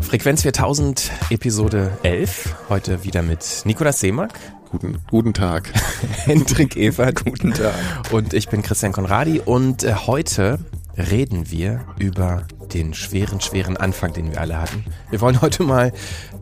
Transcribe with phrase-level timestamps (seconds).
[0.00, 2.54] Frequenz 4000, Episode 11.
[2.68, 4.38] Heute wieder mit Nikolas Seemack.
[4.70, 5.70] Guten, guten Tag.
[6.24, 7.24] Hendrik Evert.
[7.24, 7.74] Guten Tag.
[8.12, 10.58] Und ich bin Christian Konradi und äh, heute
[10.96, 14.84] reden wir über den schweren, schweren Anfang, den wir alle hatten.
[15.10, 15.92] Wir wollen heute mal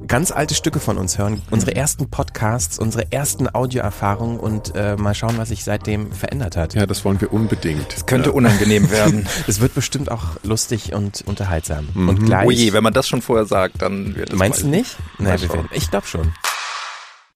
[0.07, 5.15] ganz alte Stücke von uns hören, unsere ersten Podcasts, unsere ersten Audioerfahrungen und äh, mal
[5.15, 6.75] schauen, was sich seitdem verändert hat.
[6.75, 7.93] Ja, das wollen wir unbedingt.
[7.95, 8.35] Es könnte ja.
[8.35, 9.27] unangenehm werden.
[9.47, 11.89] Es wird bestimmt auch lustig und unterhaltsam.
[11.95, 12.09] Mhm.
[12.09, 12.47] Und gleich.
[12.47, 14.39] Oh je, wenn man das schon vorher sagt, dann wird es.
[14.39, 14.97] Meinst du nicht?
[15.19, 16.33] Nein, wir werden, ich glaube schon.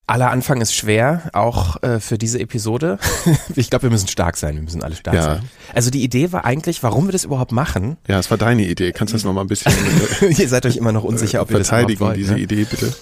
[0.09, 2.97] Aller Anfang ist schwer, auch äh, für diese Episode.
[3.57, 4.55] ich glaube, wir müssen stark sein.
[4.55, 5.21] Wir müssen alle stark ja.
[5.21, 5.49] sein.
[5.73, 7.97] Also die Idee war eigentlich, warum wir das überhaupt machen.
[8.07, 8.93] Ja, es war deine Idee.
[8.93, 9.73] Kannst du das nochmal ein bisschen...
[10.37, 12.39] Ihr seid euch immer noch unsicher, ob wir das Verteidigen wollt, diese ne?
[12.39, 12.95] Idee, bitte.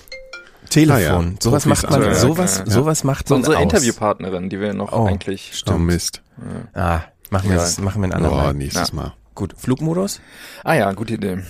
[0.68, 1.26] Telefon.
[1.26, 1.36] Ah, ja.
[1.40, 2.72] Sowas macht man, also, sowas, ja.
[2.72, 3.64] sowas macht man Unsere aus.
[3.64, 5.52] Interviewpartnerin, die wir noch oh, eigentlich...
[5.54, 5.78] Stimmt.
[5.78, 6.24] Oh Mist.
[6.74, 8.50] Ah, machen wir, das, machen wir ein andermal.
[8.50, 9.14] Oh, nächstes Mal.
[9.36, 10.22] Gut, Flugmodus?
[10.64, 11.44] Ah ja, gute Idee.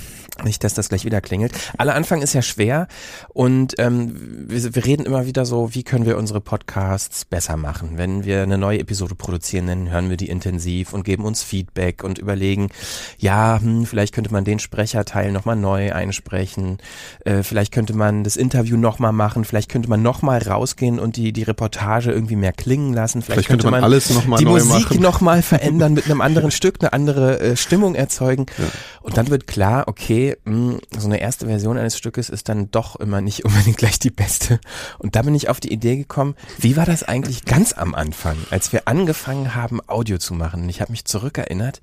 [0.44, 1.54] Nicht, dass das gleich wieder klingelt.
[1.78, 2.88] Aller Anfang ist ja schwer
[3.30, 7.92] und ähm, wir, wir reden immer wieder so, wie können wir unsere Podcasts besser machen.
[7.96, 12.04] Wenn wir eine neue Episode produzieren, dann hören wir die intensiv und geben uns Feedback
[12.04, 12.70] und überlegen,
[13.18, 16.80] ja, hm, vielleicht könnte man den Sprecherteil nochmal neu einsprechen,
[17.24, 21.32] äh, vielleicht könnte man das Interview nochmal machen, vielleicht könnte man nochmal rausgehen und die,
[21.32, 24.46] die Reportage irgendwie mehr klingen lassen, vielleicht, vielleicht könnte, man, man alles noch mal die
[24.46, 28.66] Musik nochmal verändern, mit einem anderen Stück eine andere äh, Stimmung erzeugen ja.
[29.02, 32.72] und dann wird klar, okay, mh, hm, so eine erste Version eines Stückes ist dann
[32.72, 34.60] doch immer nicht unbedingt gleich die beste.
[35.00, 38.38] Und da bin ich auf die Idee gekommen, wie war das eigentlich ganz am Anfang,
[38.50, 40.64] als wir angefangen haben, Audio zu machen?
[40.64, 41.82] Und ich habe mich zurückerinnert,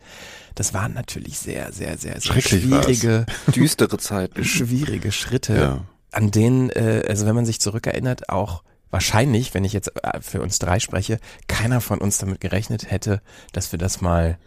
[0.55, 5.85] das waren natürlich sehr, sehr, sehr, sehr schwierige, düstere Zeiten, schwierige Schritte, ja.
[6.11, 10.43] an denen, äh, also wenn man sich zurückerinnert, auch wahrscheinlich, wenn ich jetzt äh, für
[10.43, 11.19] uns drei spreche,
[11.49, 14.39] keiner von uns damit gerechnet hätte, dass wir das mal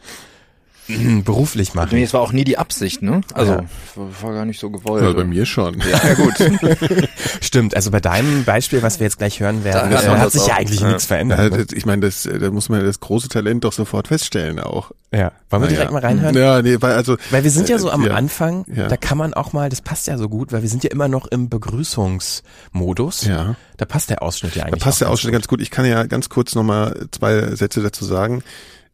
[0.87, 1.89] beruflich machen.
[1.93, 3.21] Nee, es war auch nie die Absicht, ne?
[3.33, 3.65] Also ja.
[3.95, 5.03] war gar nicht so gewollt.
[5.03, 5.79] Ja, bei mir schon.
[5.79, 6.33] Ja, ja gut.
[7.41, 10.41] Stimmt, also bei deinem Beispiel, was wir jetzt gleich hören werden, da, äh, hat sich
[10.41, 10.47] auch.
[10.49, 10.87] ja eigentlich ja.
[10.87, 11.51] nichts verändert.
[11.51, 11.65] Ne?
[11.73, 14.91] Ich meine, das, da muss man das große Talent doch sofort feststellen auch.
[15.11, 15.31] Ja.
[15.49, 16.35] Wollen wir direkt mal reinhören?
[16.35, 17.17] Ja, nee, weil also.
[17.31, 20.17] Weil wir sind ja so am Anfang, da kann man auch mal, das passt ja
[20.17, 23.25] so gut, weil wir sind ja immer noch im Begrüßungsmodus.
[23.25, 23.55] Ja.
[23.77, 24.81] Da passt der Ausschnitt ja eigentlich.
[24.81, 25.61] Da passt der Ausschnitt ganz gut.
[25.61, 28.43] Ich kann ja ganz kurz nochmal zwei Sätze dazu sagen.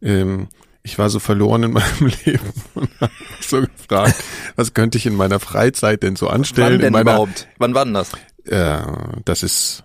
[0.02, 0.48] Ähm,
[0.84, 4.16] ich war so verloren in meinem Leben und habe mich so gefragt,
[4.56, 6.74] was könnte ich in meiner Freizeit denn so anstellen?
[6.74, 7.48] Wann denn meiner, überhaupt?
[7.58, 8.12] Wann war denn das?
[8.46, 8.82] Äh,
[9.26, 9.84] das ist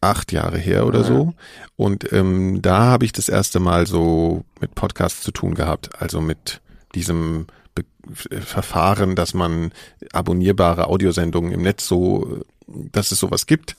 [0.00, 1.06] acht Jahre her oder ja.
[1.06, 1.34] so.
[1.76, 6.20] Und ähm, da habe ich das erste Mal so mit Podcasts zu tun gehabt, also
[6.20, 6.60] mit
[6.94, 9.70] diesem Be Verfahren, dass man
[10.12, 13.76] abonnierbare Audiosendungen im Netz so, dass es sowas gibt.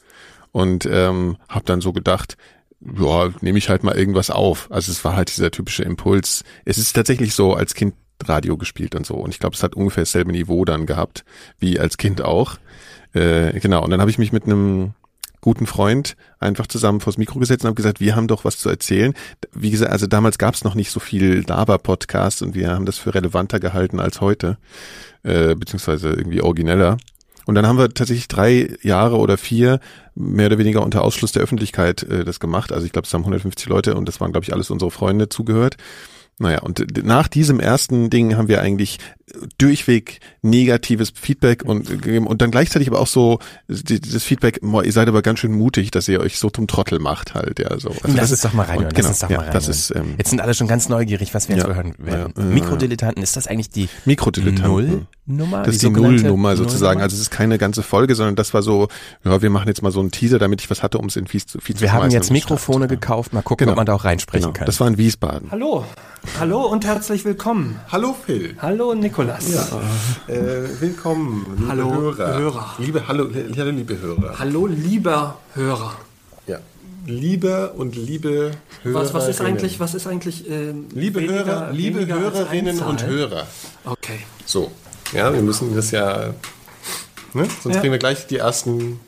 [0.51, 2.35] Und ähm, habe dann so gedacht,
[2.81, 4.71] ja, nehme ich halt mal irgendwas auf.
[4.71, 6.43] Also es war halt dieser typische Impuls.
[6.65, 9.15] Es ist tatsächlich so als Kind Radio gespielt und so.
[9.15, 11.23] Und ich glaube, es hat ungefähr dasselbe Niveau dann gehabt,
[11.59, 12.57] wie als Kind auch.
[13.13, 14.93] Äh, genau, und dann habe ich mich mit einem
[15.41, 18.69] guten Freund einfach zusammen vors Mikro gesetzt und habe gesagt, wir haben doch was zu
[18.69, 19.13] erzählen.
[19.53, 22.97] Wie gesagt, also damals gab es noch nicht so viel Lava-Podcast und wir haben das
[22.97, 24.57] für relevanter gehalten als heute,
[25.23, 26.97] äh, beziehungsweise irgendwie origineller.
[27.49, 29.79] Und dann haben wir tatsächlich drei Jahre oder vier
[30.13, 32.71] mehr oder weniger unter Ausschluss der Öffentlichkeit äh, das gemacht.
[32.71, 35.29] Also ich glaube, es haben 150 Leute und das waren, glaube ich, alles unsere Freunde
[35.29, 35.75] zugehört.
[36.39, 38.97] Naja, und nach diesem ersten Ding haben wir eigentlich
[39.57, 45.07] durchweg negatives Feedback und und dann gleichzeitig aber auch so das Feedback, boah, ihr seid
[45.07, 47.89] aber ganz schön mutig, dass ihr euch so zum Trottel macht halt, ja so.
[47.89, 48.93] Also Lass das uns doch mal reinhören.
[48.93, 51.33] Genau, Lass uns doch ja, mal Das ist, ähm, jetzt sind alle schon ganz neugierig,
[51.33, 52.33] was wir jetzt ja, hören werden.
[52.35, 55.07] Ja, Mikrodilettanten, ist das eigentlich die Mikrodilettanten?
[55.25, 55.63] Nullnummer?
[55.63, 56.99] Das ist die, die Nullnummer sozusagen.
[56.99, 57.03] Nullnummer?
[57.03, 58.87] Also es ist keine ganze Folge, sondern das war so,
[59.23, 61.27] ja, wir machen jetzt mal so einen Teaser, damit ich was hatte, um es in
[61.27, 63.73] Feed zu Feed Wir haben jetzt Mikrofone gekauft, mal gucken, genau.
[63.73, 64.53] ob man da auch reinsprechen genau.
[64.53, 64.65] kann.
[64.65, 65.51] Das war in Wiesbaden.
[65.51, 65.85] Hallo.
[66.39, 67.79] Hallo und herzlich willkommen.
[67.91, 68.55] Hallo Phil.
[68.59, 69.51] Hallo Nikolas.
[69.51, 69.65] Ja.
[70.33, 72.37] Äh, willkommen, liebe hallo, Hörer.
[72.37, 72.75] Hörer.
[72.77, 74.39] Liebe, hallo, hallo, liebe Hörer.
[74.39, 75.95] Hallo, lieber Hörer.
[76.47, 76.59] Ja.
[77.05, 78.51] Liebe und liebe
[78.83, 78.99] Hörer.
[78.99, 83.47] Was, was ist eigentlich, was ist eigentlich, äh, liebe weniger, Hörer, liebe Hörerinnen und Hörer.
[83.85, 84.19] Okay.
[84.45, 84.71] So.
[85.13, 86.33] Ja, wir müssen das ja,
[87.33, 87.47] ne?
[87.63, 87.81] sonst ja.
[87.81, 88.99] kriegen wir gleich die ersten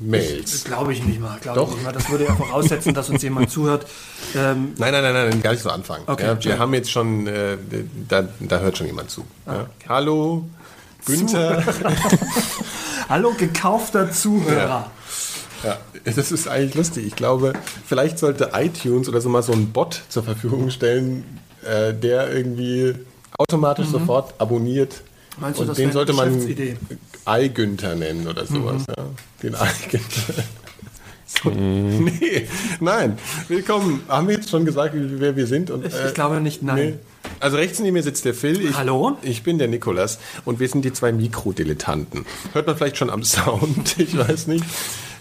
[0.00, 0.64] Mails.
[0.64, 1.38] Glaube ich nicht mal.
[1.54, 1.70] Doch.
[1.70, 1.92] Nicht mal.
[1.92, 3.86] Das würde ja voraussetzen, dass uns jemand zuhört.
[4.34, 6.04] Ähm nein, nein, nein, nein, gar nicht so anfangen.
[6.06, 6.24] Okay.
[6.24, 6.58] Ja, wir ja.
[6.58, 7.56] haben jetzt schon, äh,
[8.08, 9.24] da, da hört schon jemand zu.
[9.46, 9.88] Ah, okay.
[9.88, 10.44] Hallo,
[11.04, 11.62] Günther.
[13.08, 14.90] Hallo, gekaufter Zuhörer.
[15.62, 15.70] Ja.
[15.70, 17.06] ja, das ist eigentlich lustig.
[17.06, 17.52] Ich glaube,
[17.86, 22.94] vielleicht sollte iTunes oder so mal so einen Bot zur Verfügung stellen, äh, der irgendwie
[23.36, 23.92] automatisch mhm.
[23.92, 25.02] sofort abonniert.
[25.38, 26.46] Meinst du, und das den sollte man
[27.26, 28.86] iGünther nennen oder sowas.
[28.86, 28.94] Mhm.
[28.96, 29.04] Ja.
[29.42, 30.44] Den iGünther.
[31.42, 32.04] So, mm.
[32.20, 32.48] Nee,
[32.80, 33.18] nein.
[33.48, 34.02] Willkommen.
[34.08, 35.70] Haben wir jetzt schon gesagt, wer wir sind?
[35.70, 36.76] Und, ich, äh, ich glaube nicht, nein.
[36.76, 36.98] Nee.
[37.38, 38.60] Also rechts neben mir sitzt der Phil.
[38.60, 39.16] Ich, Hallo?
[39.22, 42.26] Ich bin der Nikolas und wir sind die zwei Mikrodilettanten.
[42.52, 44.64] Hört man vielleicht schon am Sound, ich weiß nicht.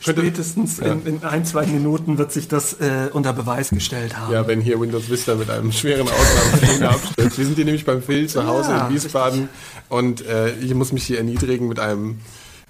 [0.01, 4.31] Spätestens in, in ein, zwei Minuten wird sich das äh, unter Beweis gestellt haben.
[4.33, 7.37] Ja, wenn hier Windows Vista mit einem schweren Ausnahmefehler abstürzt.
[7.37, 9.49] Wir sind hier nämlich beim Phil zu Hause Ja, in Wiesbaden
[9.89, 12.19] und äh, ich muss mich hier erniedrigen mit einem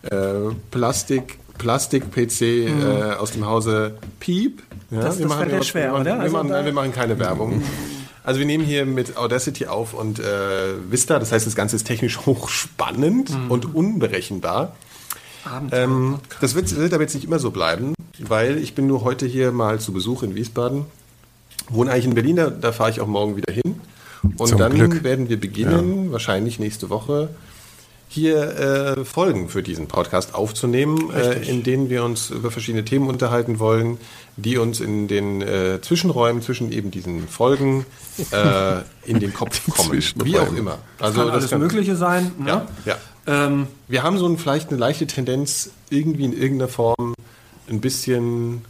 [0.09, 0.15] äh,
[0.71, 4.63] Plastik Plastik-PC äh, aus dem Hause Piep.
[4.91, 6.15] Ja, Das- wir das machen ja immer- schwer, wir machen, oder?
[6.15, 7.61] Wir, Also machen, nein, wir machen keine Werbung.
[8.23, 10.23] Also wir nehmen hier mit Audacity auf und äh,
[10.89, 14.75] Vista, das heißt, das Ganze ist technisch hochspannend und unberechenbar.
[15.49, 15.83] Abenteuer.
[15.83, 19.25] Ähm, das wird, wird aber jetzt nicht immer so bleiben, weil ich bin nur heute
[19.25, 20.85] hier mal zu Besuch in Wiesbaden.
[21.69, 23.81] Wohne eigentlich in Berlin, da, da fahre ich auch morgen wieder hin.
[24.37, 25.03] Und Zum dann Glück.
[25.03, 27.29] werden wir beginnen, wahrscheinlich nächste Woche,
[28.11, 33.07] hier äh, Folgen für diesen Podcast aufzunehmen, äh, in denen wir uns über verschiedene Themen
[33.07, 33.99] unterhalten wollen,
[34.35, 37.85] die uns in den äh, Zwischenräumen zwischen eben diesen Folgen
[38.31, 40.01] äh, in den Kopf kommen.
[40.23, 40.79] Wie auch immer.
[40.97, 42.31] Also kann alles Mögliche sein.
[42.39, 42.47] Ne?
[42.47, 42.97] Ja, ja.
[43.29, 47.13] Ähm, Wir haben so ein, vielleicht eine leichte Tendenz, irgendwie in irgendeiner Form
[47.69, 48.63] ein bisschen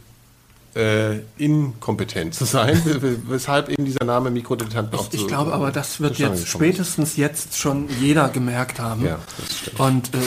[0.76, 2.80] äh, inkompetent zu sein,
[3.28, 7.56] weshalb eben dieser Name Mikrodilettanten auch ich zu- glaube aber, das wird jetzt spätestens jetzt
[7.58, 9.04] schon jeder gemerkt haben.
[9.06, 9.18] Ja.
[9.78, 10.18] Und äh,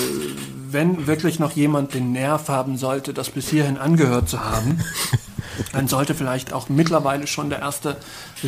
[0.69, 4.79] wenn wirklich noch jemand den Nerv haben sollte, das bis hierhin angehört zu haben,
[5.71, 7.97] dann sollte vielleicht auch mittlerweile schon der erste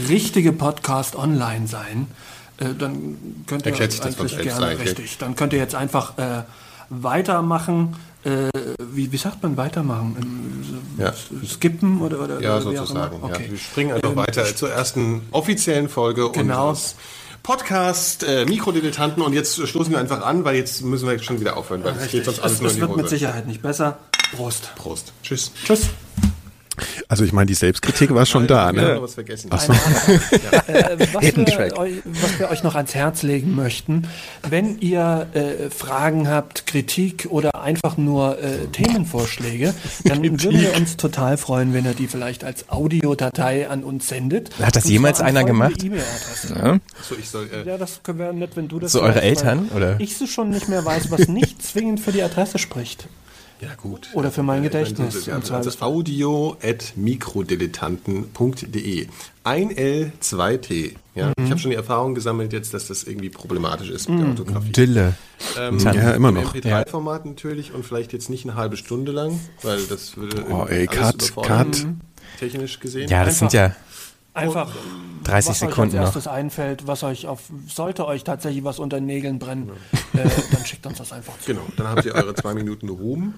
[0.09, 2.07] richtige Podcast online sein.
[2.57, 4.89] Äh, dann könnt ihr Erklärt eigentlich gerne eigentlich.
[4.89, 5.17] richtig.
[5.17, 6.43] Dann könnt ihr jetzt einfach äh,
[6.89, 7.95] weitermachen.
[8.23, 8.49] Äh,
[8.79, 10.15] wie, wie sagt man weitermachen?
[10.19, 11.13] Ähm, Ja.
[11.47, 13.17] Skippen oder, oder Ja, oder sozusagen.
[13.19, 13.23] Ja.
[13.25, 13.47] Okay.
[13.49, 16.69] Wir springen einfach Ähm, weiter zur ersten offiziellen Folge Genau.
[16.69, 16.95] unseres
[17.43, 21.57] Podcast äh, Mikrodilettanten und jetzt stoßen wir einfach an, weil jetzt müssen wir schon wieder
[21.57, 23.99] aufhören, weil es geht sonst alles Es, nur in die wird mit Sicherheit nicht besser.
[24.35, 24.71] Prost.
[24.75, 25.13] Prost.
[25.21, 25.51] Tschüss.
[25.63, 25.89] Tschüss.
[27.07, 28.97] Also ich meine, die Selbstkritik war schon da, ne?
[29.01, 29.51] Was vergessen.
[29.51, 29.67] Äh, was,
[31.21, 31.71] wir
[32.41, 34.07] was euch noch ans Herz legen möchten,
[34.47, 39.73] wenn ihr äh, Fragen habt, Kritik oder einfach nur äh, Themenvorschläge,
[40.03, 44.49] dann würden wir uns total freuen, wenn ihr die vielleicht als Audiodatei an uns sendet.
[44.59, 45.83] Hat das jemals einer gemacht?
[45.83, 46.55] E-Mail-Adresse.
[46.55, 46.79] Ja.
[47.01, 49.77] So, ich soll, äh, Ja, das wäre nett, wenn du das So eure Eltern, weil
[49.77, 49.99] oder?
[49.99, 53.07] Ich so schon nicht mehr weiß, was nicht zwingend für die Adresse spricht.
[53.65, 54.09] Ja gut.
[54.13, 55.89] Oder für mein Ja, Gedächtnis im Also Zweifelsfall.
[55.89, 59.07] audio at mikrodilettanten.de.
[59.43, 60.95] Ein L, zwei T.
[61.13, 64.29] Ja, Ich habe schon die Erfahrung gesammelt jetzt, dass das irgendwie problematisch ist mit der
[64.29, 64.71] Orthographie.
[64.71, 65.13] Dille.
[65.59, 66.55] Ähm, Ja, im immer noch.
[66.55, 70.73] MP3-Format natürlich und vielleicht jetzt nicht eine halbe Stunde lang, weil das würde Oh, irgendwie
[70.73, 71.85] ey, alles Cut, überfordern, Cut.
[72.39, 73.09] technisch gesehen.
[73.09, 73.75] Ja, das sind ja
[74.35, 74.71] Einfach
[75.23, 76.01] 30 was Sekunden euch als noch.
[76.15, 79.71] erstes einfällt, was euch auf, sollte euch tatsächlich was unter den Nägeln brennen,
[80.13, 81.47] äh, dann schickt uns das einfach zu.
[81.53, 83.33] Genau, dann habt ihr eure zwei Minuten Ruhm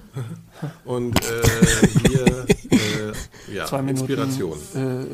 [0.84, 4.58] und äh, hier äh, ja, Zwei Minuten Inspiration.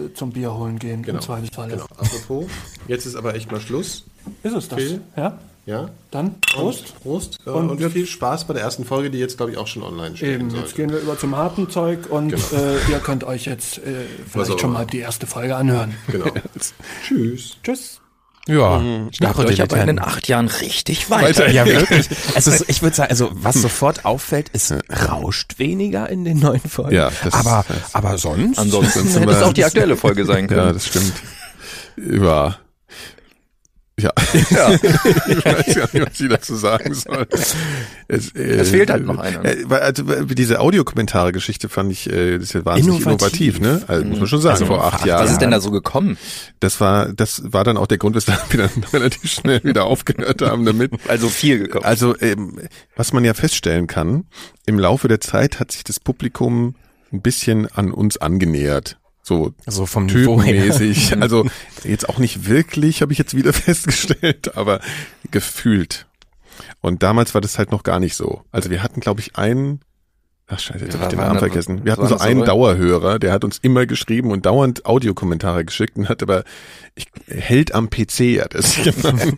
[0.10, 1.70] äh, zum Bier holen gehen, Genau, im Zweifelsfall.
[1.70, 1.86] genau.
[1.86, 2.46] Apropos,
[2.88, 4.06] jetzt ist aber echt mal Schluss.
[4.42, 4.80] Ist es das?
[4.80, 5.02] Phil?
[5.16, 5.38] Ja?
[5.66, 5.90] Ja?
[6.12, 6.94] Dann Prost.
[6.96, 7.38] Und, Prost.
[7.46, 9.68] Äh, Und Und, wir- viel Spaß bei der ersten Folge, die jetzt, glaube ich, auch
[9.68, 10.66] schon online stehen Eben, sollte.
[10.66, 12.42] jetzt gehen wir über zum harten Zeug und Genau.
[12.64, 13.82] äh, ihr könnt euch jetzt äh,
[14.30, 15.96] vielleicht schon mal die erste Folge anhören.
[16.08, 16.26] Genau.
[17.08, 17.56] Tschüss.
[17.64, 18.00] Tschüss.
[18.46, 21.50] Ja, Ich dachte euch aber in den acht Jahren richtig weiter.
[21.50, 22.10] Ja, wirklich.
[22.36, 24.74] Also so- ich würde sagen, also was sofort auffällt, es
[25.08, 26.94] rauscht weniger in den neuen Folgen.
[26.94, 28.60] Ja, das- aber, das- aber sonst.
[28.60, 30.60] Ansonsten sind hätte es wir- auch die aktuelle Folge sein können.
[30.60, 31.14] Ja, das stimmt.
[31.96, 32.58] Ja.
[34.04, 34.12] Ja.
[34.34, 37.26] ich weiß gar nicht, was ich dazu sagen soll.
[38.08, 39.44] Es, äh, Es fehlt halt noch einer.
[39.46, 43.60] Äh, also, weil diese Audiokommentare-Geschichte fand ich, äh, das ist ja wahnsinnig innovativ, Innovativ.
[43.62, 43.82] ne?
[43.88, 45.24] Also, muss man schon sagen, Also, vor acht acht Jahren.
[45.24, 46.18] Was ist denn da so gekommen?
[46.60, 50.42] Das war, das war dann auch der Grund, weshalb wir dann relativ schnell wieder aufgehört
[50.42, 50.92] haben damit.
[51.08, 51.86] Also viel gekommen.
[51.86, 52.60] Also, ähm,
[52.96, 54.26] was man ja feststellen kann,
[54.66, 56.76] im Laufe der Zeit hat sich das Publikum
[57.12, 58.98] ein bisschen an uns angenähert.
[59.26, 60.54] So So vom Niveau her.
[60.66, 61.18] typenmäßig.
[61.22, 61.46] Also
[61.86, 64.82] jetzt auch nicht wirklich, habe ich jetzt wieder festgestellt, aber
[65.32, 66.06] gefühlt.
[66.82, 68.44] Und damals war das halt noch gar nicht so.
[68.52, 69.80] Also wir hatten, glaube ich, einen,
[70.48, 71.86] ach scheiße, jetzt Ja, habe ich den Namen vergessen.
[71.86, 72.46] Wir hatten so einen so?
[72.46, 76.44] Dauerhörer, der hat uns immer geschrieben und dauernd Audiokommentare geschickt und hat aber
[76.96, 79.34] ich, hält am PC hat es gemacht.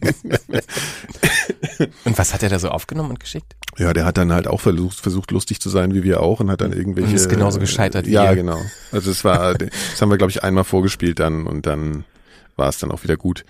[2.05, 3.55] Und was hat er da so aufgenommen und geschickt?
[3.77, 6.49] Ja, der hat dann halt auch versucht, versucht lustig zu sein wie wir auch und
[6.49, 7.09] hat dann irgendwelche.
[7.09, 8.35] Und ist genauso gescheitert wie Ja, ihr.
[8.35, 8.59] genau.
[8.91, 12.05] Also es war, das haben wir glaube ich einmal vorgespielt dann und dann
[12.55, 13.43] war es dann auch wieder gut.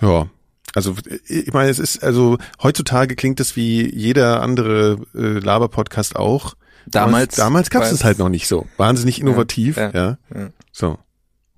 [0.00, 0.28] Ja.
[0.74, 0.94] Also
[1.26, 6.54] ich meine, es ist also heutzutage klingt es wie jeder andere äh, Laber-Podcast auch.
[6.86, 8.66] Damals- damals gab es weil- es halt noch nicht so.
[8.76, 9.90] Wahnsinnig innovativ, ja.
[9.92, 10.48] ja, ja.
[10.72, 10.98] So.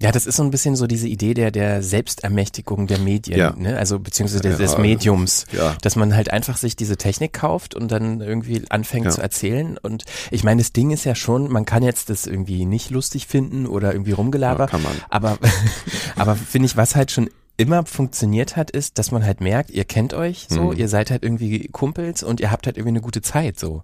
[0.01, 3.53] Ja, das ist so ein bisschen so diese Idee der, der Selbstermächtigung der Medien, Ja.
[3.57, 3.77] ne?
[3.77, 5.77] also beziehungsweise des, des Mediums, ja.
[5.83, 9.11] dass man halt einfach sich diese Technik kauft und dann irgendwie anfängt Ja.
[9.11, 9.77] zu erzählen.
[9.77, 13.27] Und ich meine, das Ding ist ja schon, man kann jetzt das irgendwie nicht lustig
[13.27, 14.69] finden oder irgendwie rumgelaber,
[15.11, 15.39] aber
[16.17, 17.29] aber finde ich, was halt schon
[17.59, 20.77] immer funktioniert hat, ist, dass man halt merkt, ihr kennt euch so, Mhm.
[20.79, 23.83] ihr seid halt irgendwie Kumpels und ihr habt halt irgendwie eine gute Zeit so.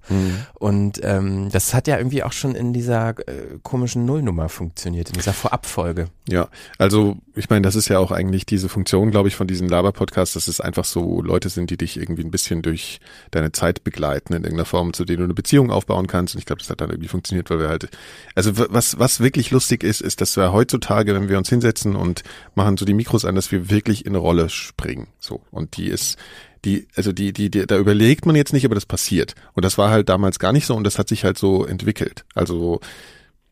[0.55, 5.15] Und ähm, das hat ja irgendwie auch schon in dieser äh, komischen Nullnummer funktioniert, in
[5.15, 6.07] dieser Vorabfolge.
[6.29, 9.69] Ja, also ich meine, das ist ja auch eigentlich diese Funktion, glaube ich, von diesen
[9.69, 13.01] Laber-Podcasts, dass es einfach so Leute sind, die dich irgendwie ein bisschen durch
[13.33, 16.35] deine Zeit begleiten in irgendeiner Form, zu denen du eine Beziehung aufbauen kannst.
[16.35, 17.89] Und ich glaube, das hat dann irgendwie funktioniert, weil wir halt,
[18.37, 22.23] also was, was wirklich lustig ist, ist, dass wir heutzutage, wenn wir uns hinsetzen und
[22.55, 25.09] machen so die Mikros an, dass wir wirklich in eine Rolle springen.
[25.19, 25.43] So.
[25.51, 26.19] Und die ist,
[26.65, 29.35] die, also die, die, die, da überlegt man jetzt nicht, aber das passiert.
[29.55, 32.25] Und das war halt damals gar nicht so und das hat sich halt so entwickelt.
[32.35, 32.81] Also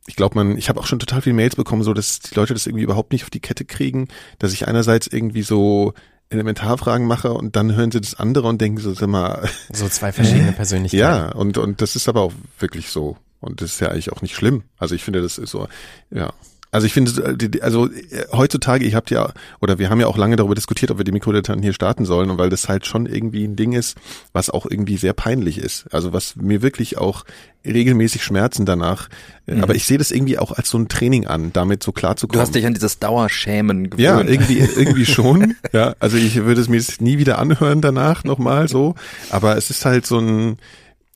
[0.07, 2.55] ich glaube, man, ich habe auch schon total viele Mails bekommen, so dass die Leute
[2.55, 5.95] das irgendwie überhaupt nicht auf die Kette kriegen, dass ich einerseits irgendwie so
[6.31, 10.13] Elementarfragen mache und dann hören sie das andere und denken so, sag mal, So zwei
[10.13, 11.01] verschiedene Persönlichkeiten.
[11.01, 13.17] ja, und, und das ist aber auch wirklich so.
[13.41, 14.63] Und das ist ja eigentlich auch nicht schlimm.
[14.79, 15.69] Also ich finde, das ist so,
[16.11, 16.33] ja.
[16.75, 20.37] Also ich finde, also äh, heutzutage, ihr habt ja, oder wir haben ja auch lange
[20.37, 23.45] darüber diskutiert, ob wir die Mikrodilettanten hier starten sollen, und weil das halt schon irgendwie
[23.45, 23.99] ein Ding ist,
[24.33, 25.85] was auch irgendwie sehr peinlich ist.
[25.93, 27.25] Also was mir wirklich auch
[27.67, 29.09] regelmäßig Schmerzen danach,
[29.47, 32.17] äh, aber ich sehe das irgendwie auch als so ein Training an, damit so klar
[32.17, 32.41] zu Du kommen.
[32.41, 34.01] hast dich an dieses Dauerschämen gewöhnt.
[34.03, 35.55] Ja, irgendwie, irgendwie schon.
[35.75, 38.95] Ja, also ich würde es mir jetzt nie wieder anhören danach nochmal so.
[39.29, 40.57] Aber es ist halt so ein,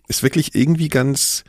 [0.06, 1.44] ist wirklich irgendwie ganz,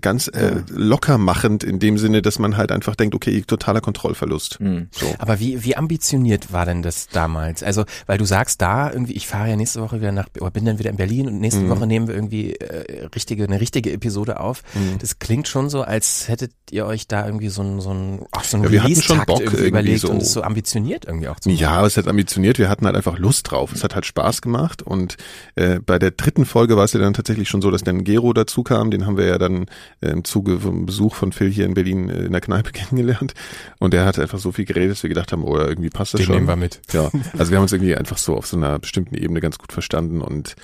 [0.00, 4.58] ganz äh, locker machend in dem Sinne, dass man halt einfach denkt, okay, totaler Kontrollverlust.
[4.58, 4.88] Hm.
[4.90, 5.06] So.
[5.18, 7.62] Aber wie, wie ambitioniert war denn das damals?
[7.62, 10.64] Also, weil du sagst da irgendwie, ich fahre ja nächste Woche wieder nach, oder bin
[10.64, 11.68] dann wieder in Berlin und nächste Mhm.
[11.70, 14.62] Woche nehmen wir irgendwie äh, richtige, eine richtige Episode auf.
[14.74, 14.98] Mhm.
[14.98, 18.44] Das klingt schon so, als hättet ihr euch da irgendwie so ein, so ein, ach,
[18.44, 20.10] so ein Ja, wir hatten schon Bock irgendwie überlegt so.
[20.10, 21.58] und es so ambitioniert irgendwie auch zu machen.
[21.60, 23.72] Ja, es hat ambitioniert, wir hatten halt einfach Lust drauf.
[23.72, 25.16] Es hat halt Spaß gemacht und
[25.56, 28.32] äh, bei der dritten Folge war es ja dann tatsächlich schon so, dass dann Gero
[28.32, 28.90] dazu kam.
[28.90, 29.49] Den haben wir ja dann
[30.00, 33.34] äh, im Zuge vom Besuch von Phil hier in Berlin äh, in der Kneipe kennengelernt.
[33.78, 36.14] Und der hat einfach so viel geredet, dass wir gedacht haben, oh ja, irgendwie passt
[36.14, 36.34] das Den schon.
[36.36, 36.80] nehmen wir mit.
[36.92, 39.72] Ja, also wir haben uns irgendwie einfach so auf so einer bestimmten Ebene ganz gut
[39.72, 40.56] verstanden und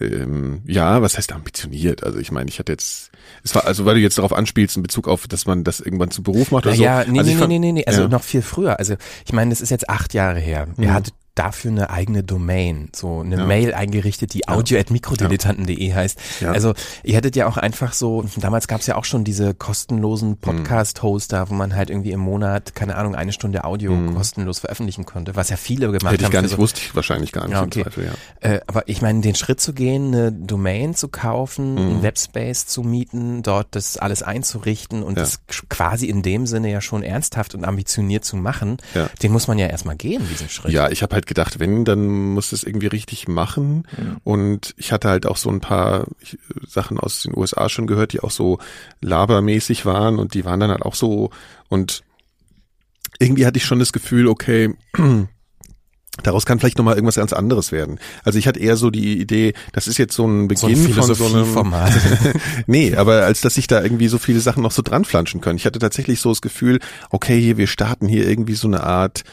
[0.00, 2.04] ähm, ja, was heißt ambitioniert?
[2.04, 3.10] Also ich meine, ich hatte jetzt,
[3.44, 6.10] es war, also weil du jetzt darauf anspielst in Bezug auf, dass man das irgendwann
[6.10, 7.10] zum Beruf macht oder Ja, so.
[7.12, 8.08] nee, also nee, nee, nee, nee, nee, also ja.
[8.08, 8.78] noch viel früher.
[8.78, 8.94] Also
[9.26, 10.68] ich meine, das ist jetzt acht Jahre her.
[10.78, 10.94] Ihr Mhm.
[10.94, 13.44] hattet dafür eine eigene Domain, so eine Ja.
[13.46, 16.18] Mail eingerichtet, die audio.mikrodilettanten.de heißt.
[16.40, 16.52] Ja.
[16.52, 20.36] Also ihr hättet ja auch einfach so, damals gab es ja auch schon diese kostenlosen
[20.38, 24.14] Podcast-Hoster, wo man halt irgendwie im Monat, keine Ahnung, eine Stunde Audio Mhm.
[24.14, 26.32] kostenlos veröffentlichen konnte, was ja viele gemacht Hätte ich haben.
[26.32, 27.82] gar für nicht, so, wusste ich wahrscheinlich gar nicht Ja, im okay.
[27.84, 28.04] Zweifel,
[28.42, 28.48] ja.
[28.50, 31.78] äh, aber ich meine, den Schritt zu gehen, eine Domain zu kaufen, Mhm.
[31.78, 35.22] einen Webspace zu mieten, dort das alles einzurichten und Ja.
[35.22, 39.08] das quasi in dem Sinne ja schon ernsthaft und ambitioniert zu machen, Ja.
[39.22, 40.72] den muss man ja erstmal gehen, diesen Schritt.
[40.72, 43.86] Ja, ich habe halt gedacht, wenn, dann muss es irgendwie richtig machen.
[44.24, 48.12] Und ich hatte halt auch so ein paar ich, Sachen aus den USA schon gehört,
[48.12, 48.58] die auch so
[49.00, 51.30] labermäßig waren und die waren dann halt auch so
[51.68, 52.02] und
[53.18, 54.74] irgendwie hatte ich schon das Gefühl, okay,
[56.22, 57.98] daraus kann vielleicht nochmal irgendwas ganz anderes werden.
[58.24, 60.94] Also ich hatte eher so die Idee, das ist jetzt so ein so ein Beginn
[60.94, 61.92] von so einem Philosophieformat.
[62.66, 65.56] nee, aber als dass sich da irgendwie so viele Sachen noch so dran flanschen können.
[65.56, 69.24] Ich hatte tatsächlich so das Gefühl, okay, hier, wir starten hier irgendwie so eine Art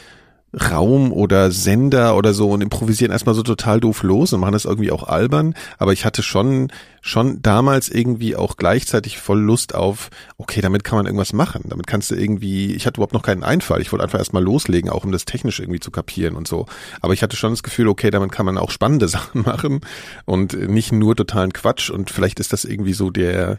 [0.54, 4.64] Raum oder Sender oder so und improvisieren erstmal so total doof los und machen das
[4.64, 5.54] irgendwie auch albern.
[5.76, 10.96] Aber ich hatte schon, schon damals irgendwie auch gleichzeitig voll Lust auf, okay, damit kann
[10.96, 11.64] man irgendwas machen.
[11.66, 13.82] Damit kannst du irgendwie, ich hatte überhaupt noch keinen Einfall.
[13.82, 16.64] Ich wollte einfach erstmal loslegen, auch um das technisch irgendwie zu kapieren und so.
[17.02, 19.80] Aber ich hatte schon das Gefühl, okay, damit kann man auch spannende Sachen machen
[20.24, 21.90] und nicht nur totalen Quatsch.
[21.90, 23.58] Und vielleicht ist das irgendwie so der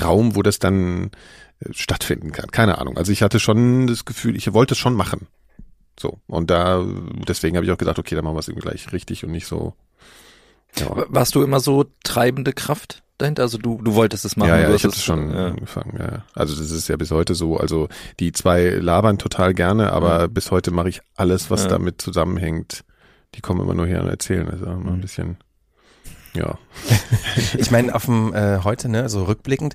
[0.00, 1.10] Raum, wo das dann
[1.58, 2.52] äh, stattfinden kann.
[2.52, 2.96] Keine Ahnung.
[2.96, 5.26] Also ich hatte schon das Gefühl, ich wollte es schon machen.
[6.00, 6.18] So.
[6.28, 6.82] Und da,
[7.28, 9.46] deswegen habe ich auch gedacht, okay, dann machen wir es irgendwie gleich richtig und nicht
[9.46, 9.74] so.
[10.78, 13.42] Ja, Warst du immer so treibende Kraft dahinter?
[13.42, 14.48] Also du, du wolltest es machen.
[14.48, 15.48] ja, ja ich habe es- schon Ja.
[15.48, 15.96] angefangen.
[15.98, 16.04] Ja.
[16.06, 16.24] ja.
[16.34, 17.58] Also das ist ja bis heute so.
[17.58, 17.88] Also
[18.18, 21.68] die zwei labern total gerne, aber bis heute mache ich alles, was Ja.
[21.70, 22.82] damit zusammenhängt.
[23.34, 24.48] Die kommen immer nur her und erzählen.
[24.48, 25.00] Also immer ein Mhm.
[25.02, 25.36] bisschen.
[26.34, 26.56] Ja.
[27.58, 29.74] Ich meine, auf dem äh, heute, ne, so rückblickend,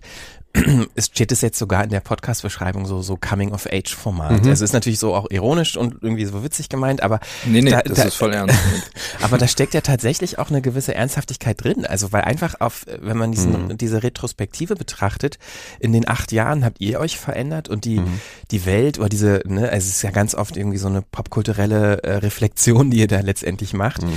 [0.95, 4.43] es steht es jetzt sogar in der Podcast-Beschreibung so, so Coming-of-Age-Format.
[4.43, 4.49] Mhm.
[4.49, 7.81] Also ist natürlich so auch ironisch und irgendwie so witzig gemeint, aber Nee, nee, Da-
[7.81, 8.55] das da- ist voll ernst.
[9.21, 11.85] Aber da steckt ja tatsächlich auch eine gewisse Ernsthaftigkeit drin.
[11.85, 13.77] Also weil einfach auf, wenn man diesen, Mhm.
[13.77, 15.37] diese Retrospektive betrachtet,
[15.79, 18.19] in den acht Jahren habt ihr euch verändert und die, Mhm.
[18.51, 22.03] die Welt oder diese, ne, also es ist ja ganz oft irgendwie so eine popkulturelle
[22.03, 24.09] äh, Reflexion, die ihr da letztendlich macht, Mhm.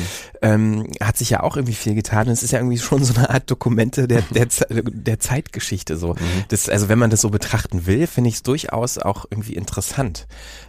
[0.43, 2.27] ähm, hat sich ja auch irgendwie viel getan.
[2.27, 6.15] Und es ist ja irgendwie schon so eine Art Dokumente der, der, der Zeitgeschichte so.
[6.29, 6.45] Mhm.
[6.49, 10.27] das, also wenn man das so betrachten will, finde ich es durchaus auch irgendwie interessant,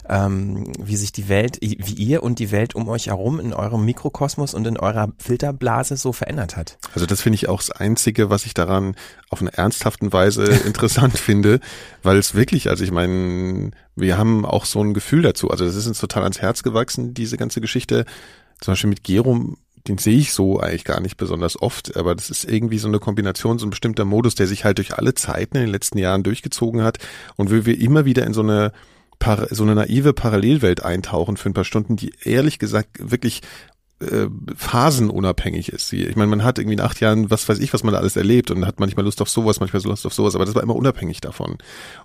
[0.08, 3.84] ähm, wie sich die Welt, wie ihr und die Welt um euch herum in eurem
[3.84, 6.78] Mikrokosmos und in eurer Filterblase so verändert hat.
[6.94, 8.96] Also das finde ich auch das Einzige, was ich daran
[9.28, 11.60] auf eine ernsthaften Weise interessant finde,
[12.02, 15.50] weil es wirklich, also ich meine, wir haben auch so ein Gefühl dazu.
[15.50, 18.04] Also das ist uns total ans Herz gewachsen, diese ganze Geschichte.
[18.60, 19.56] Zum Beispiel mit Gerum
[19.88, 22.98] den sehe ich so eigentlich gar nicht besonders oft, aber das ist irgendwie so eine
[22.98, 26.22] Kombination, so ein bestimmter Modus, der sich halt durch alle Zeiten in den letzten Jahren
[26.22, 26.98] durchgezogen hat
[27.36, 28.72] und wo wir immer wieder in so eine
[29.50, 33.42] so eine naive Parallelwelt eintauchen für ein paar Stunden, die ehrlich gesagt wirklich
[34.00, 35.92] äh, phasenunabhängig ist.
[35.92, 38.16] Ich meine, man hat irgendwie in acht Jahren, was weiß ich, was man da alles
[38.16, 40.76] erlebt und hat manchmal Lust auf sowas, manchmal Lust auf sowas, aber das war immer
[40.76, 41.58] unabhängig davon.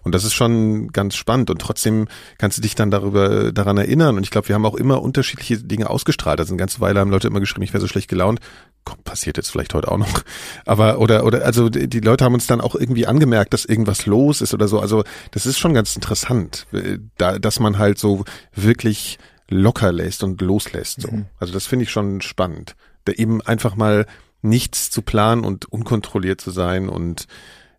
[0.04, 4.18] Und das ist schon ganz spannend und trotzdem kannst du dich dann darüber daran erinnern.
[4.18, 6.40] Und ich glaube, wir haben auch immer unterschiedliche Dinge ausgestrahlt.
[6.40, 8.40] Also eine ganze Weile haben Leute immer geschrieben, ich wäre so schlecht gelaunt.
[8.84, 10.22] Komm, passiert jetzt vielleicht heute auch noch.
[10.66, 14.42] Aber, oder, oder, also die Leute haben uns dann auch irgendwie angemerkt, dass irgendwas los
[14.42, 14.80] ist oder so.
[14.80, 19.18] Also das ist schon ganz interessant, äh, da, dass man halt so wirklich
[19.50, 21.02] locker lässt und loslässt.
[21.02, 21.12] So.
[21.12, 21.26] Mhm.
[21.40, 22.76] Also das finde ich schon spannend.
[23.06, 24.06] Da eben einfach mal
[24.42, 27.28] nichts zu planen und unkontrolliert zu sein und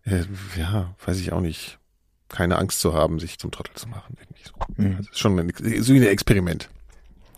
[0.03, 0.23] äh,
[0.57, 1.79] ja, weiß ich auch nicht,
[2.29, 4.17] keine Angst zu haben, sich zum Trottel zu machen.
[4.19, 4.53] Irgendwie so.
[4.75, 4.95] Mhm.
[4.97, 6.69] Also ist schon ein, so ein Experiment.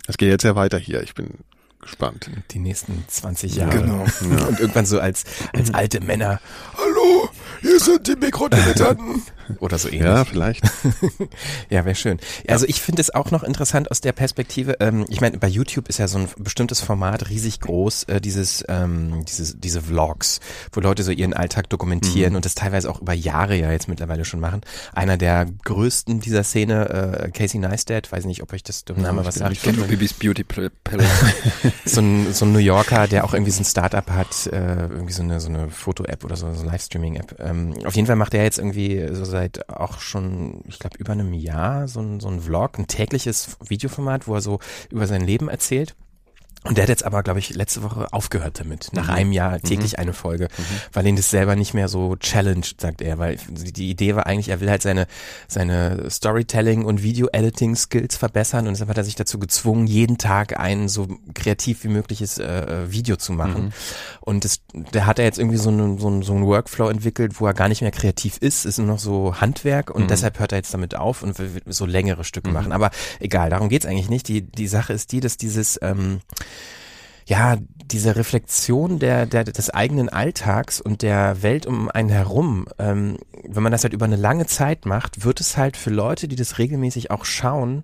[0.05, 1.03] Das geht jetzt ja weiter hier.
[1.03, 1.39] Ich bin
[1.79, 2.29] gespannt.
[2.51, 3.79] Die nächsten 20 Jahre.
[3.79, 4.05] Genau.
[4.05, 4.45] Ja.
[4.47, 6.41] Und irgendwann so als, als alte Männer.
[6.75, 7.29] Hallo,
[7.61, 9.23] hier sind die Mikrodilettanten.
[9.59, 9.99] Oder so ähnlich.
[10.09, 10.63] Ja, vielleicht.
[11.69, 12.19] ja, wäre schön.
[12.47, 15.89] Also ich finde es auch noch interessant aus der Perspektive, ähm, ich meine, bei YouTube
[15.89, 20.39] ist ja so ein bestimmtes Format riesig groß, äh, dieses, ähm, dieses, diese Vlogs,
[20.71, 22.37] wo Leute so ihren Alltag dokumentieren mhm.
[22.37, 24.61] und das teilweise auch über Jahre ja jetzt mittlerweile schon machen.
[24.93, 29.21] Einer der größten dieser Szene, äh, Casey Neistat, weiß nicht, ob euch das der Name
[29.21, 29.51] ja, was sagt.
[29.51, 31.07] Ich kenne Bibis Beauty Palace.
[31.85, 35.13] so, ein, so ein New Yorker, der auch irgendwie so ein Startup hat, äh, irgendwie
[35.13, 37.38] so eine, so eine Foto-App oder so, so eine Livestreaming-App.
[37.39, 41.13] Ähm, auf jeden Fall macht er jetzt irgendwie so seit auch schon, ich glaube, über
[41.13, 45.21] einem Jahr so ein, so ein Vlog, ein tägliches Videoformat, wo er so über sein
[45.21, 45.95] Leben erzählt.
[46.65, 48.89] Und der hat jetzt aber, glaube ich, letzte Woche aufgehört damit.
[48.91, 49.13] Nach mhm.
[49.13, 49.99] einem Jahr täglich mhm.
[49.99, 50.63] eine Folge, mhm.
[50.91, 53.17] weil ihn das selber nicht mehr so challenged, sagt er.
[53.17, 55.07] Weil die Idee war eigentlich, er will halt seine,
[55.47, 60.89] seine Storytelling und Video-Editing-Skills verbessern und deshalb hat er sich dazu gezwungen, jeden Tag ein
[60.89, 63.65] so kreativ wie mögliches äh, Video zu machen.
[63.65, 63.71] Mhm.
[64.19, 67.39] Und das, der hat er jetzt irgendwie so einen, so, einen, so einen Workflow entwickelt,
[67.39, 70.07] wo er gar nicht mehr kreativ ist, ist nur noch so Handwerk und mhm.
[70.07, 72.53] deshalb hört er jetzt damit auf und will so längere Stücke mhm.
[72.53, 72.71] machen.
[72.73, 72.91] Aber
[73.21, 74.27] egal, darum geht's eigentlich nicht.
[74.27, 76.19] Die, die Sache ist die, dass dieses ähm,
[77.25, 77.57] ja,
[77.91, 83.63] diese Reflexion der, der, des eigenen Alltags und der Welt um einen herum, ähm, wenn
[83.63, 86.57] man das halt über eine lange Zeit macht, wird es halt für Leute, die das
[86.57, 87.83] regelmäßig auch schauen,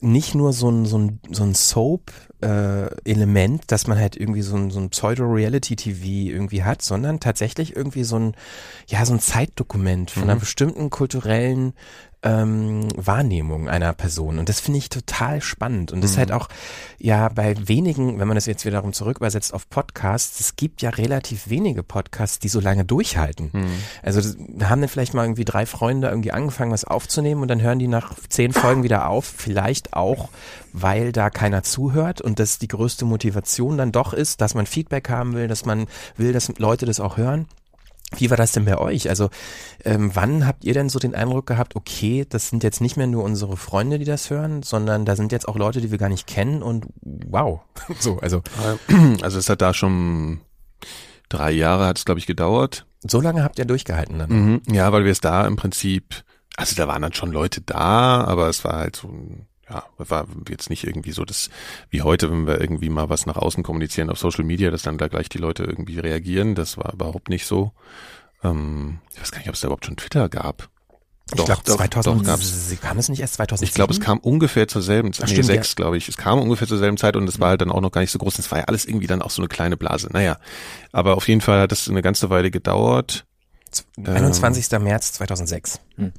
[0.00, 4.56] nicht nur so ein, so ein, so ein Soap-Element, äh, dass man halt irgendwie so
[4.56, 8.36] ein, so ein Pseudo-Reality-TV irgendwie hat, sondern tatsächlich irgendwie so ein,
[8.86, 10.30] ja, so ein Zeitdokument von mhm.
[10.30, 11.72] einer bestimmten kulturellen
[12.24, 14.38] ähm, Wahrnehmung einer Person.
[14.38, 15.92] Und das finde ich total spannend.
[15.92, 16.36] Und das ist halt mhm.
[16.36, 16.48] auch,
[16.98, 20.90] ja, bei wenigen, wenn man das jetzt wiederum zurück übersetzt auf Podcasts, es gibt ja
[20.90, 23.50] relativ wenige Podcasts, die so lange durchhalten.
[23.52, 23.66] Mhm.
[24.02, 24.20] Also
[24.62, 27.88] haben dann vielleicht mal irgendwie drei Freunde irgendwie angefangen, was aufzunehmen und dann hören die
[27.88, 29.26] nach zehn Folgen wieder auf.
[29.26, 30.30] Vielleicht auch,
[30.72, 35.10] weil da keiner zuhört und das die größte Motivation dann doch ist, dass man Feedback
[35.10, 37.46] haben will, dass man will, dass Leute das auch hören.
[38.18, 39.08] Wie war das denn bei euch?
[39.08, 39.30] Also
[39.84, 43.06] ähm, wann habt ihr denn so den Eindruck gehabt, okay, das sind jetzt nicht mehr
[43.06, 46.08] nur unsere Freunde, die das hören, sondern da sind jetzt auch Leute, die wir gar
[46.08, 47.60] nicht kennen und wow.
[47.98, 48.42] so, also.
[49.22, 50.40] Also es hat da schon
[51.28, 52.86] drei Jahre hat es, glaube ich, gedauert.
[53.06, 54.30] So lange habt ihr durchgehalten dann?
[54.30, 54.62] Mhm.
[54.70, 56.24] Ja, weil wir es da im Prinzip,
[56.56, 60.26] also da waren dann schon Leute da, aber es war halt so ein ja, war
[60.48, 61.50] jetzt nicht irgendwie so, dass
[61.90, 64.98] wie heute, wenn wir irgendwie mal was nach außen kommunizieren auf Social Media, dass dann
[64.98, 66.54] da gleich die Leute irgendwie reagieren.
[66.54, 67.72] Das war überhaupt nicht so.
[68.42, 70.68] Ähm, ich weiß gar nicht, ob es da überhaupt schon Twitter gab.
[71.32, 72.76] Ich glaube 2000 doch, gab's.
[72.82, 73.68] kam es nicht erst 2007?
[73.68, 75.28] Ich glaube, es kam ungefähr zur selben Zeit.
[75.28, 75.74] Nee, stimmt, sechs, ja.
[75.76, 76.08] glaube ich.
[76.08, 78.10] Es kam ungefähr zur selben Zeit und es war halt dann auch noch gar nicht
[78.10, 78.38] so groß.
[78.38, 80.08] Es war ja alles irgendwie dann auch so eine kleine Blase.
[80.12, 80.36] Naja,
[80.92, 83.24] aber auf jeden Fall hat das eine ganze Weile gedauert.
[83.96, 84.70] 21.
[84.72, 85.80] Ähm, März 2006.
[85.96, 86.12] Hm.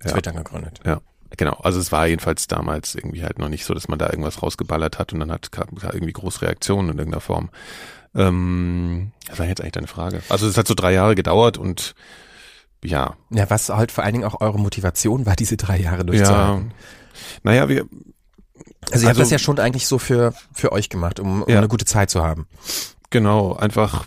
[0.00, 0.38] Twitter ja.
[0.38, 0.80] gegründet.
[0.84, 1.00] Ja.
[1.36, 4.42] Genau, also es war jedenfalls damals irgendwie halt noch nicht so, dass man da irgendwas
[4.42, 5.50] rausgeballert hat und dann hat
[5.92, 7.50] irgendwie große Reaktionen in irgendeiner Form.
[8.14, 10.22] Ähm, das war jetzt eigentlich deine Frage.
[10.28, 11.94] Also es hat so drei Jahre gedauert und
[12.82, 13.14] ja.
[13.30, 16.70] Ja, was halt vor allen Dingen auch eure Motivation war, diese drei Jahre durchzuhalten.
[16.70, 16.74] Ja.
[17.42, 17.80] Naja, wir.
[17.82, 21.50] Also ihr also, habt das ja schon eigentlich so für, für euch gemacht, um, um
[21.50, 21.58] ja.
[21.58, 22.46] eine gute Zeit zu haben.
[23.10, 24.06] Genau, einfach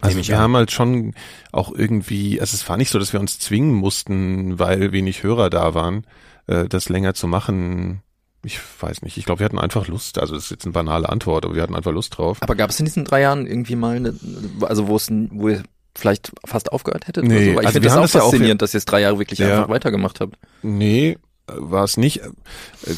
[0.00, 0.42] also wir an.
[0.42, 1.14] haben halt schon
[1.52, 5.50] auch irgendwie, also es war nicht so, dass wir uns zwingen mussten, weil wenig Hörer
[5.50, 6.06] da waren,
[6.46, 8.02] äh, das länger zu machen.
[8.44, 9.16] Ich weiß nicht.
[9.16, 10.18] Ich glaube, wir hatten einfach Lust.
[10.18, 12.38] Also das ist jetzt eine banale Antwort, aber wir hatten einfach Lust drauf.
[12.40, 14.14] Aber gab es in diesen drei Jahren irgendwie mal eine,
[14.60, 15.62] also wo es, wo ihr
[15.96, 17.24] vielleicht fast aufgehört hättet?
[17.24, 17.56] Nee, so?
[17.56, 19.18] Weil ich also finde das auch das ja auch- faszinierend, dass ihr es drei Jahre
[19.18, 19.48] wirklich Ja.
[19.56, 20.36] einfach weitergemacht habt.
[20.62, 22.20] Nee, war es nicht.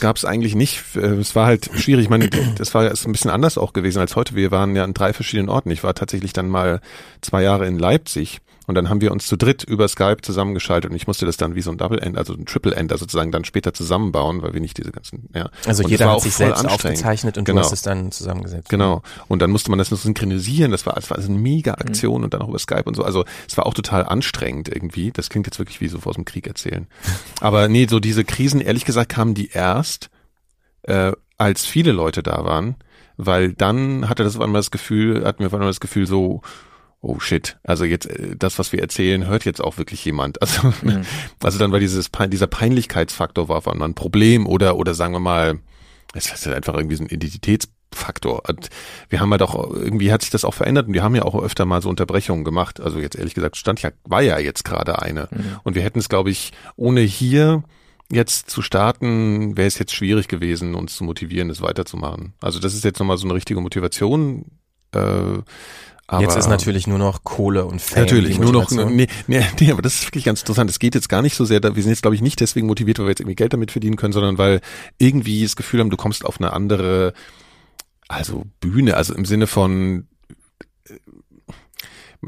[0.00, 0.82] Gab es eigentlich nicht.
[0.96, 2.04] Es war halt schwierig.
[2.04, 4.34] Ich meine, das war ist ein bisschen anders auch gewesen als heute.
[4.34, 5.70] Wir waren ja an drei verschiedenen Orten.
[5.70, 6.80] Ich war tatsächlich dann mal
[7.22, 8.40] zwei Jahre in Leipzig.
[8.68, 11.54] Und dann haben wir uns zu dritt über Skype zusammengeschaltet und ich musste das dann
[11.54, 14.61] wie so ein Double End, also ein Triple Ender sozusagen dann später zusammenbauen, weil wir
[14.61, 15.48] nicht diese ganzen, ja.
[15.66, 17.61] Also Und jeder war hat auch sich selbst aufgezeichnet und Genau.
[17.61, 18.68] du hast es dann zusammengesetzt.
[18.68, 19.00] Genau.
[19.26, 20.70] Und dann musste man das noch synchronisieren.
[20.70, 23.04] Das war, das war also eine mega Aktion und dann auch über Skype und so.
[23.04, 25.12] Also es war auch total anstrengend irgendwie.
[25.12, 26.87] Das klingt jetzt wirklich wie so aus dem Krieg erzählen.
[27.40, 30.11] Aber nee, so diese Krisen, ehrlich gesagt, kamen die erst,
[30.83, 32.76] äh, als viele Leute da waren,
[33.16, 36.42] weil dann hatte das auf einmal das Gefühl, hatten wir auf einmal das Gefühl so,
[37.00, 40.38] oh shit, also jetzt äh, das, was wir erzählen, hört jetzt auch wirklich jemand.
[40.48, 40.72] Also,
[41.42, 45.20] also dann war dieses dieser Peinlichkeitsfaktor war auf einmal ein Problem oder oder sagen wir
[45.20, 45.58] mal,
[46.14, 48.48] es ist halt einfach irgendwie so ein Identitätsfaktor.
[48.48, 48.70] Und
[49.08, 51.40] wir haben halt auch, irgendwie hat sich das auch verändert und wir haben ja auch
[51.40, 52.80] öfter mal so Unterbrechungen gemacht.
[52.80, 55.28] Also jetzt ehrlich gesagt, stand ja, war ja jetzt gerade eine.
[55.64, 57.62] Und wir hätten es, glaube ich, ohne hier
[58.11, 62.32] jetzt zu starten, wäre es jetzt schwierig gewesen, uns zu motivieren, das weiterzumachen.
[62.40, 64.46] Also das ist jetzt nochmal so eine richtige Motivation.
[64.92, 65.42] Äh,
[66.10, 68.04] aber Jetzt ist natürlich nur noch Kohle und Fame.
[68.04, 70.70] Natürlich, nur noch, nee, nee, nee, aber das ist wirklich ganz interessant.
[70.70, 72.66] Es geht jetzt gar nicht so sehr, da, wir sind jetzt glaube ich nicht deswegen
[72.66, 74.62] motiviert, weil wir jetzt irgendwie Geld damit verdienen können, sondern weil
[74.96, 77.12] irgendwie das Gefühl haben, du kommst auf eine andere,
[78.08, 80.08] also Bühne, also im Sinne von,
[80.88, 80.94] äh,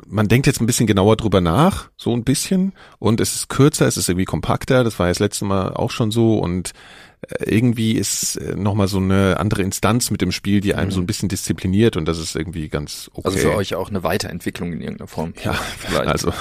[0.07, 3.87] man denkt jetzt ein bisschen genauer drüber nach, so ein bisschen, und es ist kürzer,
[3.87, 6.73] es ist irgendwie kompakter, das war ja das letzte Mal auch schon so, und
[7.39, 11.07] irgendwie ist äh, nochmal so eine andere Instanz mit dem Spiel, die einem so ein
[11.07, 13.27] bisschen diszipliniert und das ist irgendwie ganz okay.
[13.27, 15.35] Also für euch auch eine Weiterentwicklung in irgendeiner Form.
[15.45, 16.09] Ja, vielleicht.
[16.09, 16.33] also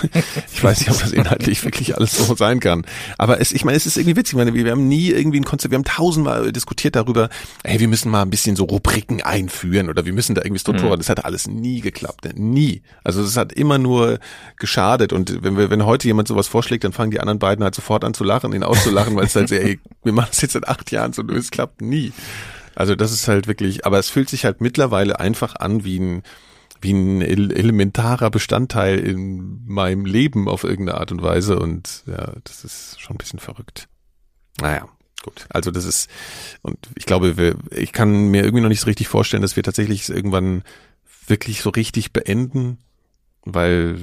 [0.51, 2.85] ich weiß nicht, ob das inhaltlich wirklich alles so sein kann.
[3.17, 4.33] Aber es, ich meine, es ist irgendwie witzig.
[4.33, 7.29] Ich meine, wir, haben nie irgendwie ein Konzept, wir haben tausendmal diskutiert darüber,
[7.63, 10.97] ey, wir müssen mal ein bisschen so Rubriken einführen oder wir müssen da irgendwie Strukturen.
[10.97, 12.33] Das hat alles nie geklappt, ne?
[12.35, 12.83] nie.
[13.03, 14.19] Also es hat immer nur
[14.55, 15.11] geschadet.
[15.11, 18.05] Und wenn wir, wenn heute jemand sowas vorschlägt, dann fangen die anderen beiden halt sofort
[18.05, 20.68] an zu lachen, ihn auszulachen, weil es halt so, ey, wir machen das jetzt seit
[20.69, 22.13] acht Jahren so, es klappt nie.
[22.75, 26.23] Also das ist halt wirklich, aber es fühlt sich halt mittlerweile einfach an wie ein,
[26.81, 32.33] wie ein el- elementarer Bestandteil in meinem Leben auf irgendeine Art und Weise und ja,
[32.43, 33.89] das ist schon ein bisschen verrückt.
[34.61, 34.87] Naja,
[35.23, 35.45] gut.
[35.49, 36.09] Also das ist,
[36.61, 39.63] und ich glaube, wir, ich kann mir irgendwie noch nicht so richtig vorstellen, dass wir
[39.63, 40.63] tatsächlich irgendwann
[41.27, 42.77] wirklich so richtig beenden,
[43.45, 43.97] weil,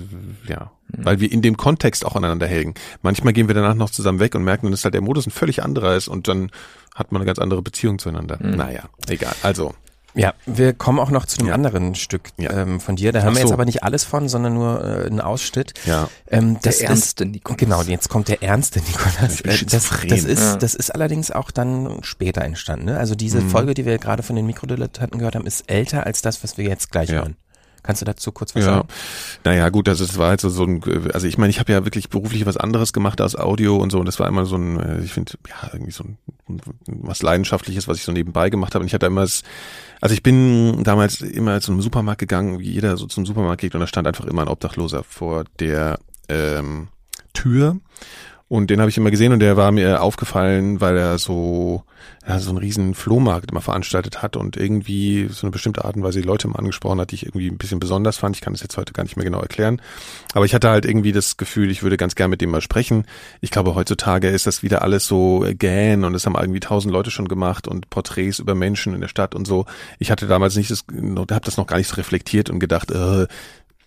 [0.48, 2.74] ja, weil wir in dem Kontext auch aneinander hängen.
[3.02, 5.62] Manchmal gehen wir danach noch zusammen weg und merken, dass halt der Modus ein völlig
[5.62, 6.50] anderer ist und dann
[6.94, 8.38] hat man eine ganz andere Beziehung zueinander.
[8.40, 9.34] Naja, egal.
[9.42, 9.74] Also,
[10.18, 11.54] Ja, wir kommen auch noch zu einem Ja.
[11.54, 12.50] anderen Stück Ja.
[12.50, 13.12] ähm, von dir.
[13.12, 13.52] Da hören Ach wir jetzt so.
[13.54, 15.74] aber nicht alles von, sondern nur äh, einen Ausschnitt.
[15.84, 16.08] ja.
[16.30, 17.58] Ähm, das Der ernste ist, Nikolas.
[17.58, 19.42] Genau, jetzt kommt der ernste Nikolas.
[19.42, 20.56] Äh, das, das, ist, Ja.
[20.56, 22.86] das ist allerdings auch dann später entstanden.
[22.86, 22.98] Ne?
[22.98, 23.50] Also diese Mhm.
[23.50, 26.64] Folge, die wir gerade von den Mikrodilettanten gehört haben, ist älter als das, was wir
[26.64, 27.16] jetzt gleich Ja.
[27.16, 27.36] hören.
[27.86, 28.88] Kannst du dazu kurz was Ja, sagen?
[29.44, 30.80] naja, gut, also es war halt so, so ein,
[31.14, 33.98] also ich meine, ich habe ja wirklich beruflich was anderes gemacht als Audio und so
[34.00, 36.18] und das war immer so ein, äh, ich finde, ja, irgendwie so ein,
[36.86, 38.82] was Leidenschaftliches, was ich so nebenbei gemacht habe.
[38.82, 39.42] Und ich hatte immer das,
[40.00, 43.74] also ich bin damals immer zu einem Supermarkt gegangen, wie jeder so zum Supermarkt geht
[43.74, 46.88] und da stand einfach immer ein Obdachloser vor der ähm,
[47.32, 47.78] Tür
[48.48, 51.82] und den habe ich immer gesehen und der war mir aufgefallen, weil er so,
[52.26, 56.04] ja, so einen riesen Flohmarkt immer veranstaltet hat und irgendwie so eine bestimmte Art und
[56.04, 58.36] Weise die Leute immer angesprochen hat, die ich irgendwie ein bisschen besonders fand.
[58.36, 59.82] Ich kann das jetzt heute gar nicht mehr genau erklären.
[60.32, 63.04] Aber ich hatte halt irgendwie das Gefühl, ich würde ganz gern mit dem mal sprechen.
[63.40, 66.92] Ich glaube, heutzutage ist das wieder alles so äh, gähn und das haben irgendwie tausend
[66.92, 69.66] Leute schon gemacht und Porträts über Menschen in der Stadt und so.
[69.98, 73.26] Ich hatte damals nicht das, habe das noch gar nicht so reflektiert und gedacht, äh,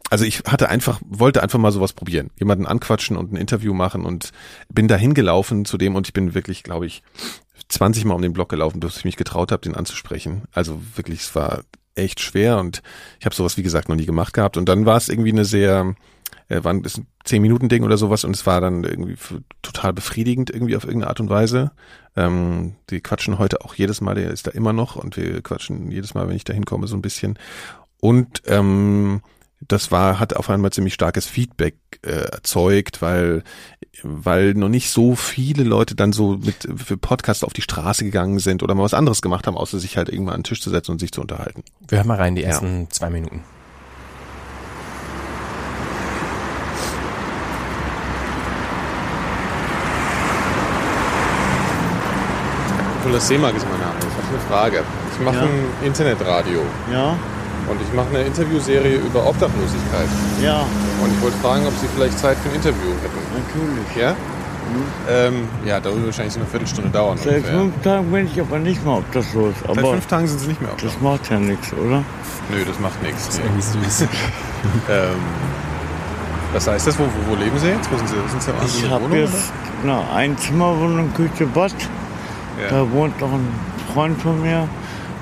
[0.10, 2.32] also ich hatte einfach, wollte einfach mal sowas probieren.
[2.38, 4.32] Jemanden anquatschen und ein Interview machen und
[4.69, 7.04] bin da hingelaufen zu dem und ich bin wirklich, glaube ich,
[7.69, 10.43] 20 Mal um den Block gelaufen, bis ich mich getraut habe, den anzusprechen.
[10.52, 11.63] Also wirklich, es war
[11.95, 12.82] echt schwer und
[13.19, 14.58] ich habe sowas, wie gesagt, noch nie gemacht gehabt.
[14.58, 15.95] Und dann war es irgendwie eine sehr,
[16.48, 19.15] äh, war ein 10-Minuten-Ding oder sowas und es war dann irgendwie
[19.62, 21.72] total befriedigend irgendwie auf irgendeine Art und Weise.
[22.15, 25.91] Ähm, die quatschen heute auch jedes Mal, der ist da immer noch und wir quatschen
[25.91, 27.38] jedes Mal, wenn ich da hinkomme, so ein bisschen.
[28.00, 29.22] Und ähm,
[29.67, 33.43] das war, hat auf einmal ziemlich starkes Feedback äh, erzeugt, weil,
[34.04, 38.39] weil noch nicht so viele Leute dann so mit für Podcasts auf die Straße gegangen
[38.39, 40.69] sind oder mal was anderes gemacht haben, außer sich halt irgendwann an den Tisch zu
[40.69, 41.63] setzen und sich zu unterhalten.
[41.88, 42.50] Wir hören mal rein, die Ja.
[42.50, 43.43] ersten zwei Minuten.
[53.04, 53.95] Nikolaus Seemark ist mein Name.
[54.00, 54.84] Ich habe eine Frage.
[55.13, 55.43] Ich mache Ja.
[55.43, 57.15] ein Internetradio Ja,
[57.69, 60.08] und ich mache eine Interviewserie über Obdachlosigkeit.
[60.43, 60.62] ja,
[61.03, 63.19] Und ich wollte fragen, ob Sie vielleicht Zeit für ein Interview hätten.
[63.34, 63.95] natürlich.
[63.95, 64.15] Ja?
[65.10, 67.17] Ähm, ja, da würde wahrscheinlich so eine Viertelstunde dauern.
[67.17, 67.53] Seit ungefähr.
[67.60, 69.55] fünf Tagen bin ich aber nicht mehr obdachlos.
[69.62, 70.77] Seit Aber fünf Tagen sind sie nicht mehr auf.
[70.82, 72.03] das macht ja nichts, oder?
[72.51, 73.38] Nö, das macht nichts.
[73.38, 73.43] Nee.
[73.45, 74.01] Irgendwie süß.
[74.89, 75.15] Ähm,
[76.53, 76.99] Was heißt das?
[76.99, 77.91] Wo, wo, wo leben Sie jetzt?
[77.91, 78.15] Wo sind Sie?
[78.29, 78.51] Sind Sie
[78.86, 79.51] Ich habe jetzt
[79.84, 81.73] eine Einzimmerwohnung, Küche, Bad.
[82.62, 82.69] Ja.
[82.69, 83.47] Da wohnt noch ein
[83.93, 84.67] Freund von mir.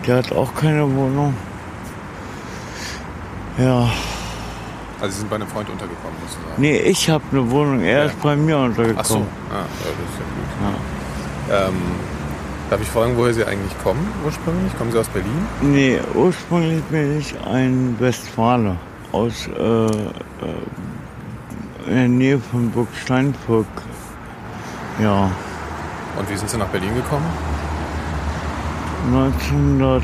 [0.06, 1.34] Der hat auch keine Wohnung.
[3.58, 3.90] Ja?
[5.00, 6.54] Also Sie sind bei einem Freund untergekommen, sozusagen.
[6.62, 7.82] nee, ich habe eine Wohnung.
[7.82, 8.06] Er Ja.
[8.06, 8.98] ist bei mir untergekommen.
[9.00, 9.18] Ach so.
[9.52, 10.26] Ah, ja, das ist ja
[11.68, 11.74] gut.
[11.76, 11.82] Ähm,
[12.70, 14.76] darf ich fragen, woher Sie eigentlich kommen ursprünglich?
[14.78, 15.46] Kommen Sie aus Berlin?
[15.62, 18.76] Nee, ursprünglich bin ich ein Westfale
[19.12, 19.90] aus äh, äh,
[21.88, 23.66] in der Nähe von Burg Steinburg.
[25.02, 25.30] Ja,
[26.18, 27.26] Und wie sind Sie nach Berlin gekommen?
[29.14, 30.04] 1900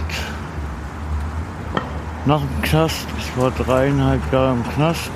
[2.25, 3.05] nach dem Knast.
[3.17, 5.11] Ich war dreieinhalb Jahre im Knast.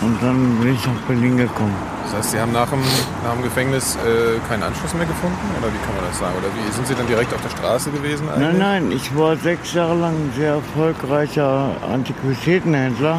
[0.00, 1.74] Und dann bin ich nach Berlin gekommen.
[2.04, 2.80] Das heißt, Sie haben nach dem,
[3.24, 5.36] nach dem Gefängnis äh, keinen Anschluss mehr gefunden?
[5.58, 6.34] Oder wie kann man das sagen?
[6.38, 8.48] Oder wie sind Sie dann direkt auf der Straße gewesen eigentlich?
[8.48, 13.18] Nein, nein, ich war sechs Jahre lang ein sehr erfolgreicher Antiquitätenhändler.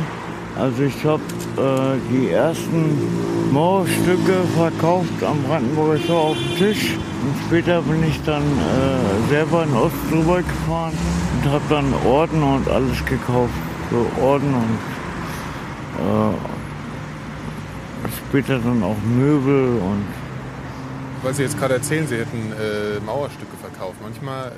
[0.57, 1.21] Also ich habe
[1.57, 2.97] äh, die ersten
[3.51, 6.93] Mauerstücke verkauft am Brandenburger Tor auf dem Tisch.
[7.23, 10.93] Und später bin ich dann äh, selber in Ost drüber gefahren
[11.37, 13.53] und habe dann Orden und alles gekauft.
[13.91, 14.79] So Orden und
[15.99, 16.33] äh,
[18.29, 20.05] später dann auch Möbel und
[21.23, 23.95] Weil Sie jetzt gerade erzählen, Sie hätten äh, Mauerstücke verkauft.
[24.01, 24.55] Manchmal äh, haben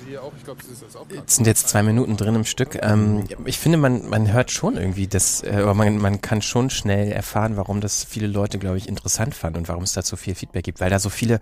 [0.00, 1.06] Sie hier auch, ich glaube, das ist das auch.
[1.26, 2.78] Es sind jetzt zwei Minuten drin im Stück.
[2.82, 6.70] Ähm, ich finde, man, man hört schon irgendwie das, äh, oder man, man kann schon
[6.70, 10.16] schnell erfahren, warum das viele Leute, glaube ich, interessant fanden und warum es da so
[10.16, 11.40] viel Feedback gibt, weil da so viele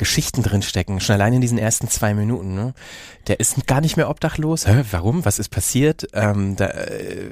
[0.00, 2.54] Geschichten drin stecken, schon allein in diesen ersten zwei Minuten.
[2.54, 2.72] Ne?
[3.26, 4.66] Der ist gar nicht mehr obdachlos.
[4.66, 5.26] Hä, warum?
[5.26, 6.06] Was ist passiert?
[6.14, 7.30] Ähm, da, äh,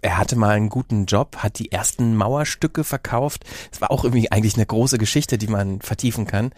[0.00, 3.44] er hatte mal einen guten Job, hat die ersten Mauerstücke verkauft.
[3.70, 6.52] Das war auch irgendwie eigentlich eine große Geschichte, die man vertiefen kann.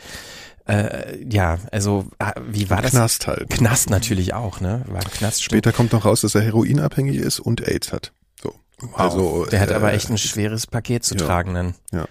[0.66, 2.92] Äh, ja, also ah, wie war das?
[2.92, 3.51] Knast halt.
[3.51, 4.85] Knast natürlich auch, ne?
[4.87, 8.12] War Knast Später kommt noch raus, dass er heroinabhängig ist und AIDS hat.
[8.40, 8.55] So.
[8.94, 11.25] Also, Der hat äh, aber echt ein schweres Paket zu ja.
[11.25, 11.75] tragen dann.
[11.92, 12.07] Ja.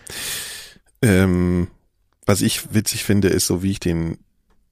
[1.01, 1.69] Ähm,
[2.25, 4.17] was ich witzig finde, ist so, wie ich den,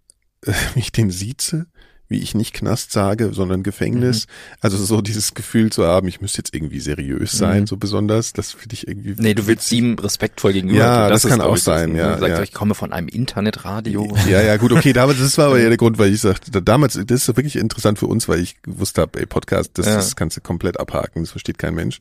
[0.74, 1.68] wie ich den sieze,
[2.10, 4.26] wie ich nicht Knast sage, sondern Gefängnis.
[4.28, 4.32] Mhm.
[4.62, 7.67] Also so dieses Gefühl zu haben, ich müsste jetzt irgendwie seriös sein, Mhm.
[7.67, 8.34] so besonders.
[8.34, 9.13] Das finde ich irgendwie.
[9.17, 10.80] Nee, du willst ihm respektvoll gegenüber.
[10.80, 12.43] Ja, das ist, kann auch das, sein, ja, Du sagst, ja.
[12.43, 14.13] ich komme von einem Internetradio.
[14.28, 16.93] Ja, ja, gut, okay, damals, das war aber ja der Grund, weil ich sagte, damals,
[16.95, 19.95] das ist wirklich interessant für uns, weil ich gewusst habe, ey, Podcast, das, Ja.
[19.95, 22.00] das kannst du komplett abhaken, das versteht kein Mensch.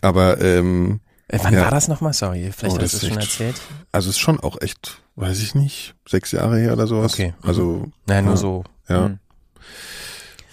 [0.00, 1.62] Aber, ähm, Äh, wann Ja.
[1.62, 2.12] war das nochmal?
[2.12, 3.56] Sorry, vielleicht Oh, hast das du es schon erzählt.
[3.90, 7.14] also es ist schon auch echt, weiß ich nicht, sechs Jahre her oder sowas.
[7.14, 7.34] Okay.
[7.42, 7.48] Mhm.
[7.48, 8.36] Also, Naja, nur Ja.
[8.36, 8.64] so.
[8.88, 9.08] ja.
[9.08, 9.18] Mhm.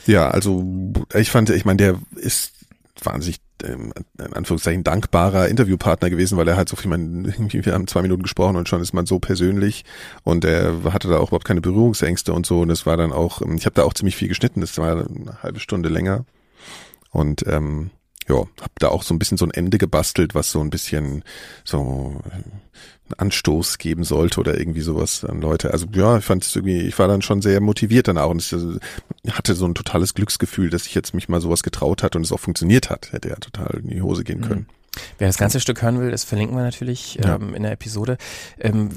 [0.06, 0.66] Ja, also
[1.13, 2.54] ich fand, ich meine, der ist
[3.02, 7.88] wahnsinnig ähm, in Anführungszeichen dankbarer Interviewpartner gewesen, weil er halt so viel, man, wir haben
[7.88, 9.86] zwei Minuten gesprochen und schon ist man so persönlich
[10.24, 12.62] und er hatte da auch überhaupt keine Berührungsängste und so.
[12.62, 15.06] Und es war dann auch, ähm, ich habe da auch ziemlich viel geschnitten, das war
[15.08, 16.26] eine halbe Stunde länger.
[17.12, 17.92] Und ähm,
[18.29, 21.23] ja, hab da auch so ein bisschen so ein Ende gebastelt, was so ein bisschen
[21.63, 22.62] so äh, einen
[23.17, 25.71] Anstoß geben sollte oder irgendwie sowas an Leute.
[25.71, 28.53] Also ja, ich fand es irgendwie, ich war dann schon sehr motiviert danach und ich
[28.53, 28.79] äh,
[29.31, 32.31] hatte so ein totales Glücksgefühl, dass ich jetzt mich mal sowas getraut hat und es
[32.31, 33.12] auch funktioniert hat.
[33.12, 34.67] Hätte ja total in die Hose gehen können.
[35.17, 37.36] Wer das ganze Stück hören will, das verlinken wir natürlich Ja.
[37.36, 38.17] ähm, in der Episode.
[38.59, 38.89] Ähm,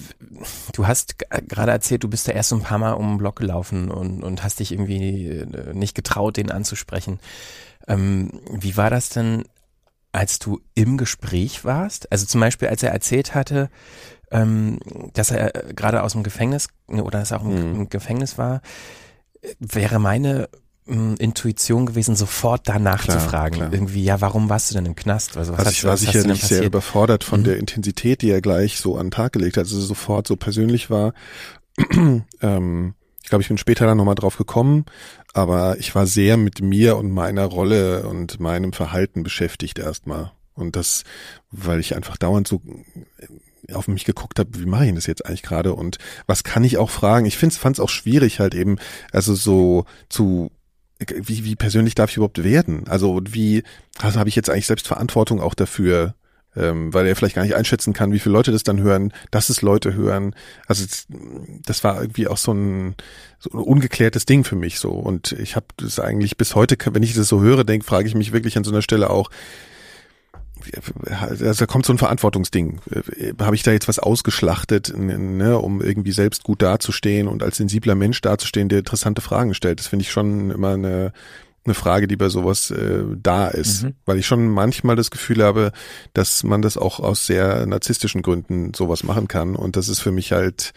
[0.74, 3.18] du hast g- gerade erzählt, du bist da erst so ein paar Mal um den
[3.18, 7.18] Block gelaufen und, und hast dich irgendwie äh, nicht getraut, den anzusprechen.
[7.88, 9.44] Ähm, wie war das denn,
[10.12, 12.10] als du im Gespräch warst?
[12.10, 13.68] Also zum Beispiel, als er erzählt hatte,
[14.30, 14.78] ähm,
[15.12, 17.88] dass er äh, gerade aus dem Gefängnis ne, oder dass er auch im, Mhm.
[17.90, 18.60] Gefängnis war,
[19.42, 20.48] äh, wäre meine
[20.86, 23.54] mh, Intuition gewesen, sofort danach Klar, zu fragen.
[23.56, 23.72] klar.
[23.72, 25.36] Irgendwie, ja, warum warst du denn im Knast?
[25.36, 27.44] Also, was Also ich du- war sicherlich sehr überfordert von Mhm.
[27.44, 30.88] der Intensität, die er gleich so an den Tag gelegt hat, also sofort so persönlich
[30.90, 31.12] war.
[32.40, 34.84] ähm, ich glaube, ich bin später dann nochmal drauf gekommen,
[35.36, 40.32] aber ich war sehr mit mir und meiner Rolle und meinem Verhalten beschäftigt erstmal.
[40.54, 41.04] Und das,
[41.50, 42.62] weil ich einfach dauernd so
[43.70, 46.78] auf mich geguckt habe, wie mache ich das jetzt eigentlich gerade und was kann ich
[46.78, 47.26] auch fragen?
[47.26, 48.78] Ich fand es auch schwierig halt eben,
[49.12, 50.50] also so zu
[50.98, 52.88] wie, wie persönlich darf ich überhaupt werden?
[52.88, 53.62] Also wie
[53.98, 56.14] also habe ich jetzt eigentlich selbst Verantwortung auch dafür,
[56.56, 59.48] ähm, weil er vielleicht gar nicht einschätzen kann, wie viele Leute das dann hören, dass
[59.48, 60.34] es Leute hören.
[60.66, 60.84] Also
[61.64, 62.94] das war irgendwie auch so ein,
[63.38, 64.90] so ein ungeklärtes Ding für mich so.
[64.90, 68.14] Und ich habe das eigentlich bis heute, wenn ich das so höre, denke, frage ich
[68.14, 69.30] mich wirklich an so einer Stelle auch,
[71.10, 72.80] also da kommt so ein Verantwortungsding.
[72.90, 77.58] Äh, Habe ich da jetzt was ausgeschlachtet, ne, um irgendwie selbst gut dazustehen und als
[77.58, 79.78] sensibler Mensch dazustehen, der interessante Fragen stellt?
[79.78, 81.12] Das finde ich schon immer eine,
[81.66, 83.84] eine Frage, die bei sowas äh, da ist.
[83.84, 83.94] Mhm.
[84.06, 85.72] Weil ich schon manchmal das Gefühl habe,
[86.14, 89.54] dass man das auch aus sehr narzisstischen Gründen sowas machen kann.
[89.56, 90.72] Und das ist für mich halt,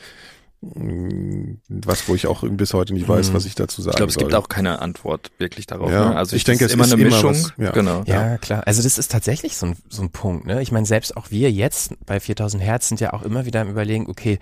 [0.61, 3.33] mh, was, wo ich auch bis heute nicht weiß, Mhm.
[3.33, 4.39] was ich dazu sagen Ich glaube, es gibt soll.
[4.39, 5.91] auch keine Antwort wirklich darauf.
[5.91, 6.15] Ja, ne?
[6.15, 7.31] Also ich denke, das es immer ist eine immer Mischung.
[7.31, 7.71] was, ja.
[7.71, 8.03] Genau.
[8.05, 8.63] Ja, klar.
[8.65, 10.45] Also das ist tatsächlich so ein, so ein Punkt.
[10.45, 10.61] Ne?
[10.61, 13.69] Ich meine, selbst auch wir jetzt bei 4000 Hertz sind ja auch immer wieder am
[13.69, 14.39] Überlegen, okay,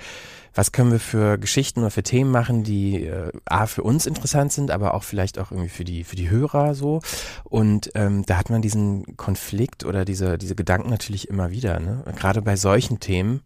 [0.57, 4.51] was können wir für Geschichten oder für Themen machen, die äh, A, für uns interessant
[4.51, 7.01] sind, aber auch vielleicht auch irgendwie für die, für die Hörer so.
[7.43, 11.79] Und ähm, da hat man diesen Konflikt oder diese, diese Gedanken natürlich immer wieder.
[11.79, 12.03] Ne?
[12.15, 13.41] Gerade bei solchen Themen.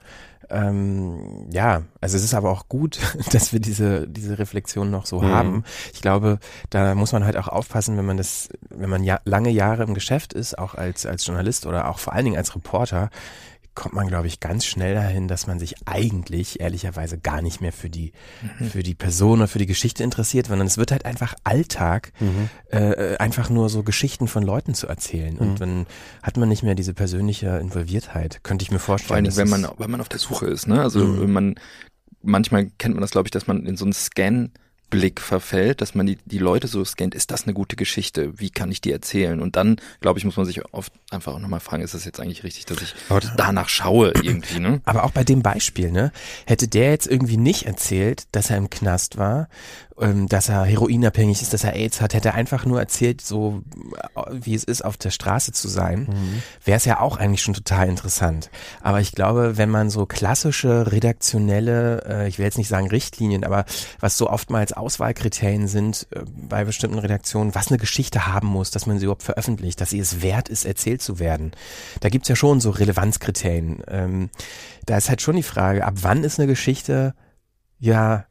[0.50, 3.00] Ähm, ja, also es ist aber auch gut,
[3.32, 5.32] dass wir diese, diese Reflexion noch so Mhm.
[5.32, 5.64] haben.
[5.94, 9.50] Ich glaube, da muss man halt auch aufpassen, wenn man das, wenn man ja, lange
[9.50, 13.10] Jahre im Geschäft ist, auch als, als Journalist oder auch vor allen Dingen als Reporter,
[13.74, 17.72] kommt man, glaube ich, ganz schnell dahin, dass man sich eigentlich ehrlicherweise gar nicht mehr
[17.72, 18.12] für die,
[18.70, 22.12] für die Person oder für die Geschichte interessiert, sondern es wird halt einfach Alltag,
[22.70, 25.38] äh, einfach nur so Geschichten von Leuten zu erzählen.
[25.38, 25.86] Und dann
[26.22, 29.08] hat man nicht mehr diese persönliche Involviertheit, könnte ich mir vorstellen.
[29.08, 30.82] Vor allen Dingen, Das wenn man, wenn man auf der Suche ist, ne?
[30.82, 31.32] Also Mhm.
[31.32, 31.56] man,
[32.22, 33.94] manchmal kennt man das, glaube ich, dass man in so einen
[34.92, 38.38] Scan-Blick verfällt, dass man die, die Leute so scannt, ist das eine gute Geschichte?
[38.40, 39.40] Wie kann ich die erzählen?
[39.40, 42.20] Und dann, glaube ich, muss man sich oft einfach auch nochmal fragen, ist das jetzt
[42.20, 44.82] eigentlich richtig, dass ich Aber danach schaue irgendwie, ne?
[44.86, 46.12] Aber auch bei dem Beispiel, ne,
[46.46, 49.48] hätte der jetzt irgendwie nicht erzählt, dass er im Knast war,
[50.28, 53.62] dass er heroinabhängig ist, dass er AIDS hat, hätte er einfach nur erzählt, so
[54.16, 56.08] äh, wie es ist, auf der Straße zu sein,
[56.66, 58.50] wäre es ja auch eigentlich schon total interessant.
[58.82, 63.44] Aber ich glaube, wenn man so klassische redaktionelle, äh, ich will jetzt nicht sagen Richtlinien,
[63.44, 63.66] aber
[64.00, 68.88] was so oftmals Auswahlkriterien sind äh, bei bestimmten Redaktionen, was eine Geschichte haben muss, dass
[68.88, 71.52] man sie überhaupt veröffentlicht, dass sie es wert ist, erzählt zu werden.
[72.00, 73.84] Da gibt's ja schon so Relevanzkriterien.
[73.88, 74.30] Ähm,
[74.86, 77.14] da ist halt schon die Frage, ab wann ist eine Geschichte
[77.78, 78.26] ja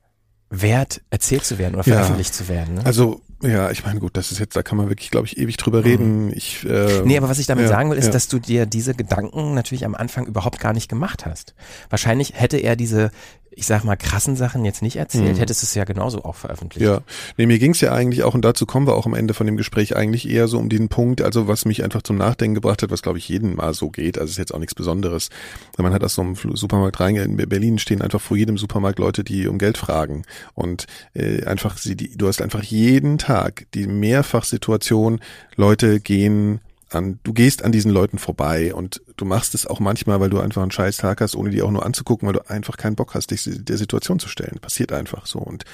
[0.51, 1.95] wert, erzählt zu werden oder Ja.
[1.95, 2.75] veröffentlicht zu werden.
[2.75, 2.85] Ne?
[2.85, 5.57] Also, ja, ich meine, gut, das ist jetzt, da kann man wirklich, glaube ich, ewig
[5.57, 6.33] drüber reden.
[6.37, 8.11] Ich, äh, Nee, aber was ich damit ja, sagen will, ist, ja.
[8.13, 11.55] dass du dir diese Gedanken natürlich am Anfang überhaupt gar nicht gemacht hast.
[11.89, 13.13] Wahrscheinlich hätte er diese,
[13.53, 15.41] ich sag mal, krassen Sachen jetzt nicht erzählt, Mhm.
[15.41, 16.87] hättest du es ja genauso auch veröffentlicht.
[16.87, 17.01] Ja,
[17.37, 19.57] nee, mir ging's ja eigentlich auch, und dazu kommen wir auch am Ende von dem
[19.57, 22.91] Gespräch, eigentlich eher so um diesen Punkt, also was mich einfach zum Nachdenken gebracht hat,
[22.91, 25.31] was glaube ich jeden mal so geht, also ist jetzt auch nichts Besonderes.
[25.79, 29.25] Man hat aus so einem Supermarkt reingegangen, in Berlin stehen einfach vor jedem Supermarkt Leute,
[29.25, 30.23] die um Geld fragen
[30.55, 35.21] und äh, einfach, sie, die, du hast einfach jeden Tag die Mehrfachsituation,
[35.57, 36.61] Leute gehen
[36.91, 40.41] an, du gehst an diesen Leuten vorbei und du machst es auch manchmal, weil du
[40.41, 43.15] einfach einen scheiß Tag hast, ohne die auch nur anzugucken, weil du einfach keinen Bock
[43.15, 44.59] hast, dich der Situation zu stellen.
[44.61, 45.39] Passiert einfach so.
[45.39, 45.65] Und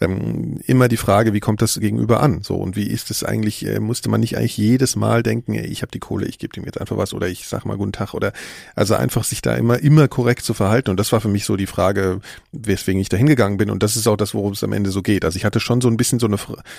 [0.00, 2.42] ähm, immer die Frage, wie kommt das gegenüber an?
[2.42, 5.66] So und wie ist es eigentlich, äh, musste man nicht eigentlich jedes Mal denken, ey,
[5.66, 7.92] ich habe die Kohle, ich gebe dem jetzt einfach was oder ich sag mal guten
[7.92, 8.32] Tag oder
[8.74, 10.90] also einfach sich da immer, immer korrekt zu verhalten.
[10.90, 12.20] Und das war für mich so die Frage,
[12.52, 13.70] weswegen ich da hingegangen bin.
[13.70, 15.24] Und das ist auch das, worum es am Ende so geht.
[15.24, 16.36] Also ich hatte schon so ein bisschen so eine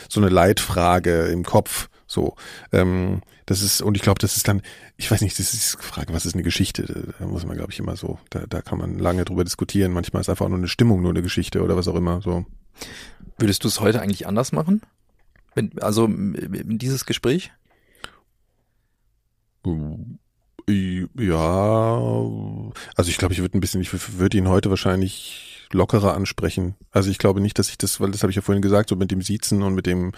[0.09, 1.89] so eine Leitfrage im Kopf.
[2.11, 2.35] So,
[2.73, 4.61] ähm, das ist, und ich glaube, das ist dann,
[4.97, 7.13] ich weiß nicht, das ist die Frage, was ist eine Geschichte?
[7.17, 9.93] Da muss man, glaube ich, immer so, da, da kann man lange drüber diskutieren.
[9.93, 12.21] Manchmal ist einfach nur eine Stimmung, nur eine Geschichte oder was auch immer.
[12.21, 12.45] So.
[13.37, 14.81] Würdest du es heute eigentlich anders machen?
[15.79, 16.35] Also m-
[16.77, 17.53] dieses Gespräch?
[20.67, 21.97] Ja,
[22.95, 26.75] also ich glaube, ich würde ein bisschen, ich würde ihn heute wahrscheinlich lockerer ansprechen.
[26.91, 28.97] Also ich glaube nicht, dass ich das, weil das habe ich ja vorhin gesagt, so
[28.97, 30.11] mit dem Siezen und mit dem,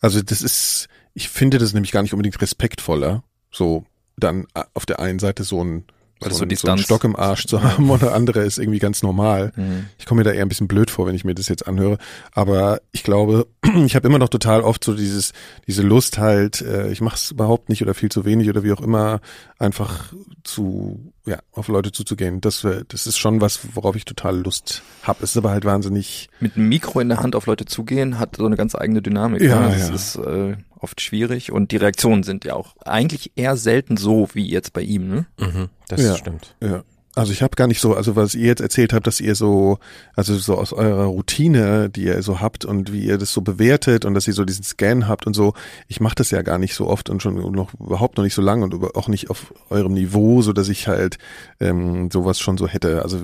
[0.00, 3.84] also das ist, ich finde das nämlich gar nicht unbedingt respektvoller, so
[4.16, 5.84] dann äh, auf der einen Seite so ein,
[6.20, 8.40] Weil so, es so ein, so einen Stock im Arsch zu haben und der andere
[8.40, 9.52] ist irgendwie ganz normal.
[9.56, 9.86] Mhm.
[9.98, 11.98] Ich komme mir da eher ein bisschen blöd vor, wenn ich mir das jetzt anhöre.
[12.32, 13.46] Aber ich glaube,
[13.84, 15.32] ich habe immer noch total oft so dieses,
[15.66, 18.72] diese Lust halt, äh, ich mache es überhaupt nicht oder viel zu wenig oder wie
[18.72, 19.20] auch immer,
[19.58, 20.12] einfach
[20.44, 22.40] zu, ja, auf Leute zuzugehen.
[22.40, 25.24] Das, das ist schon was, worauf ich total Lust habe.
[25.24, 28.36] Es ist aber halt wahnsinnig, Mit einem Mikro in der Hand auf Leute zugehen, hat
[28.36, 29.42] so eine ganz eigene Dynamik.
[29.42, 29.68] Ja, ne?
[29.72, 29.94] Das ja.
[29.94, 34.48] ist äh, oft schwierig und die Reaktionen sind ja auch eigentlich eher selten so wie
[34.48, 35.08] jetzt bei ihm.
[35.08, 35.26] Ne?
[35.38, 36.16] Mhm, das Ja.
[36.16, 36.54] stimmt.
[36.62, 36.82] ja.
[37.16, 39.78] Also ich habe gar nicht so, also was ihr jetzt erzählt habt, dass ihr so,
[40.14, 44.04] also so aus eurer Routine, die ihr so habt und wie ihr das so bewertet
[44.04, 45.54] und dass ihr so diesen Scan habt und so,
[45.88, 48.42] ich mache das ja gar nicht so oft und schon noch überhaupt noch nicht so
[48.42, 51.18] lange und auch nicht auf eurem Niveau, so dass ich halt
[51.58, 53.02] ähm, sowas schon so hätte.
[53.02, 53.18] Also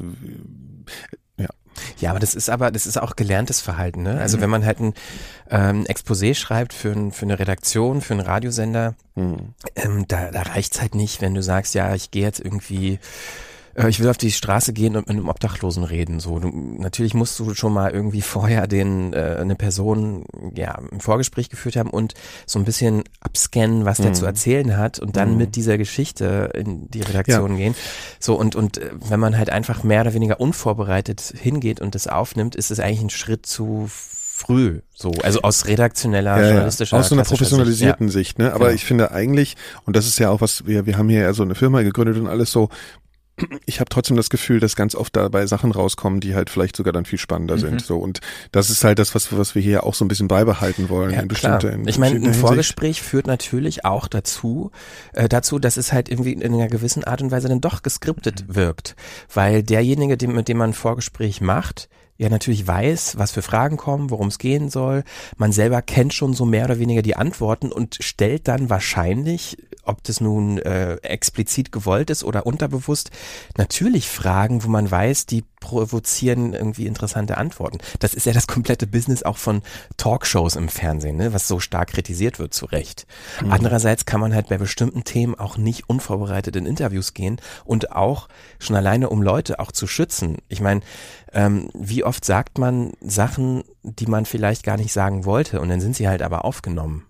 [1.98, 4.14] Ja, aber das ist aber, das ist auch gelerntes Verhalten, ne?
[4.14, 4.18] Mhm.
[4.18, 4.94] Also wenn man halt ein
[5.50, 10.42] ähm, Exposé schreibt für, ein, für eine Redaktion, für einen Radiosender, hm, ähm, da, da
[10.42, 12.98] reicht's halt nicht, wenn du sagst, ja, ich gehe jetzt irgendwie,
[13.76, 16.18] äh, ich will auf die Straße gehen und mit einem Obdachlosen reden.
[16.20, 21.00] So, du, natürlich musst du schon mal irgendwie vorher den äh, eine Person ja ein
[21.00, 22.14] Vorgespräch geführt haben und
[22.46, 24.14] so ein bisschen abscannen, was der Mhm.
[24.14, 25.36] zu erzählen hat und dann Mhm.
[25.38, 27.74] mit dieser Geschichte in die Redaktion gehen.
[28.18, 32.06] So und und äh, wenn man halt einfach mehr oder weniger unvorbereitet hingeht und das
[32.06, 34.80] aufnimmt, ist es eigentlich ein Schritt zu früh.
[34.94, 36.48] So, also aus redaktioneller, ja, ja.
[36.50, 38.52] journalistischer, aus so einer professionalisierten Sicht, Sicht, ne?
[38.52, 38.74] Aber Genau.
[38.74, 41.42] ich finde eigentlich, und das ist ja auch was, wir, wir haben hier ja so
[41.42, 42.68] eine Firma gegründet und alles so,
[43.66, 46.92] ich habe trotzdem das Gefühl, dass ganz oft dabei Sachen rauskommen, die halt vielleicht sogar
[46.92, 47.60] dann viel spannender Mhm.
[47.60, 47.82] sind.
[47.84, 48.20] So und
[48.52, 51.12] das ist halt das, was was wir hier auch so ein bisschen beibehalten wollen.
[51.12, 51.58] Ja, in klar.
[51.58, 52.40] bestimmter, in Ich meine, ein Hinsicht.
[52.40, 54.70] Vorgespräch führt natürlich auch dazu,
[55.12, 58.44] äh, dazu, dass es halt irgendwie in einer gewissen Art und Weise dann doch geskriptet
[58.48, 58.54] Mhm.
[58.56, 58.96] wirkt,
[59.32, 63.76] weil derjenige, dem, mit dem man ein Vorgespräch macht, ja natürlich weiß, was für Fragen
[63.76, 65.04] kommen, worum es gehen soll.
[65.36, 70.02] Man selber kennt schon so mehr oder weniger die Antworten und stellt dann wahrscheinlich, ob
[70.02, 73.10] das nun äh, explizit gewollt ist oder unterbewusst,
[73.56, 77.78] natürlich Fragen, wo man weiß, die provozieren irgendwie interessante Antworten.
[77.98, 79.62] Das ist ja das komplette Business auch von
[79.96, 83.04] Talkshows im Fernsehen, ne, was so stark kritisiert wird, zu Recht.
[83.50, 88.28] Andererseits kann man halt bei bestimmten Themen auch nicht unvorbereitet in Interviews gehen und auch
[88.60, 90.36] schon alleine, um Leute auch zu schützen.
[90.48, 90.82] Ich meine,
[91.32, 95.80] ähm, wie oft sagt man Sachen, die man vielleicht gar nicht sagen wollte und dann
[95.80, 97.06] sind sie halt aber aufgenommen.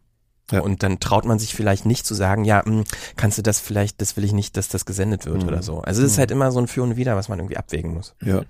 [0.51, 0.61] Ja.
[0.61, 2.85] Und dann traut man sich vielleicht nicht zu sagen, ja, mh,
[3.17, 5.49] kannst du das vielleicht, das will ich nicht, dass das gesendet wird Mhm.
[5.49, 5.81] oder so.
[5.81, 8.15] Also es ist halt immer so ein Für und Wider, was man irgendwie abwägen muss.
[8.23, 8.43] Ja.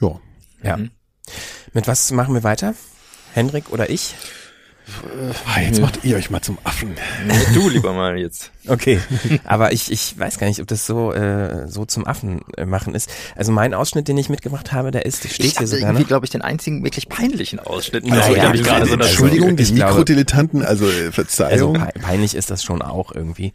[0.00, 0.20] Ja.
[0.62, 0.76] Ja.
[0.76, 0.90] Mhm.
[1.72, 2.74] Mit was machen wir weiter?
[3.34, 4.14] Hendrik oder ich?
[5.46, 6.94] Ah, jetzt macht ihr euch mal zum Affen.
[7.54, 8.50] Du lieber mal jetzt.
[8.66, 9.00] Okay,
[9.44, 12.94] aber ich, ich weiß gar nicht, ob das so äh, so zum Affen äh, machen
[12.94, 13.10] ist.
[13.36, 16.26] Also mein Ausschnitt, den ich mitgebracht habe, der ist steht ich hier sogar irgendwie, glaube
[16.26, 18.04] ich, den einzigen wirklich peinlichen Ausschnitt.
[18.10, 21.74] Also, ich habe ich also, gerade so Entschuldigung, die Mikrodilettanten, also äh, Also Verzeihung.
[21.74, 23.52] pe- peinlich ist das schon auch irgendwie.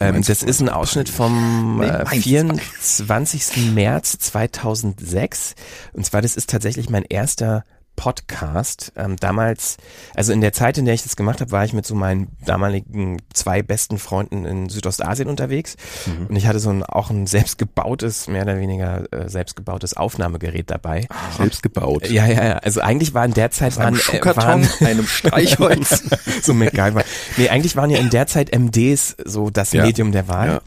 [0.00, 2.22] Ähm, das ist ein Ausschnitt vom äh, meins.
[2.22, 3.72] 24.
[3.74, 5.54] März 2006.
[5.92, 7.64] Und zwar, das ist tatsächlich mein erster
[7.98, 8.92] Podcast.
[8.96, 9.76] Ähm, damals,
[10.14, 12.28] also in der Zeit, in der ich das gemacht habe, war ich mit so meinen
[12.44, 15.76] damaligen zwei besten Freunden in Südostasien unterwegs.
[16.06, 16.28] Mhm.
[16.28, 21.08] Und ich hatte so ein, auch ein selbstgebautes, mehr oder weniger äh, selbstgebautes Aufnahmegerät dabei.
[21.36, 22.08] Selbst gebaut.
[22.08, 22.58] Ja, ja, ja.
[22.58, 26.04] Also eigentlich war in der Zeit einem waren, äh, waren einem Streichholz.
[26.42, 27.02] so MacGyver.
[27.36, 29.84] Nee, eigentlich waren ja in der Zeit MDs so das Ja.
[29.84, 30.48] Medium der Wahl.
[30.48, 30.60] Ja.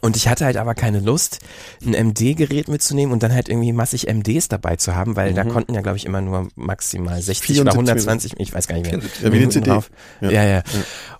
[0.00, 1.40] Und ich hatte halt aber keine Lust,
[1.84, 5.74] ein MD-Gerät mitzunehmen und dann halt irgendwie massig MDs dabei zu haben, weil da konnten
[5.74, 9.00] ja, glaube ich, immer nur maximal 60 oder 74 120, ich weiß gar nicht mehr.
[9.00, 9.90] Ja, wie eine Minuten drauf.
[10.20, 10.30] Ja.
[10.30, 10.42] Ja.
[10.44, 10.62] ja,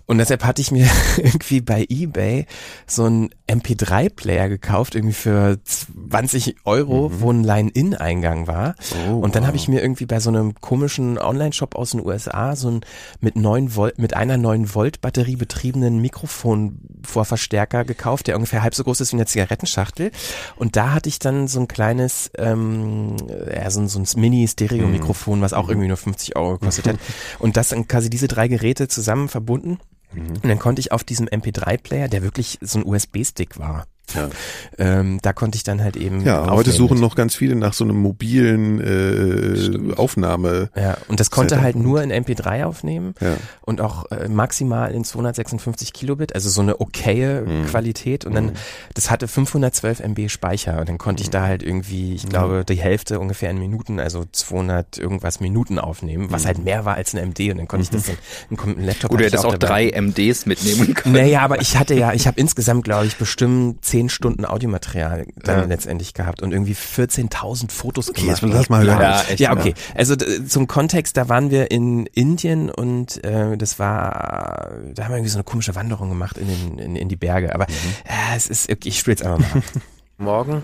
[0.07, 0.87] Und deshalb hatte ich mir
[1.17, 2.45] irgendwie bei Ebay
[2.87, 8.75] so einen MP3-Player gekauft, irgendwie für 20 Euro, wo ein Line-In-Eingang war.
[9.09, 9.47] Oh, und dann wow.
[9.47, 12.81] habe ich mir irgendwie bei so einem komischen Online-Shop aus den USA so ein
[13.19, 18.85] mit 9 Volt, mit einer 9 Volt Batterie betriebenen Mikrofonvorverstärker gekauft, der ungefähr halb so
[18.85, 20.11] groß ist wie eine Zigarettenschachtel.
[20.55, 23.17] Und da hatte ich dann so ein kleines, ähm,
[23.53, 26.95] ja, so ein, so ein Mini-Stereo-Mikrofon, was auch irgendwie nur 50 Euro gekostet hat.
[27.39, 29.79] Und das dann quasi diese drei Geräte zusammen verbunden.
[30.13, 33.85] Und dann konnte ich auf diesem MP3-Player, der wirklich so ein USB-Stick war,
[34.15, 34.29] Ja.
[34.77, 36.21] ähm, da konnte ich dann halt eben.
[36.25, 37.01] Ja, heute suchen mit.
[37.01, 40.69] noch ganz viele nach so einem mobilen äh, Aufnahme.
[40.75, 43.35] Ja, und das konnte Setup halt nur in MP3 aufnehmen Ja.
[43.61, 47.65] und auch äh, maximal in 256 Kilobit, also so eine okaye Mhm.
[47.67, 48.25] Qualität.
[48.25, 48.51] Und dann,
[48.93, 52.75] das hatte 512 MB Speicher und dann konnte ich da halt irgendwie, ich glaube, die
[52.75, 57.29] Hälfte ungefähr in Minuten, also 200 irgendwas Minuten aufnehmen, was halt mehr war als ein
[57.29, 59.89] MD und dann konnte ich das dann, einen Laptop Gut, du hättest auch dabei.
[59.91, 61.15] drei MDs mitnehmen können.
[61.15, 65.59] Naja, aber ich hatte ja, ich habe insgesamt, glaube ich, bestimmt zehn Stunden Audiomaterial dann
[65.61, 65.65] Ja.
[65.65, 68.41] letztendlich gehabt und irgendwie 14.000 Fotos Okay, gemacht.
[68.43, 69.01] jetzt lass mal hören.
[69.01, 69.73] Ja, echt, ja, okay.
[69.95, 75.17] Also zum Kontext, da waren wir in Indien und äh, das war, da haben wir
[75.17, 77.55] irgendwie so eine komische Wanderung gemacht in, den, in, in die Berge.
[77.55, 79.63] Aber äh, es ist, okay, ich spiele jetzt einfach mal.
[80.19, 80.63] Morgen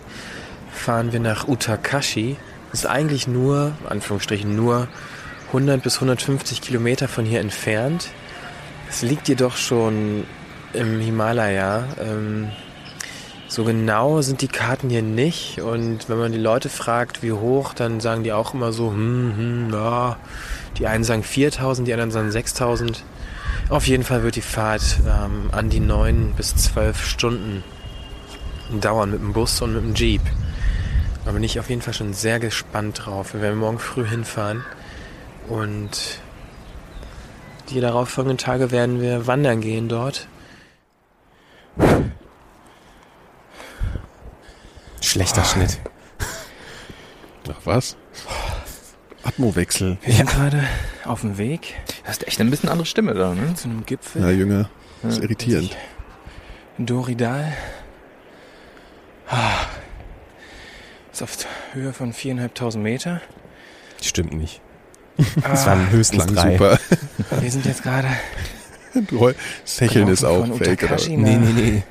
[0.72, 2.36] fahren wir nach Utakashi.
[2.72, 4.88] Das ist eigentlich nur, in Anführungsstrichen nur
[5.48, 8.10] 100 bis 150 Kilometer von hier entfernt.
[8.90, 10.24] Es liegt jedoch schon
[10.74, 11.84] im Himalaya.
[12.00, 12.50] Ähm,
[13.54, 15.62] so genau sind die Karten hier nicht.
[15.62, 19.34] Und wenn man die Leute fragt, wie hoch, dann sagen die auch immer so, hm,
[19.38, 20.18] hm, ja.
[20.80, 23.04] Die einen sagen 4000, die anderen sagen 6000.
[23.70, 27.64] Auf jeden Fall wird die Fahrt ähm, an die 9 bis 12 Stunden
[28.82, 30.24] dauern mit dem Bus und mit dem Jeep.
[31.24, 33.36] Da bin ich auf jeden Fall schon sehr gespannt drauf.
[33.36, 34.66] Wir werden morgen früh hinfahren
[35.48, 36.20] und
[37.70, 40.28] die darauffolgenden Tage werden wir wandern gehen dort.
[45.14, 45.80] Schlechter Schnitt.
[47.48, 47.96] Ach was?
[49.24, 50.00] Atmowechsel.
[50.04, 50.64] Wir sind gerade
[51.06, 53.54] auf dem Weg Du hast echt ein bisschen andere Stimme da, ne?
[53.54, 54.24] zu einem Gipfel.
[54.24, 54.72] Na, Jünger.
[55.04, 55.78] Das ist irritierend.
[56.80, 57.54] in Doridal.
[59.30, 59.68] Ah.
[61.12, 61.38] Ist auf
[61.74, 63.22] Höhe von viereinhalbtausend Meter.
[64.02, 64.62] Stimmt nicht.
[65.18, 66.52] Es waren höchstens Klang drei.
[66.54, 66.80] super.
[67.40, 68.08] Wir sind jetzt gerade.
[68.96, 70.62] Das Hecheln ist auch von fake.
[70.62, 70.72] Oder?
[70.72, 71.84] Utakashi Nee, nee, nee.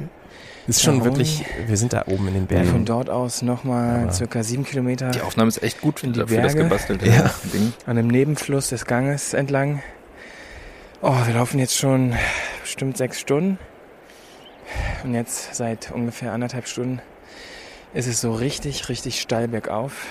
[0.68, 2.68] Ist schon wirklich, wir sind da oben in den Bergen.
[2.70, 6.20] Von dort aus nochmal Aber- circa sieben Kilometer Die Aufnahme ist echt gut In die
[6.20, 6.62] für das Berge.
[6.64, 7.30] gebastelte Ja.
[7.52, 7.72] Ding.
[7.84, 9.82] an einem Nebenfluss des Ganges entlang.
[11.00, 12.14] Oh, wir laufen jetzt schon
[12.62, 13.58] bestimmt sechs Stunden.
[15.02, 17.00] Und jetzt seit ungefähr anderthalb Stunden
[17.92, 20.06] ist es so richtig, richtig steil bergauf.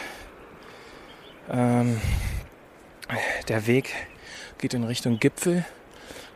[1.49, 1.99] Ähm,
[3.47, 3.93] der Weg
[4.58, 5.66] geht in Richtung Gipfel.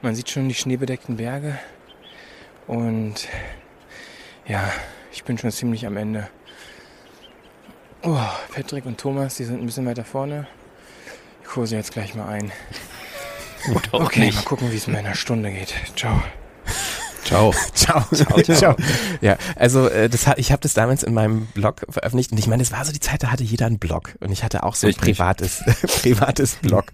[0.02, 1.58] Man sieht schon die schneebedeckten Berge.
[2.66, 3.28] Und
[4.48, 4.72] ja,
[5.12, 6.30] ich bin schon ziemlich am Ende.
[8.04, 8.20] Oh,
[8.54, 10.48] Patrick und Thomas, die sind ein bisschen weiter vorne.
[11.42, 12.52] Ich kurse jetzt gleich mal ein.
[13.92, 15.74] okay, mal gucken, wie es mir in einer Stunde geht.
[15.96, 16.22] Ciao.
[17.26, 17.52] Ciao.
[17.74, 18.04] Ciao.
[18.14, 18.42] Ciao.
[18.42, 18.76] Ciao.
[19.20, 22.64] Ja, also äh, das, ich habe das damals in meinem Blog veröffentlicht und ich meine,
[22.64, 24.88] es war so die Zeit, da hatte jeder einen Blog und ich hatte auch so
[24.88, 25.64] ein Ich privates,
[26.02, 26.86] privates Blog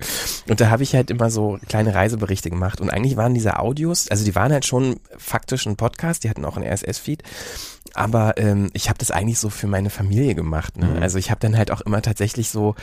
[0.47, 4.07] und da habe ich halt immer so kleine Reiseberichte gemacht und eigentlich waren diese Audios,
[4.07, 7.23] also die waren halt schon faktisch ein Podcast, die hatten auch einen RSS-Feed,
[7.93, 10.77] aber ähm, ich habe das eigentlich so für meine Familie gemacht.
[10.77, 10.99] Ne?
[11.01, 12.75] Also ich habe dann halt auch immer tatsächlich so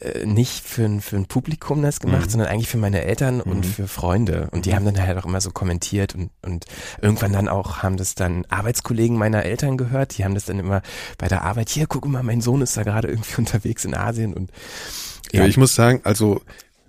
[0.00, 3.64] äh, nicht für ein, für ein Publikum das gemacht, sondern eigentlich für meine Eltern und
[3.64, 4.48] für Freunde.
[4.52, 6.66] Und die haben dann halt auch immer so kommentiert und, und
[7.00, 10.16] irgendwann dann auch haben das dann Arbeitskollegen meiner Eltern gehört.
[10.18, 10.82] Die haben das dann immer
[11.16, 14.34] bei der Arbeit, hier, guck mal, mein Sohn ist da gerade irgendwie unterwegs in Asien
[14.34, 14.50] und
[15.32, 16.42] Ja, ich muss sagen, also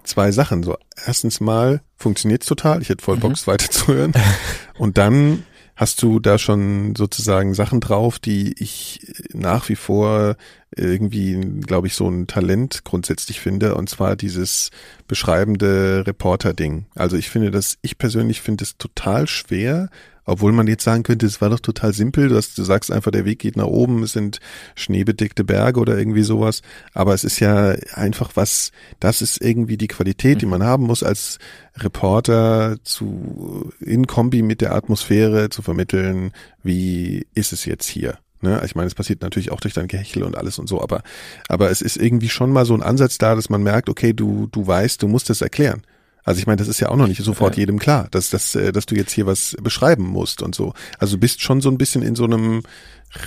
[0.04, 0.64] zwei Sachen.
[0.64, 2.82] So, erstens mal funktioniert's total.
[2.82, 4.14] Ich hätte voll Bock, es weiterzuhören.
[4.78, 5.44] Und dann
[5.80, 10.36] hast du da schon sozusagen Sachen drauf, die ich nach wie vor
[10.76, 13.76] irgendwie, glaube ich, so ein Talent grundsätzlich finde.
[13.76, 14.72] Und zwar dieses
[15.08, 16.88] beschreibende Reporter-Ding.
[16.96, 19.90] Also ich finde das, ich persönlich finde es total schwer,
[20.30, 22.30] obwohl man jetzt sagen könnte, es war doch total simpel.
[22.30, 24.40] Du, hast, du sagst einfach, der Weg geht nach oben, es sind
[24.76, 26.62] schneebedeckte Berge oder irgendwie sowas.
[26.94, 31.04] Aber es ist ja einfach was, das ist irgendwie die Qualität, die man haben muss
[31.04, 31.40] als
[31.78, 36.32] Reporter zu, in Kombi mit der Atmosphäre zu vermitteln,
[36.64, 38.20] wie ist es jetzt hier?
[38.42, 38.62] Ne?
[38.66, 41.02] Ich meine, es passiert natürlich auch durch dein Gehechel und alles und so, aber,
[41.48, 44.48] aber es ist irgendwie schon mal so ein Ansatz da, dass man merkt, okay, du,
[44.52, 45.82] du weißt, du musst das erklären.
[46.30, 48.72] Also ich meine, das ist ja auch noch nicht sofort jedem klar, dass, dass, äh,
[48.72, 50.76] dass du jetzt hier was beschreiben musst und so.
[51.00, 52.62] Also du bist schon so ein bisschen in so einem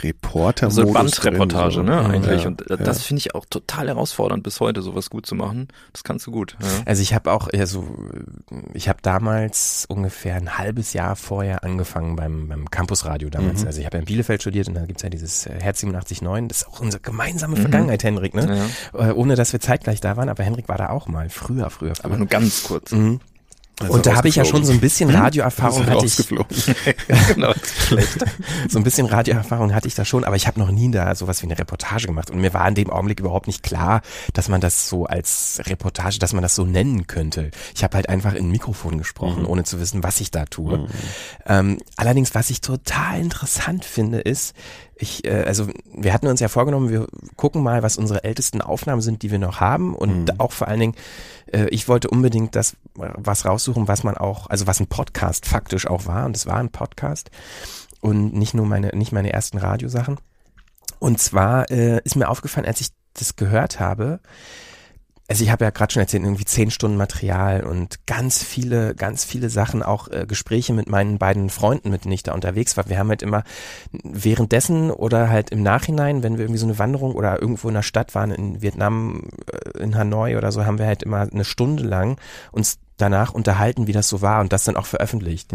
[0.03, 1.83] reporter So eine Bandreportage, so.
[1.83, 2.43] ne, eigentlich.
[2.43, 5.68] Ja, und äh, das finde ich auch total herausfordernd bis heute, sowas gut zu machen.
[5.93, 6.57] Das kannst du gut.
[6.61, 6.68] Ja.
[6.87, 7.87] Also ich habe auch, also
[8.74, 13.64] ich habe damals ungefähr ein halbes Jahr vorher angefangen beim, beim Campusradio damals.
[13.66, 16.49] Also ich habe ja in Bielefeld studiert und da gibt's ja dieses äh, Herz 87.9,
[16.49, 18.68] das ist auch unsere gemeinsame Vergangenheit, Henrik, ne?
[18.95, 21.95] Äh, Ohne dass wir zeitgleich da waren, aber Henrik war da auch mal, früher, früher,
[21.95, 22.05] früher.
[22.05, 22.93] Aber nur ganz kurz.
[22.93, 23.20] Mhm.
[23.81, 26.16] Also Und da habe ich ja schon so ein bisschen Radioerfahrung hatte ich,
[27.35, 27.53] genau,
[28.68, 31.43] so ein bisschen Radioerfahrung hatte ich da schon, aber ich habe noch nie da sowas
[31.43, 32.31] wie eine Reportage gemacht.
[32.31, 34.03] Und mir war in dem Augenblick überhaupt nicht klar,
[34.35, 37.51] dass man das so als Reportage, dass man das so nennen könnte.
[37.75, 40.87] Ich habe halt einfach in ein Mikrofon gesprochen, ohne zu wissen, was ich da tue.
[41.47, 44.55] Ähm, allerdings, was ich total interessant finde, ist,
[44.97, 47.07] ich, äh, also wir hatten uns ja vorgenommen, wir
[47.37, 49.95] gucken mal, was unsere ältesten Aufnahmen sind, die wir noch haben.
[49.95, 50.95] Und auch vor allen Dingen,
[51.53, 55.47] äh, ich wollte unbedingt das äh, was raussuchen, was man auch, also was ein Podcast
[55.47, 57.31] faktisch auch war und es war ein Podcast
[58.01, 60.19] und nicht nur meine, nicht meine ersten Radiosachen.
[60.99, 64.21] Und zwar äh, ist mir aufgefallen, als ich das gehört habe,
[65.29, 69.25] also ich habe ja gerade schon erzählt, irgendwie zehn Stunden Material und ganz viele, ganz
[69.25, 72.89] viele Sachen, auch äh, Gespräche mit meinen beiden Freunden, mit denen ich da unterwegs war.
[72.89, 73.45] Wir haben halt immer
[74.03, 77.83] währenddessen oder halt im Nachhinein, wenn wir irgendwie so eine Wanderung oder irgendwo in der
[77.83, 81.85] Stadt waren, in Vietnam, äh, in Hanoi oder so, haben wir halt immer eine Stunde
[81.85, 82.18] lang
[82.51, 85.53] uns danach unterhalten, wie das so war und das dann auch veröffentlicht.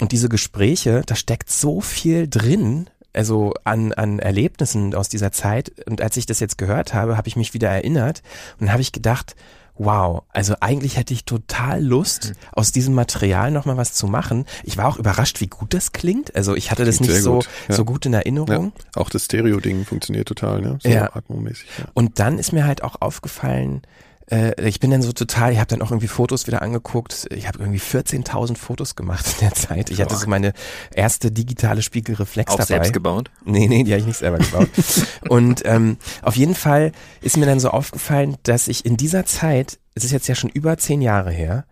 [0.00, 5.72] Und diese Gespräche, da steckt so viel drin, also an, an Erlebnissen aus dieser Zeit.
[5.86, 8.22] Und als ich das jetzt gehört habe, habe ich mich wieder erinnert
[8.60, 9.34] und habe ich gedacht,
[9.78, 14.46] wow, also eigentlich hätte ich total Lust, aus diesem Material nochmal was zu machen.
[14.64, 16.34] Ich war auch überrascht, wie gut das klingt.
[16.34, 17.74] Also ich hatte das Klingt nicht so, gut, ja.
[17.74, 18.72] so gut in Erinnerung.
[18.76, 20.78] Ja, auch das Stereo-Ding funktioniert total, ne?
[20.82, 21.14] So Ja.
[21.14, 21.66] atmomäßig.
[21.78, 21.84] Ja.
[21.94, 23.82] Und dann ist mir halt auch aufgefallen,
[24.30, 27.26] äh, ich bin dann so total, ich habe dann auch irgendwie Fotos wieder angeguckt.
[27.30, 29.90] Ich habe irgendwie 14.000 Fotos gemacht in der Zeit.
[29.90, 30.52] Ich hatte so meine
[30.94, 32.66] erste digitale Spiegelreflex Auch dabei.
[32.66, 33.30] selbst gebaut.
[33.44, 34.68] Nee, nee, die habe ich nicht selber gebaut.
[35.28, 39.78] und ähm, auf jeden Fall ist mir dann so aufgefallen, dass ich in dieser Zeit,
[39.94, 41.64] es ist jetzt ja schon über zehn Jahre her,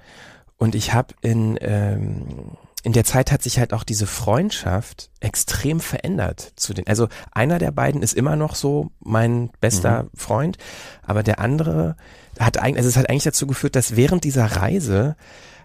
[0.57, 5.81] und ich habe in ähm, in der Zeit hat sich halt auch diese Freundschaft extrem
[5.81, 6.87] verändert zu den.
[6.87, 10.59] Also einer der beiden ist immer noch so mein bester Freund,
[11.03, 11.97] aber der andere
[12.39, 15.17] hat eigentlich, also es hat eigentlich dazu geführt, dass während dieser Reise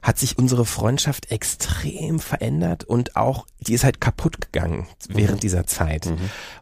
[0.02, 5.68] hat sich unsere Freundschaft extrem verändert und auch, die ist halt kaputt gegangen während dieser
[5.68, 6.08] Zeit.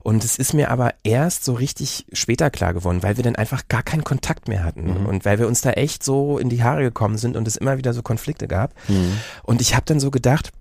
[0.02, 3.68] Und es ist mir aber erst so richtig später klar geworden, weil wir dann einfach
[3.68, 6.82] gar keinen Kontakt mehr hatten und weil wir uns da echt so in die Haare
[6.84, 8.74] gekommen sind und es immer wieder so Konflikte gab.
[9.44, 10.52] Und ich habe dann so gedacht,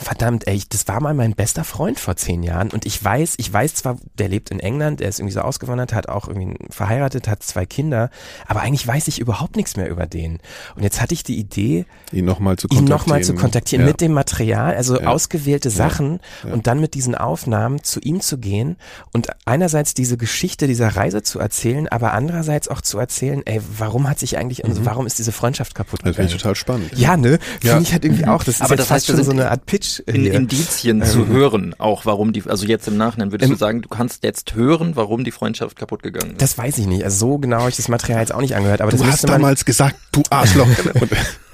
[0.00, 3.52] verdammt, ey, das war mal mein bester Freund vor zehn Jahren und ich weiß, ich
[3.52, 7.28] weiß zwar, der lebt in England, der ist irgendwie so ausgewandert, hat auch irgendwie verheiratet,
[7.28, 8.10] hat zwei Kinder,
[8.46, 10.38] aber eigentlich weiß ich überhaupt nichts mehr über den.
[10.76, 12.98] Und jetzt hatte ich die Idee, ihn nochmal zu ihn kontaktieren.
[12.98, 13.88] nochmal zu kontaktieren Ja.
[13.92, 15.06] mit dem Material, also Ja.
[15.08, 16.52] ausgewählte Sachen Ja.
[16.52, 18.76] und dann mit diesen Aufnahmen zu ihm zu gehen
[19.12, 24.08] und einerseits diese Geschichte dieser Reise zu erzählen, aber andererseits auch zu erzählen, ey, warum
[24.08, 26.08] hat sich eigentlich, also warum ist diese Freundschaft kaputt Mhm.
[26.08, 26.36] Das finde gegangen?
[26.36, 26.90] ich total spannend.
[26.96, 27.38] ja, ne?
[27.60, 27.80] Finde Ja.
[27.80, 28.44] ich halt irgendwie auch.
[28.44, 29.87] Das ist Aber jetzt das fast heißt, schon so eine Art Pitch.
[30.06, 30.34] In hier.
[30.34, 33.88] Indizien zu hören, auch warum die, also jetzt im Nachhinein würdest Ähm, du sagen, du
[33.88, 36.42] kannst jetzt hören, warum die Freundschaft kaputt gegangen ist.
[36.42, 37.04] Das weiß ich nicht.
[37.04, 38.80] Also so genau habe ich das Material jetzt auch nicht angehört.
[38.80, 40.68] Aber Du das hast damals gesagt, du Arschloch.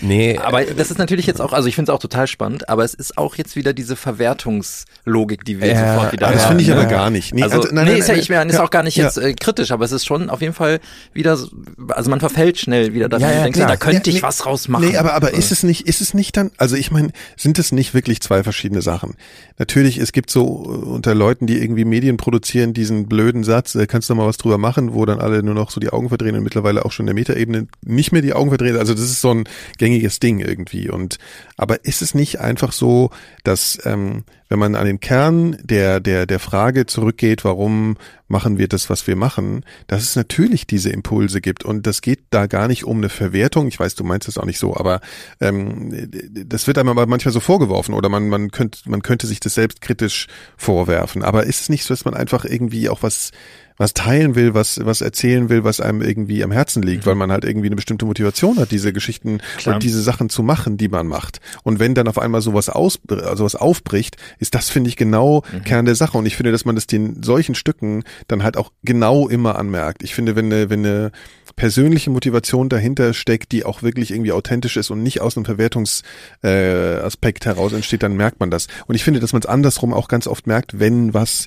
[0.00, 2.84] Nee, aber das ist natürlich jetzt auch, also ich finde es auch total spannend, aber
[2.84, 6.64] es ist auch jetzt wieder diese Verwertungslogik, die wir Ja, sofort wieder das haben, finde
[6.64, 7.34] ich aber gar nicht.
[7.34, 8.82] Nee, also, also, nein, nee, nein, ist ja, nein, ich meine, ist ja, auch gar
[8.82, 9.04] nicht ja.
[9.04, 10.80] jetzt äh, kritisch, aber es ist schon auf jeden Fall
[11.12, 11.48] wieder, so-
[11.88, 14.46] also man verfällt schnell wieder daran, Ja, ja, denkst, da könnte Ja, ich nee, was
[14.46, 14.88] rausmachen.
[14.88, 17.72] Nee, aber, aber ist es nicht, ist es nicht dann, also ich meine, sind es
[17.72, 19.14] nicht wirklich zwei verschiedene Sachen?
[19.58, 23.86] Natürlich, es gibt so äh, unter Leuten, die irgendwie Medien produzieren, diesen blöden Satz, äh,
[23.86, 26.36] kannst du mal was drüber machen, wo dann alle nur noch so die Augen verdrehen
[26.36, 28.76] und mittlerweile auch schon in der Metaebene nicht mehr die Augen verdrehen.
[28.76, 29.44] Also das ist so ein
[29.88, 30.90] gängiges Ding irgendwie.
[30.90, 31.18] Und
[31.56, 33.10] aber ist es nicht einfach so,
[33.42, 37.96] dass ähm, wenn man an den Kern der, der, der Frage zurückgeht, warum
[38.28, 41.64] machen wir das, was wir machen, dass es natürlich diese Impulse gibt.
[41.64, 43.68] Und das geht da gar nicht um eine Verwertung.
[43.68, 45.00] Ich weiß, du meinst das auch nicht so, aber
[45.40, 46.10] ähm,
[46.46, 49.54] das wird einem aber manchmal so vorgeworfen oder man, man, könnte, man könnte sich das
[49.54, 51.22] selbst kritisch vorwerfen.
[51.22, 53.32] Aber ist es nicht so, dass man einfach irgendwie auch was
[53.78, 57.32] was teilen will, was was erzählen will, was einem irgendwie am Herzen liegt, weil man
[57.32, 59.76] halt irgendwie eine bestimmte Motivation hat, diese Geschichten Klar.
[59.76, 61.40] und diese Sachen zu machen, die man macht.
[61.62, 65.42] Und wenn dann auf einmal sowas aus, also was aufbricht, ist das finde ich genau
[65.64, 66.18] Kern der Sache.
[66.18, 70.02] Und ich finde, dass man das den solchen Stücken dann halt auch genau immer anmerkt.
[70.02, 71.12] Ich finde, wenn eine, wenn eine
[71.56, 77.44] persönliche Motivation dahinter steckt, die auch wirklich irgendwie authentisch ist und nicht aus einem Verwertungsaspekt
[77.44, 78.68] äh, heraus entsteht, dann merkt man das.
[78.86, 81.46] Und ich finde, dass man es andersrum auch ganz oft merkt, wenn was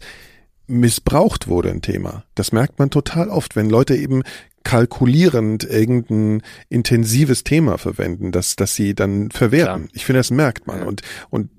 [0.68, 2.24] missbraucht wurde, ein Thema.
[2.36, 4.24] Das merkt man total oft, wenn Leute eben
[4.64, 9.84] kalkulierend irgendein intensives Thema verwenden, dass, dass sie dann verwerten.
[9.86, 9.89] Klar.
[9.93, 10.80] Ich finde, das merkt man.
[10.80, 10.86] Ja.
[10.86, 11.49] Und, und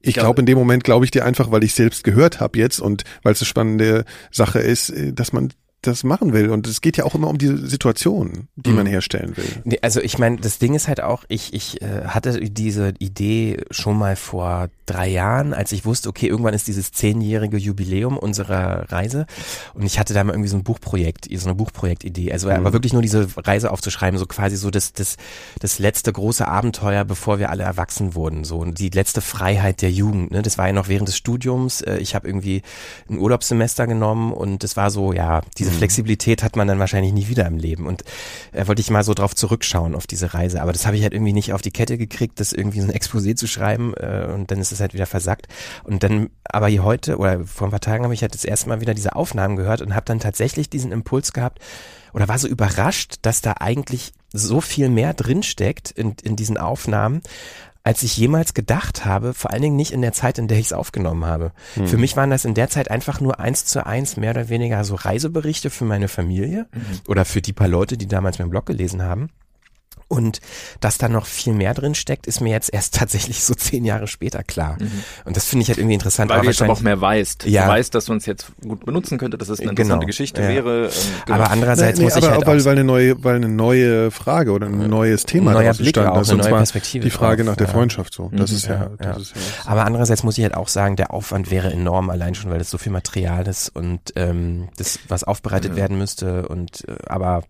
[0.00, 2.80] ich glaube- in dem Moment glaube ich dir einfach, weil ich selbst gehört habe jetzt
[2.80, 5.52] und weil es eine spannende Sache ist, äh, dass man
[5.82, 6.50] das machen will.
[6.50, 9.62] Und es geht ja auch immer um die Situation, die man herstellen will.
[9.64, 13.58] Nee, also ich meine, das Ding ist halt auch, ich, ich äh, hatte diese Idee
[13.70, 18.90] schon mal vor drei Jahren, als ich wusste, okay, irgendwann ist dieses zehnjährige Jubiläum unserer
[18.90, 19.26] Reise
[19.74, 22.32] und ich hatte da mal irgendwie so ein Buchprojekt, so eine Buchprojektidee.
[22.32, 25.16] Also aber wirklich nur diese Reise aufzuschreiben, so quasi so das, das,
[25.60, 29.90] das letzte große Abenteuer, bevor wir alle erwachsen wurden, so und die letzte Freiheit der
[29.90, 30.30] Jugend.
[30.30, 30.42] Ne?
[30.42, 31.82] Das war ja noch während des Studiums.
[31.82, 32.62] Äh, Ich habe irgendwie
[33.08, 37.28] ein Urlaubssemester genommen und das war so, ja, diese Flexibilität hat man dann wahrscheinlich nie
[37.28, 37.86] wieder im Leben.
[37.86, 38.04] Und
[38.52, 40.62] äh, wollte ich mal so drauf zurückschauen auf diese Reise.
[40.62, 42.92] Aber das habe ich halt irgendwie nicht auf die Kette gekriegt, das irgendwie so ein
[42.92, 45.48] Exposé zu schreiben äh, und dann ist es halt wieder versackt.
[45.84, 48.68] Und dann, aber hier heute oder vor ein paar Tagen habe ich halt das erste
[48.68, 51.60] Mal wieder diese Aufnahmen gehört und habe dann tatsächlich diesen Impuls gehabt
[52.12, 57.22] oder war so überrascht, dass da eigentlich so viel mehr drinsteckt in, in diesen Aufnahmen,
[57.88, 60.66] als ich jemals gedacht habe, vor allen Dingen nicht in der Zeit, in der ich
[60.66, 61.52] es aufgenommen habe.
[61.86, 64.84] Für mich waren das in der Zeit einfach nur eins zu eins mehr oder weniger
[64.84, 66.66] so Reiseberichte für meine Familie
[67.06, 69.30] oder für die paar Leute, die damals meinen Blog gelesen haben.
[70.10, 70.40] Und
[70.80, 74.06] dass da noch viel mehr drin steckt, ist mir jetzt erst tatsächlich so zehn Jahre
[74.06, 74.78] später klar.
[75.26, 76.30] Und das finde ich halt irgendwie interessant.
[76.30, 77.44] Weil aber du jetzt aber auch mehr weißt.
[77.44, 77.66] Ja.
[77.66, 80.40] Du weißt, dass du uns jetzt gut benutzen könnte, dass es eine Genau, interessante Geschichte
[80.42, 80.48] ja.
[80.48, 80.86] wäre.
[80.86, 80.90] ähm,
[81.26, 81.38] genau.
[81.38, 83.48] Aber andererseits Nee, muss ich aber halt auch, weil, auch weil eine neue, weil eine
[83.50, 86.30] neue Frage oder ein neues Thema neuer daraus Blick entstanden auch, ist.
[86.30, 87.72] eine neue Perspektive die Frage drauf, nach der ja.
[87.74, 88.30] Freundschaft so.
[88.32, 89.42] Das Mhm, ist ja, ja, das ist ja.
[89.66, 92.70] Aber andererseits muss ich halt auch sagen, der Aufwand wäre enorm, allein schon, weil es
[92.70, 96.48] so viel Material ist und ähm, das, was aufbereitet werden müsste.
[96.48, 97.42] Und äh, aber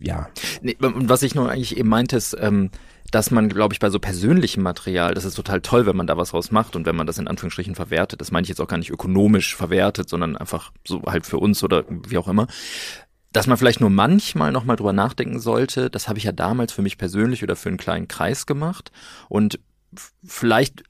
[0.00, 0.28] ja,
[0.62, 2.70] Nee, und was ich nur eigentlich eben meinte, ist, ähm,
[3.10, 6.16] dass man, glaube ich, bei so persönlichem Material, das ist total toll, wenn man da
[6.16, 8.20] was raus macht und wenn man das in Anführungsstrichen verwertet.
[8.20, 11.62] Das meine ich jetzt auch gar nicht ökonomisch verwertet, sondern einfach so halt für uns
[11.62, 12.46] oder wie auch immer.
[13.32, 16.82] Dass man vielleicht nur manchmal nochmal drüber nachdenken sollte, das habe ich ja damals für
[16.82, 18.92] mich persönlich oder für einen kleinen Kreis gemacht.
[19.28, 19.58] Und
[20.24, 20.84] vielleicht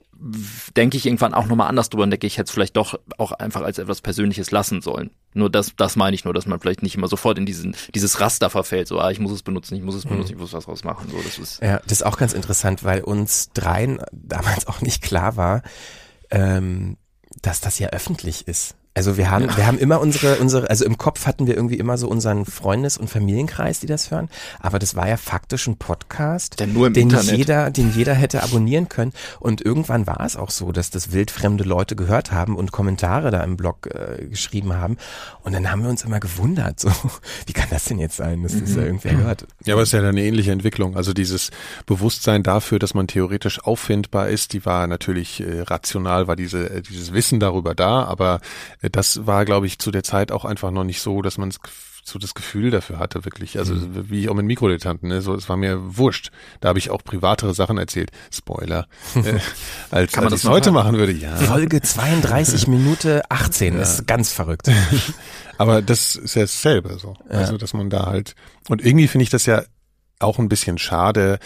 [0.77, 3.33] denke ich irgendwann auch nochmal anders drüber und denke, ich hätte es vielleicht doch auch
[3.33, 5.11] einfach als etwas Persönliches lassen sollen.
[5.33, 8.19] Nur das, das meine ich nur, dass man vielleicht nicht immer sofort in diesen, dieses
[8.21, 10.65] Raster verfällt, so, ah, ich muss es benutzen, ich muss es benutzen, ich muss was
[10.65, 14.67] draus machen, so, das ist, ja, das ist auch ganz interessant, weil uns dreien damals
[14.67, 15.61] auch nicht klar war,
[16.31, 16.97] ähm,
[17.41, 18.75] dass das ja öffentlich ist.
[18.95, 21.97] Also wir haben, wir haben immer unsere, unsere, also im Kopf hatten wir irgendwie immer
[21.97, 24.29] so unseren Freundes- und Familienkreis, die das hören.
[24.59, 27.37] Aber das war ja faktisch ein Podcast, Der nur im den Internet.
[27.37, 29.11] jeder, den jeder hätte abonnieren können.
[29.39, 33.43] Und irgendwann war es auch so, dass das wildfremde Leute gehört haben und Kommentare da
[33.43, 34.97] im Blog äh, geschrieben haben.
[35.41, 36.91] Und dann haben wir uns immer gewundert, so,
[37.47, 39.47] wie kann das denn jetzt sein, dass das ja irgendwer hört?
[39.65, 40.95] Ja, aber es ist ja eine ähnliche Entwicklung.
[40.95, 41.49] Also dieses
[41.87, 46.81] Bewusstsein dafür, dass man theoretisch auffindbar ist, die war natürlich äh, rational, war diese äh,
[46.81, 48.39] dieses Wissen darüber da, aber
[48.91, 51.53] das war, glaube ich, zu der Zeit auch einfach noch nicht so, dass man
[52.05, 53.57] so das Gefühl dafür hatte, wirklich.
[53.57, 54.09] Also Mhm.
[54.09, 55.21] wie auch mit Mikrodilettanten, ne?
[55.21, 56.31] so, es war mir wurscht.
[56.59, 58.11] Da habe ich auch privatere Sachen erzählt.
[58.29, 58.87] Spoiler.
[59.15, 59.39] äh,
[59.89, 60.73] als Kann man als das ich heute hören?
[60.73, 61.33] machen würde, ja.
[61.37, 64.69] Folge 32 Minute 18, das ist ganz verrückt.
[65.57, 67.15] Aber das ist ja dasselbe so.
[67.29, 68.35] Also, dass man da halt,
[68.67, 69.63] und irgendwie finde ich das ja
[70.19, 71.39] auch ein bisschen schade.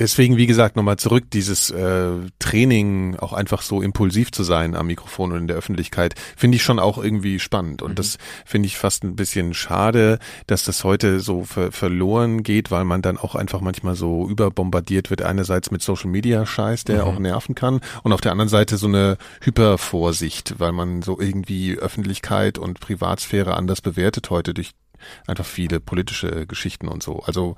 [0.00, 4.88] Deswegen, wie gesagt, nochmal zurück, dieses äh, Training, auch einfach so impulsiv zu sein am
[4.88, 7.80] Mikrofon und in der Öffentlichkeit, finde ich schon auch irgendwie spannend.
[7.80, 10.18] Und das finde ich fast ein bisschen schade,
[10.48, 15.10] dass das heute so ver verloren geht, weil man dann auch einfach manchmal so überbombardiert
[15.10, 18.78] wird, einerseits mit Social Media Scheiß, der auch nerven kann, und auf der anderen Seite
[18.78, 24.72] so eine Hypervorsicht, weil man so irgendwie Öffentlichkeit und Privatsphäre anders bewertet heute durch
[25.26, 27.20] einfach viele politische Geschichten und so.
[27.20, 27.56] Also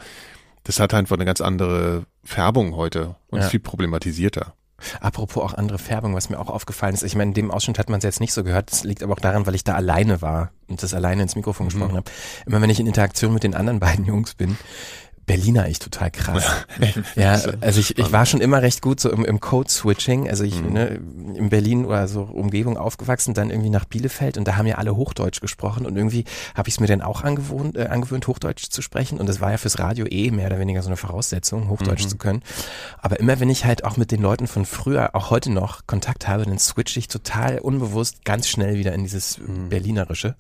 [0.67, 3.45] das hat einfach eine ganz andere Färbung heute und Ja.
[3.45, 4.55] ist viel problematisierter.
[5.01, 7.03] Apropos auch andere Färbung, was mir auch aufgefallen ist.
[7.03, 8.71] Ich meine, in dem Ausschnitt hat man es jetzt nicht so gehört.
[8.71, 11.69] Das liegt aber auch daran, weil ich da alleine war und das alleine ins Mikrofon
[11.69, 12.11] gesprochen habe.
[12.45, 14.59] Immer wenn ich in Interaktion mit den anderen beiden Jungs bin,
[15.27, 16.45] Berliner ich total krass.
[17.17, 20.29] Ja, also ich, ich war schon immer recht gut so im, im Code-Switching.
[20.29, 21.01] Also ich ne,
[21.35, 24.95] in Berlin oder so Umgebung aufgewachsen, dann irgendwie nach Bielefeld und da haben ja alle
[24.95, 26.25] Hochdeutsch gesprochen und irgendwie
[26.55, 29.51] habe ich es mir dann auch angewohnt, äh, angewöhnt, Hochdeutsch zu sprechen und das war
[29.51, 32.43] ja fürs Radio eh mehr oder weniger so eine Voraussetzung, Hochdeutsch zu können.
[32.99, 36.29] Aber immer wenn ich halt auch mit den Leuten von früher, auch heute noch Kontakt
[36.29, 40.37] habe, dann switche ich total unbewusst ganz schnell wieder in dieses Berlinerische.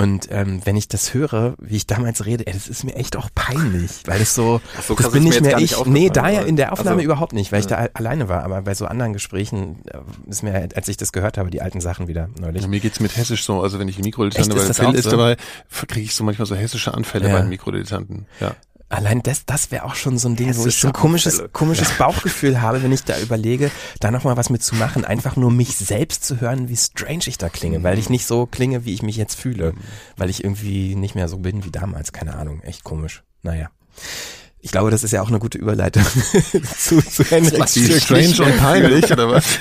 [0.00, 3.16] Und ähm, wenn ich das höre, wie ich damals rede, ey, das ist mir echt
[3.16, 5.84] auch peinlich, weil es so, so, das bin nicht mehr gar nicht ich.
[5.86, 8.42] Nee, da ja in der Aufnahme also- überhaupt nicht, weil ich da al- alleine war.
[8.44, 9.98] Aber bei so anderen Gesprächen äh,
[10.30, 12.62] ist mir, als ich das gehört habe, die alten Sachen wieder neulich.
[12.62, 15.36] Ja, mir geht's mit Hessisch so, also wenn ich Mikrodilettanten bei Phil ist dabei,
[15.88, 17.34] kriege ich so manchmal so hessische Anfälle Ja.
[17.34, 18.26] bei den Mikrodilettanten.
[18.40, 18.54] Ja.
[18.90, 21.96] Allein das, das wäre auch schon so ein Ding, wo ich so ein komisches, komisches
[21.96, 23.70] Bauchgefühl habe, wenn ich da überlege,
[24.00, 27.38] da nochmal was mit zu machen, einfach nur mich selbst zu hören, wie strange ich
[27.38, 29.74] da klinge, weil ich nicht so klinge, wie ich mich jetzt fühle,
[30.16, 33.22] weil ich irgendwie nicht mehr so bin wie damals, keine Ahnung, echt komisch.
[33.42, 33.70] Naja.
[34.62, 36.04] Ich glaube, das ist ja auch eine gute Überleitung
[36.78, 38.02] zu, zu Henriks Die Stück.
[38.02, 39.58] strange und peinlich, oder was?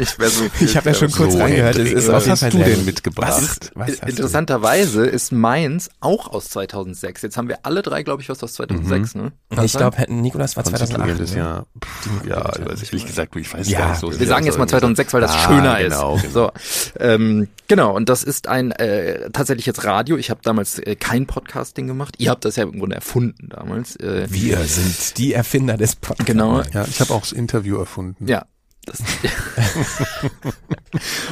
[0.00, 1.76] Ich, so, Ich habe ja schon kurz So, reingehört.
[1.76, 3.70] Ist was hast du denn mitgebracht?
[3.74, 4.06] Was, was du?
[4.06, 7.22] Interessanterweise ist meins auch aus 2006.
[7.22, 9.32] Jetzt haben wir alle drei, glaube ich, was aus 2006, ne?
[9.52, 11.00] Kann Ich glaube, Nikolas war 2008.
[11.00, 11.38] Konstituierendes ne?
[11.38, 11.66] Jahr.
[11.84, 14.20] Pff, Ja, also ehrlich gesagt, ich weiß Ja, gar nicht so.
[14.20, 16.32] Wir sagen jetzt mal 2006, weil das Ah, schöner genau, ist.
[16.32, 16.52] So,
[17.00, 17.94] ähm, genau.
[17.96, 20.16] Und das ist ein äh, tatsächlich jetzt Radio.
[20.16, 22.14] Ich habe damals äh, kein Podcasting gemacht.
[22.18, 23.96] Ihr habt das ja im Grunde erfunden damals.
[24.00, 26.26] Äh, Wir sind die Erfinder des Podcasts.
[26.26, 26.62] Genau.
[26.72, 28.26] Ja, ich habe auch das Interview erfunden.
[28.26, 28.46] Ja.
[28.86, 28.98] Das,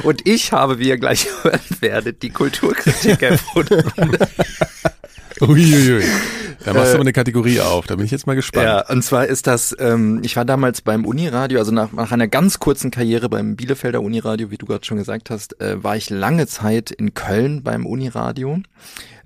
[0.03, 3.83] und ich habe, wie ihr gleich hören werdet, die Kulturkritik erfunden.
[5.41, 6.03] Uiuiui.
[6.65, 8.65] Da machst du aber eine Kategorie auf, da bin ich jetzt mal gespannt.
[8.65, 12.27] Ja, und zwar ist das, ähm, ich war damals beim Uniradio, also nach, nach einer
[12.27, 16.09] ganz kurzen Karriere beim Bielefelder Uniradio, wie du gerade schon gesagt hast, äh, war ich
[16.09, 18.59] lange Zeit in Köln beim Uniradio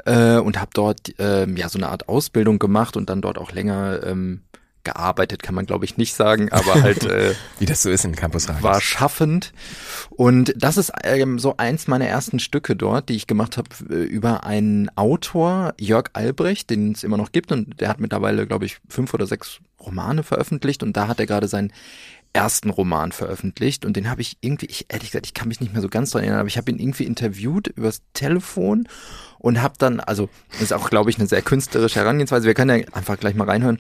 [0.05, 3.51] äh, und habe dort ähm, ja so eine Art Ausbildung gemacht und dann dort auch
[3.51, 4.41] länger ähm,
[4.83, 8.15] gearbeitet, kann man glaube ich nicht sagen, aber halt äh, Wie das so ist in
[8.15, 8.63] Campus Radio.
[8.63, 9.53] war schaffend.
[10.09, 14.03] Und das ist ähm, so eins meiner ersten Stücke dort, die ich gemacht habe äh,
[14.03, 17.51] über einen Autor, Jörg Albrecht, den es immer noch gibt.
[17.51, 20.83] Und der hat mittlerweile, glaube ich, fünf oder sechs Romane veröffentlicht.
[20.83, 21.71] Und da hat er gerade seinen
[22.33, 23.85] ersten Roman veröffentlicht.
[23.85, 26.11] Und den habe ich irgendwie, ich ehrlich gesagt, ich kann mich nicht mehr so ganz
[26.11, 28.87] dran erinnern, aber ich habe ihn irgendwie interviewt übers Telefon
[29.39, 32.45] und habe dann, also das ist auch, glaube ich, eine sehr künstlerische Herangehensweise.
[32.47, 33.79] Wir können ja einfach gleich mal reinhören.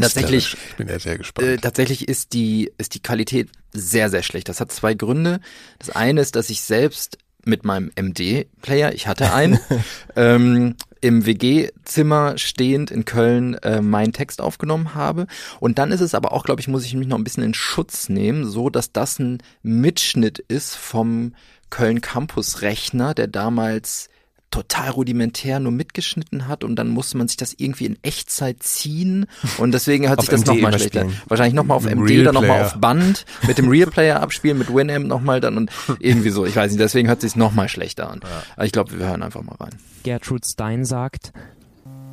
[0.00, 1.48] Tatsächlich Ich bin ja sehr gespannt.
[1.48, 4.48] äh, tatsächlich ist die, ist die Qualität sehr, sehr schlecht.
[4.48, 5.40] Das hat zwei Gründe.
[5.78, 9.58] Das eine ist, dass ich selbst mit meinem MD-Player, ich hatte einen,
[10.16, 15.26] ähm, im WG-Zimmer stehend in Köln äh, meinen Text aufgenommen habe.
[15.58, 17.54] Und dann ist es aber auch, glaube ich, muss ich mich noch ein bisschen in
[17.54, 21.34] Schutz nehmen, so dass das ein Mitschnitt ist vom
[21.70, 24.10] Köln Campus Rechner, der damals
[24.52, 29.26] total rudimentär nur mitgeschnitten hat und dann musste man sich das irgendwie in Echtzeit ziehen
[29.58, 31.06] und deswegen hört sich das nochmal schlechter.
[31.26, 34.72] Wahrscheinlich nochmal auf MD, Real dann nochmal auf Band, mit dem Real Player abspielen, mit
[34.72, 36.46] Winamp nochmal dann und irgendwie so.
[36.46, 38.20] Ich weiß nicht, deswegen hört sich nochmal schlechter an.
[38.54, 39.70] Aber ich glaube, wir hören einfach mal rein.
[40.04, 41.32] Gertrud Stein sagt,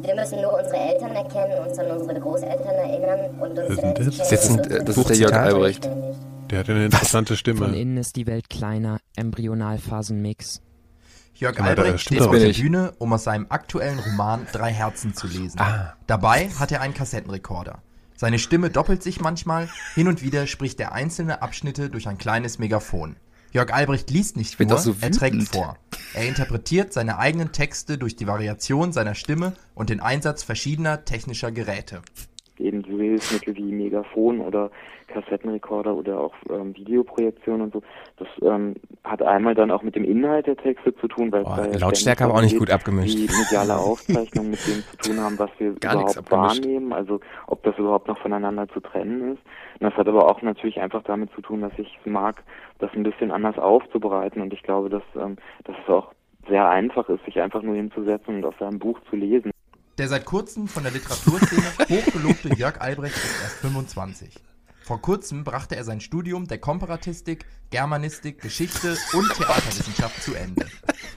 [0.02, 3.82] Wir müssen nur unsere Eltern erkennen, uns an unsere Großeltern erinnern und uns Was ist
[3.82, 4.30] denn das?
[4.30, 5.34] selbst Jetzt ein, äh, Das ist der Jörg?
[5.34, 5.90] Albrecht.
[6.50, 7.78] Der hat eine interessante Von Stimme.
[7.78, 10.62] innen ist die Welt kleiner, Embryonalphasenmix.
[11.40, 12.52] Jörg Ja, Albrecht steht auf der.
[12.52, 15.60] Bühne, um aus seinem aktuellen Roman Drei Herzen zu lesen.
[15.60, 15.96] Ah.
[16.06, 17.82] Dabei hat er einen Kassettenrekorder.
[18.16, 22.60] Seine Stimme doppelt sich manchmal, hin und wieder spricht er einzelne Abschnitte durch ein kleines
[22.60, 23.16] Megafon.
[23.52, 25.78] Jörg Albrecht liest nicht vor, so er trägt vor.
[26.14, 31.52] Er interpretiert seine eigenen Texte durch die Variation seiner Stimme und den Einsatz verschiedener technischer
[31.52, 32.02] Geräte.
[32.60, 34.72] Eben so Hilfsmittel wie Megafon oder
[35.07, 37.82] Kassettenrekorder oder auch ähm, Videoprojektion und so.
[38.18, 41.78] Das ähm, hat einmal dann auch mit dem Inhalt der Texte zu tun, weil ja
[41.78, 43.18] Lautstärke aber auch nicht gut abgemischt.
[43.18, 47.64] Die mediale Aufzeichnung mit dem zu tun haben, was wir Gar überhaupt wahrnehmen, also ob
[47.64, 49.41] das überhaupt noch voneinander zu trennen ist.
[49.80, 52.43] Und das hat aber auch natürlich einfach damit zu tun, dass ich es mag,
[52.80, 56.12] das ein bisschen anders aufzubereiten und ich glaube, dass, ähm, dass es auch
[56.47, 59.51] sehr einfach ist, sich einfach nur hinzusetzen und aus seinem Buch zu lesen.
[60.00, 64.34] Der seit kurzem von der Literaturszene hochgelobte Jörg Albrecht ist erst 25.
[64.82, 70.68] Vor kurzem brachte er sein Studium der Komparatistik, Germanistik, Geschichte und Theaterwissenschaft zu Ende.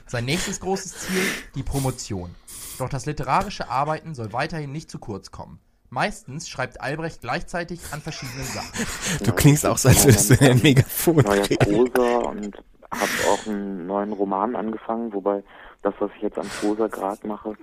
[0.05, 1.21] Sein nächstes großes Ziel,
[1.55, 2.35] die Promotion.
[2.77, 5.61] Doch das literarische Arbeiten soll weiterhin nicht zu kurz kommen.
[5.89, 8.85] Meistens schreibt Albrecht gleichzeitig an verschiedenen Sachen.
[9.23, 11.89] Du klingst auch so, als würdest du in ein Megafon neuer reden.
[11.89, 12.57] Prosa und
[12.91, 15.41] habe auch einen neuen Roman angefangen, wobei
[15.83, 17.55] das, was ich jetzt an Prosa gerade mache,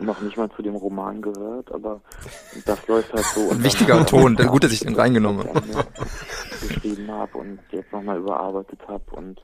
[0.00, 2.00] noch nicht mal zu dem Roman gehört, aber
[2.64, 3.50] das läuft halt so.
[3.50, 4.36] Ein wichtiger Ton.
[4.36, 5.86] Gut, dass ich den reingenommen habe.
[6.60, 9.40] geschrieben habe und jetzt nochmal überarbeitet habe und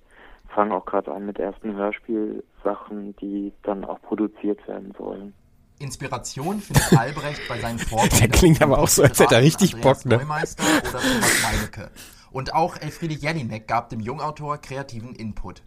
[0.55, 5.35] fange auch gerade an mit ersten Hörspielsachen, die dann auch produziert werden sollen.
[5.79, 8.19] Inspiration findet Albrecht bei seinen Vorbildern.
[8.19, 10.17] Der klingt aber auch so, als hätte er richtig Andreas Bock, ne?
[10.19, 11.91] Neumeister oder Thomas Meinecke.
[12.31, 15.63] Und auch Elfriede Jelinek gab dem Jungautor kreativen Input.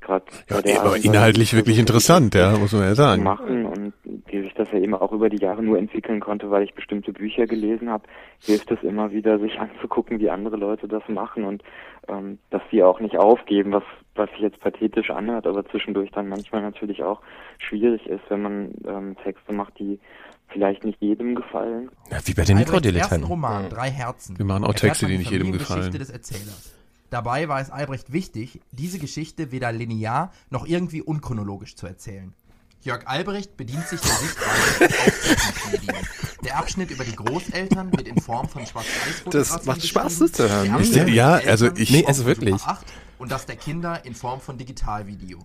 [0.00, 3.22] Gerade Ja, aber inhaltlich wirklich interessant, ja, muss man ja sagen.
[3.22, 3.92] machen und
[4.26, 7.12] wie sich das ja eben auch über die Jahre nur entwickeln konnte, weil ich bestimmte
[7.12, 8.04] Bücher gelesen habe,
[8.40, 11.62] hilft es immer wieder, sich anzugucken, wie andere Leute das machen und
[12.08, 13.84] ähm, dass sie auch nicht aufgeben, was
[14.18, 17.20] was sich jetzt pathetisch anhört, aber zwischendurch dann manchmal natürlich auch
[17.58, 20.00] schwierig ist, wenn man ähm, Texte macht, die
[20.48, 21.90] vielleicht nicht jedem gefallen.
[22.10, 23.28] Ja, wie bei den Mikrodilettanten.
[23.28, 24.36] Roman, Drei Herzen.
[24.38, 25.92] Wir machen auch Texte, die nicht jedem gefallen.
[25.92, 26.77] des Erzählers.
[27.10, 32.34] Dabei war es Albrecht wichtig, diese Geschichte weder linear noch irgendwie unchronologisch zu erzählen.
[32.82, 36.08] Jörg Albrecht bedient sich der Sichtweise des Aufzeichnungsmediums.
[36.44, 40.48] Der Abschnitt über die Großeltern wird in Form von Schwarz-Weiß-Fotografien Das macht Spaß, das zu
[40.48, 41.08] hören.
[41.08, 42.54] ja, also ich- Nee, also wirklich.
[42.60, 42.86] Super 8
[43.18, 45.40] Und das der Kinder in Form von Digitalvideo.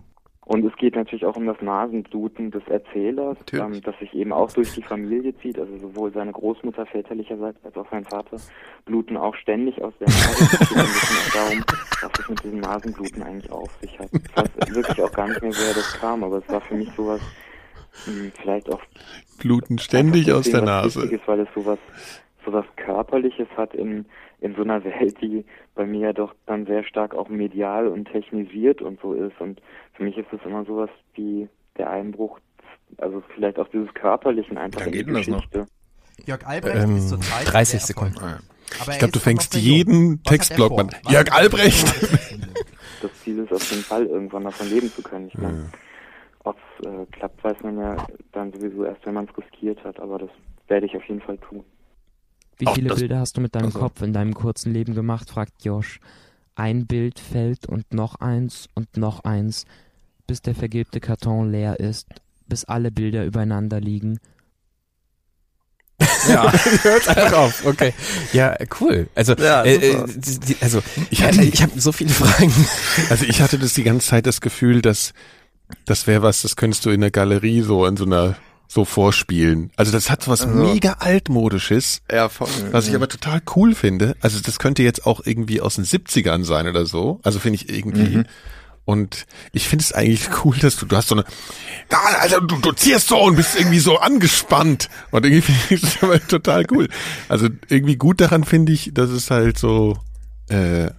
[0.46, 4.52] Und es geht natürlich auch um das Nasenbluten des Erzählers, ähm, das sich eben auch
[4.52, 5.58] durch die Familie zieht.
[5.58, 8.36] Also sowohl seine Großmutter väterlicherseits als auch sein Vater
[8.84, 10.44] bluten auch ständig aus der Nase.
[10.44, 11.64] Es geht ein bisschen auch darum,
[12.02, 14.10] was es mit diesem Nasenbluten eigentlich auf sich hat.
[14.12, 16.90] Ich weiß wirklich auch gar nicht mehr, woher das kam, aber es war für mich
[16.92, 17.20] sowas,
[18.06, 18.82] mh, vielleicht auch
[19.38, 21.02] Bluten ständig aus der Nase.
[21.02, 21.78] Wichtiges, weil es sowas,
[22.44, 24.04] sowas Körperliches hat in,
[24.40, 28.06] in so einer Welt, die bei mir ja doch dann sehr stark auch medial und
[28.06, 29.40] technisiert und so ist.
[29.40, 29.60] Und
[29.94, 32.38] für mich ist es immer sowas wie der Einbruch,
[32.98, 35.44] also vielleicht auch dieses Körperlichen einfach die geht denn das noch?
[36.26, 38.38] Jörg Albrecht Ähm, ist zurzeit 30 sehr Sekunden.
[38.90, 40.90] Ich glaube, du fängst jeden Textblock an.
[41.08, 41.86] Jörg das Albrecht!
[43.02, 45.28] Das Ziel ist auf jeden Fall irgendwann davon leben zu können.
[45.28, 45.70] Ich meine,
[46.44, 50.00] ob es äh, klappt, weiß man ja dann sowieso erst, wenn man es riskiert hat,
[50.00, 50.30] aber das
[50.68, 51.64] werde ich auf jeden Fall tun.
[52.58, 55.28] Wie viele das- Bilder hast du mit deinem also- Kopf in deinem kurzen Leben gemacht,
[55.30, 56.00] fragt Josh.
[56.54, 59.66] Ein Bild fällt und noch eins und noch eins,
[60.26, 62.06] bis der vergilbte Karton leer ist,
[62.46, 64.18] bis alle Bilder übereinander liegen.
[66.28, 66.52] Ja.
[66.82, 67.94] Hört einfach auf, okay.
[68.32, 69.08] Ja, cool.
[69.14, 72.52] Also, Ja, äh, äh, die, die, also ich, hatte- ich habe so viele Fragen.
[73.10, 75.12] Also ich hatte das die ganze Zeit das Gefühl, dass
[75.86, 79.70] das wäre was, das könntest du in der Galerie so in so einer so vorspielen.
[79.76, 82.48] Also das hat so was Also- mega altmodisches, Ja, voll.
[82.72, 84.16] was ich aber total cool finde.
[84.20, 87.20] Also das könnte jetzt auch irgendwie aus den 70ern sein oder so.
[87.22, 88.16] Also finde ich irgendwie.
[88.18, 88.24] Mhm.
[88.84, 91.24] Und ich finde es eigentlich cool, dass du, du hast so eine,
[92.20, 94.90] also du dozierst so und bist irgendwie so angespannt.
[95.10, 96.88] Und irgendwie finde ich das aber total cool.
[97.28, 99.96] Also irgendwie gut daran finde ich, dass es halt so,
[100.48, 100.90] äh,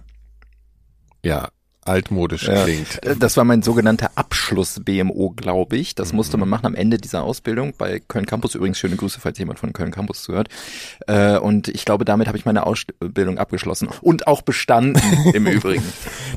[1.24, 1.48] ja,
[1.88, 2.64] altmodisch Ja.
[2.64, 3.04] klingt.
[3.04, 5.94] Äh, Das war mein sogenannter Abschluss-BMO, glaube ich.
[5.94, 8.54] Das musste man machen am Ende dieser Ausbildung bei Köln Campus.
[8.54, 10.48] Übrigens schöne Grüße, falls jemand von Köln Campus zuhört.
[11.06, 15.00] Äh, Und ich glaube, damit habe ich meine Ausbildung abgeschlossen und auch bestanden
[15.34, 15.84] im Übrigen.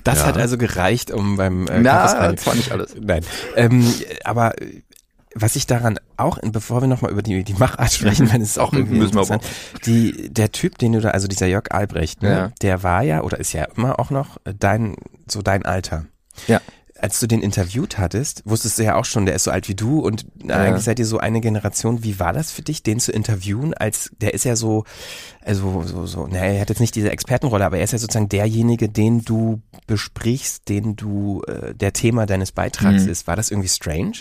[0.04, 0.26] Das Ja.
[0.28, 2.96] hat also gereicht, um beim äh, Campus Na, rein- zwar nicht alles.
[3.00, 3.24] Nein.
[3.56, 3.86] Ähm,
[4.24, 4.54] aber
[5.36, 8.74] was ich daran auch, bevor wir nochmal über die, die Machart sprechen, wenn es auch
[8.74, 9.44] irgendwie Müssen interessant,
[9.86, 12.52] die, der Typ, den du da, also dieser Jörg Albrecht, ne, Ja.
[12.62, 14.96] der war ja oder ist ja immer auch noch äh, dein,
[15.30, 16.06] so dein Alter.
[16.48, 16.62] Ja.
[17.02, 19.76] als du den interviewt hattest, wusstest du ja auch schon, der ist so alt wie
[19.76, 20.56] du und Ja.
[20.58, 22.04] eigentlich seid ihr so eine Generation.
[22.04, 23.74] Wie war das für dich, den zu interviewen?
[23.74, 24.84] Als der ist ja so,
[25.42, 28.28] also so, so, naja, er hat jetzt nicht diese Expertenrolle, aber er ist ja sozusagen
[28.30, 33.10] derjenige, den du besprichst, den du äh, der Thema deines Beitrags Mhm.
[33.10, 33.28] ist.
[33.28, 34.14] War das irgendwie strange?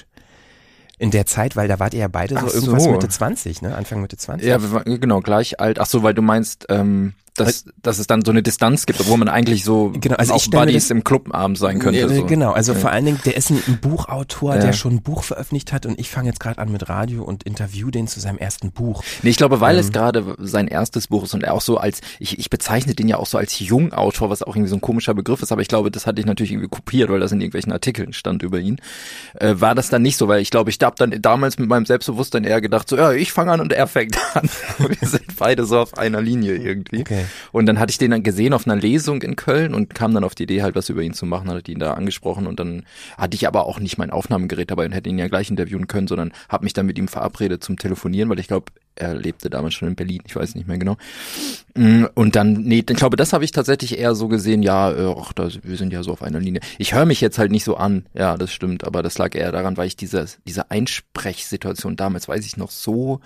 [0.98, 2.90] In der Zeit, weil da wart ihr ja beide so Ach irgendwas so.
[2.90, 3.74] Mitte 20, ne?
[3.74, 4.46] Anfang Mitte 20.
[4.46, 5.78] Ja, wir waren genau, gleich alt.
[5.78, 9.16] Ach so, weil du meinst, ähm, dass, dass es dann so eine Distanz gibt, wo
[9.16, 12.08] man eigentlich so Genau, also auch ich Buddies das- im Clubabend sein könnte.
[12.08, 12.24] So.
[12.26, 12.78] Genau, also Ja.
[12.78, 14.60] vor allen Dingen, der ist ein, ein Buchautor, Ja.
[14.60, 17.42] der schon ein Buch veröffentlicht hat und ich fange jetzt gerade an mit Radio und
[17.44, 19.02] interview den zu seinem ersten Buch.
[19.22, 19.80] Nee, ich glaube, weil Ähm.
[19.80, 23.08] es gerade sein erstes Buch ist und er auch so als, ich, ich bezeichne den
[23.08, 25.68] ja auch so als Jungautor, was auch irgendwie so ein komischer Begriff ist, aber ich
[25.68, 28.76] glaube, das hatte ich natürlich irgendwie kopiert, weil das in irgendwelchen Artikeln stand über ihn.
[29.34, 31.86] Äh, war das dann nicht so, weil ich glaube, ich habe dann damals mit meinem
[31.86, 34.48] Selbstbewusstsein eher gedacht, so, ja, ich fange an und er fängt an.
[34.78, 37.00] Wir sind beide so auf einer Linie irgendwie.
[37.00, 37.24] Okay.
[37.52, 40.24] Und dann hatte ich den dann gesehen auf einer Lesung in Köln und kam dann
[40.24, 42.84] auf die Idee, halt was über ihn zu machen, hatte ihn da angesprochen und dann
[43.16, 46.08] hatte ich aber auch nicht mein Aufnahmegerät dabei und hätte ihn ja gleich interviewen können,
[46.08, 49.74] sondern habe mich dann mit ihm verabredet zum Telefonieren, weil ich glaube, er lebte damals
[49.74, 50.96] schon in Berlin, ich weiß nicht mehr genau.
[51.74, 55.14] Mm, Und dann, nee, ich glaube, das habe ich tatsächlich eher so gesehen, ja, äh,
[55.16, 56.60] ach, da, wir sind ja so auf einer Linie.
[56.78, 59.52] Ich höre mich jetzt halt nicht so an, ja, das stimmt, aber das lag eher
[59.52, 63.20] daran, weil ich diese, diese Einsprechsituation damals, weiß ich noch, so,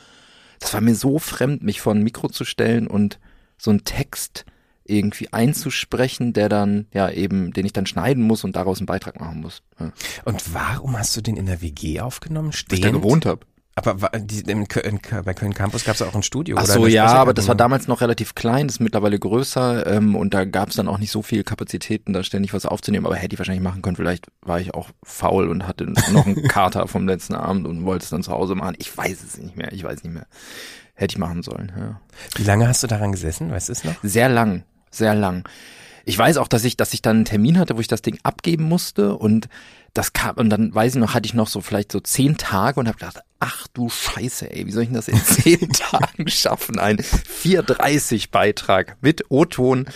[0.60, 3.18] das war mir so fremd, mich vor ein Mikro zu stellen und
[3.62, 4.44] so einen Text
[4.84, 9.20] irgendwie einzusprechen, der dann, ja, eben, den ich dann schneiden muss und daraus einen Beitrag
[9.20, 9.62] machen muss.
[9.78, 9.92] Ja.
[10.24, 12.48] Und warum hast du den in der WG aufgenommen?
[12.48, 12.72] Weil Stehend?
[12.72, 13.46] ich da gewohnt habe.
[13.74, 16.56] Aber bei Köln Campus gab es auch ein Studio.
[16.58, 19.18] Ach oder so, eine ja, aber das war damals noch relativ klein, das ist mittlerweile
[19.18, 22.66] größer ähm, und da gab es dann auch nicht so viel Kapazitäten, da ständig was
[22.66, 23.96] aufzunehmen, aber hätte ich wahrscheinlich machen können.
[23.96, 28.04] Vielleicht war ich auch faul und hatte noch einen Kater vom letzten Abend und wollte
[28.04, 28.74] es dann zu Hause machen.
[28.78, 30.26] Ich weiß es nicht mehr, ich weiß nicht mehr.
[31.02, 32.00] Hätte ich machen sollen, ja.
[32.36, 33.50] Wie lange hast du daran gesessen?
[33.50, 33.96] Weißt du es noch?
[34.04, 35.42] Sehr lang, sehr lang.
[36.04, 38.20] Ich weiß auch, dass ich, dass ich dann einen Termin hatte, wo ich das Ding
[38.22, 39.48] abgeben musste und
[39.94, 42.78] das kam und dann weiß ich noch, hatte ich noch so vielleicht so zehn Tage
[42.78, 46.28] und habe gedacht, ach du Scheiße, ey, wie soll ich denn das in zehn Tagen
[46.28, 49.86] schaffen, einen 430 Beitrag mit O-Ton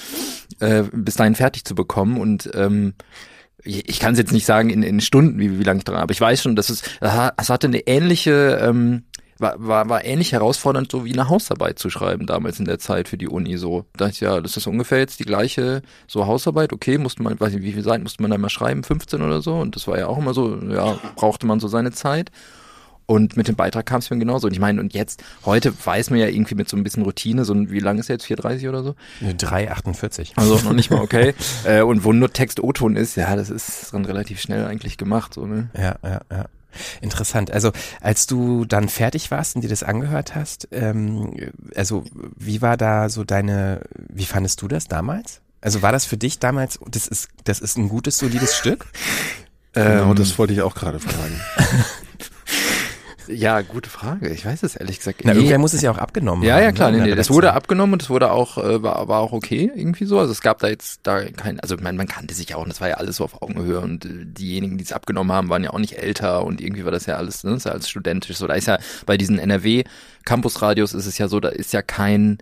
[0.59, 2.95] äh, bis dahin fertig zu bekommen und ähm,
[3.63, 6.11] ich, kann es jetzt nicht sagen in, in Stunden, wie, wie lange ich dran, aber
[6.11, 9.05] ich weiß schon, dass es, es hatte eine ähnliche ähm,
[9.39, 13.09] war, war, war ähnlich herausfordernd, so wie eine Hausarbeit zu schreiben damals in der Zeit
[13.09, 13.57] für die Uni.
[13.57, 16.73] So, da dachte ich, ja, das ist ungefähr jetzt die gleiche so Hausarbeit.
[16.73, 19.43] Okay, musste man, weiß nicht, wie viel Seiten musste man da mal schreiben, 15 oder
[19.43, 19.55] so.
[19.55, 22.31] Und das war ja auch immer so, ja, brauchte man so seine Zeit.
[23.07, 24.49] Und mit dem Beitrag kam es mir genauso.
[24.49, 27.45] Und ich meine, und jetzt, heute weiß man ja irgendwie mit so ein bisschen Routine,
[27.45, 28.95] so ein, wie lang ist jetzt, 4,30 oder so?
[29.23, 30.33] 3,48.
[30.35, 31.35] Also noch nicht mal okay.
[31.65, 35.35] äh, und wo nur Text O-Ton ist, ja, das ist dann relativ schnell eigentlich gemacht,
[35.35, 35.71] so, ne?
[35.75, 36.47] Ja, ja, ja.
[37.01, 37.51] Interessant.
[37.51, 41.35] Also als du dann fertig warst und dir das angehört hast, ähm,
[41.75, 42.05] also
[42.37, 45.41] wie war da so deine, wie fandest du das damals?
[45.61, 48.87] Also war das für dich damals, das ist, das ist ein gutes, solides Stück?
[49.73, 51.41] Genau, Ähm, das wollte ich auch gerade fragen.
[53.29, 54.29] Ja, gute Frage.
[54.31, 55.21] Ich weiß es ehrlich gesagt.
[55.25, 55.39] Na, Nee.
[55.41, 56.63] irgendwer muss es ja auch abgenommen Ja, haben.
[56.63, 56.91] ja, klar.
[56.91, 59.71] ne, Nee, nee, das wurde abgenommen und es wurde auch, äh, war, war auch okay,
[59.75, 60.19] irgendwie so.
[60.19, 62.69] Also es gab da jetzt da kein, also man, man kannte sich ja auch und
[62.69, 65.65] das war ja alles so auf Augenhöhe und äh, diejenigen, die es abgenommen haben, waren
[65.65, 67.89] ja auch nicht älter und irgendwie war das ja alles, ne, das ist ja alles
[67.89, 68.37] studentisch.
[68.37, 69.85] So, da ist ja bei diesen NRW
[70.25, 72.39] Campusradios ist es ja so, da ist ja kein,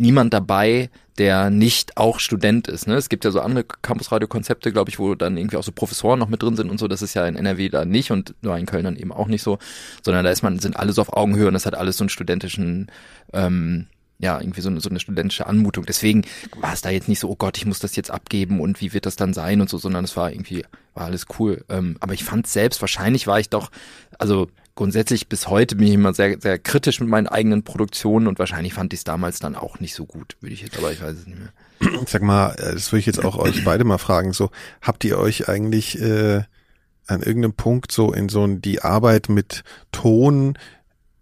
[0.00, 2.86] niemand dabei, der nicht auch Student ist.
[2.86, 2.94] Ne?
[2.94, 6.28] Es gibt ja so andere Campusradio-Konzepte, glaube ich, wo dann irgendwie auch so Professoren noch
[6.28, 6.88] mit drin sind und so.
[6.88, 9.42] Das ist ja in NRW da nicht und nur in Köln dann eben auch nicht
[9.42, 9.58] so,
[10.02, 12.08] sondern da ist man, sind alle so auf Augenhöhe und das hat alles so einen
[12.08, 12.90] studentischen,
[13.34, 13.86] ähm,
[14.18, 15.84] ja, irgendwie so eine, so eine studentische Anmutung.
[15.84, 16.22] Deswegen
[16.58, 18.94] war es da jetzt nicht so, oh Gott, ich muss das jetzt abgeben und wie
[18.94, 21.64] wird das dann sein und so, sondern es war irgendwie, war alles cool.
[21.68, 23.70] Ähm, aber ich fand selbst, wahrscheinlich war ich doch,
[24.18, 24.48] also
[24.80, 28.72] grundsätzlich bis heute bin ich immer sehr, sehr kritisch mit meinen eigenen Produktionen und wahrscheinlich
[28.72, 31.18] fand ich es damals dann auch nicht so gut, würde ich jetzt, aber ich weiß
[31.18, 32.00] es nicht mehr.
[32.06, 34.32] Sag mal, äh, das würde ich jetzt auch euch beide mal fragen.
[34.32, 34.50] So,
[34.80, 36.44] habt ihr euch eigentlich äh,
[37.06, 40.56] an irgendeinem Punkt so in so die Arbeit mit Ton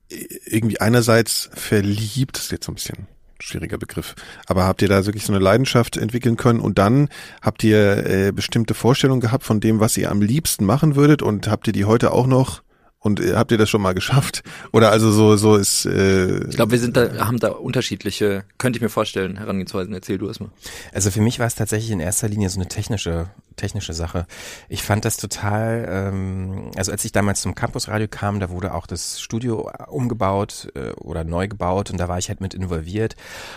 [0.09, 3.09] äh, irgendwie einerseits verliebt, das ist jetzt so ein bisschen
[3.41, 4.15] schwieriger Begriff,
[4.47, 7.09] aber habt ihr da wirklich so eine Leidenschaft entwickeln können und dann
[7.43, 11.49] habt ihr äh, bestimmte Vorstellungen gehabt von dem, was ihr am liebsten machen würdet und
[11.49, 12.63] habt ihr die heute auch noch
[13.01, 14.43] und äh, habt ihr das schon mal geschafft?
[14.73, 18.79] Oder also so so ist äh, Ich glaube, wir sind da, haben da unterschiedliche, könnte
[18.79, 19.93] ich mir vorstellen, Herangehensweisen.
[19.95, 20.51] Erzähl du erstmal.
[20.93, 24.27] Also für mich war es tatsächlich in erster Linie so eine technische, technische Sache.
[24.69, 28.87] Ich fand das total, ähm, also als ich damals zum Campusradio kam, da wurde auch
[28.87, 33.15] das Studio umgebaut äh, oder neu gebaut und da war ich halt mit involviert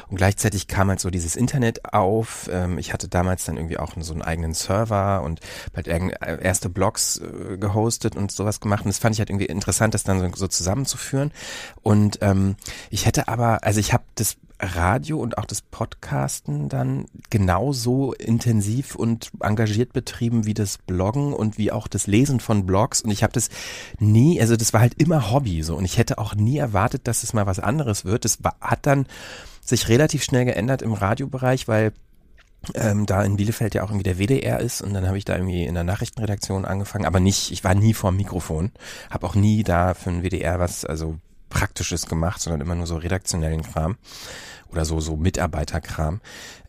[0.09, 2.49] und gleichzeitig kam halt so dieses Internet auf.
[2.51, 5.39] Ähm, ich hatte damals dann irgendwie auch so einen eigenen Server und
[5.75, 9.47] halt irgend- erste Blogs äh, gehostet und sowas gemacht und das fand ich halt irgendwie
[9.47, 11.31] interessant, das dann so, so zusammenzuführen
[11.81, 12.55] und ähm,
[12.89, 18.95] ich hätte aber, also ich habe das Radio und auch das Podcasten dann genauso intensiv
[18.95, 23.01] und engagiert betrieben wie das Bloggen und wie auch das Lesen von Blogs.
[23.01, 23.49] Und ich habe das
[23.99, 25.75] nie, also das war halt immer Hobby so.
[25.75, 28.25] Und ich hätte auch nie erwartet, dass es mal was anderes wird.
[28.25, 29.07] Das war, hat dann
[29.61, 31.93] sich relativ schnell geändert im Radiobereich, weil
[32.75, 35.35] ähm, da in Bielefeld ja auch irgendwie der WDR ist und dann habe ich da
[35.35, 38.71] irgendwie in der Nachrichtenredaktion angefangen, aber nicht, ich war nie vor dem Mikrofon,
[39.09, 41.17] habe auch nie da für den WDR was, also
[41.49, 43.97] Praktisches gemacht, sondern immer nur so redaktionellen Kram
[44.71, 46.21] oder so, so Mitarbeiterkram.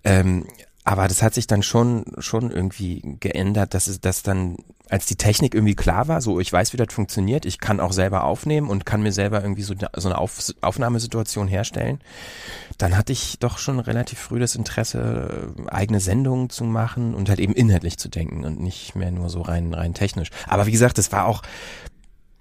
[0.04, 0.46] Ähm,
[0.84, 4.56] aber das hat sich dann schon, schon irgendwie geändert, dass es, dass dann,
[4.88, 7.92] als die Technik irgendwie klar war, so ich weiß, wie das funktioniert, ich kann auch
[7.92, 12.00] selber aufnehmen und kann mir selber irgendwie so, so eine Auf, Aufnahmesituation herstellen,
[12.78, 17.38] dann hatte ich doch schon relativ früh das Interesse, eigene Sendungen zu machen und halt
[17.38, 20.30] eben inhaltlich zu denken und nicht mehr nur so rein, rein technisch.
[20.48, 21.42] Aber wie gesagt, das war auch,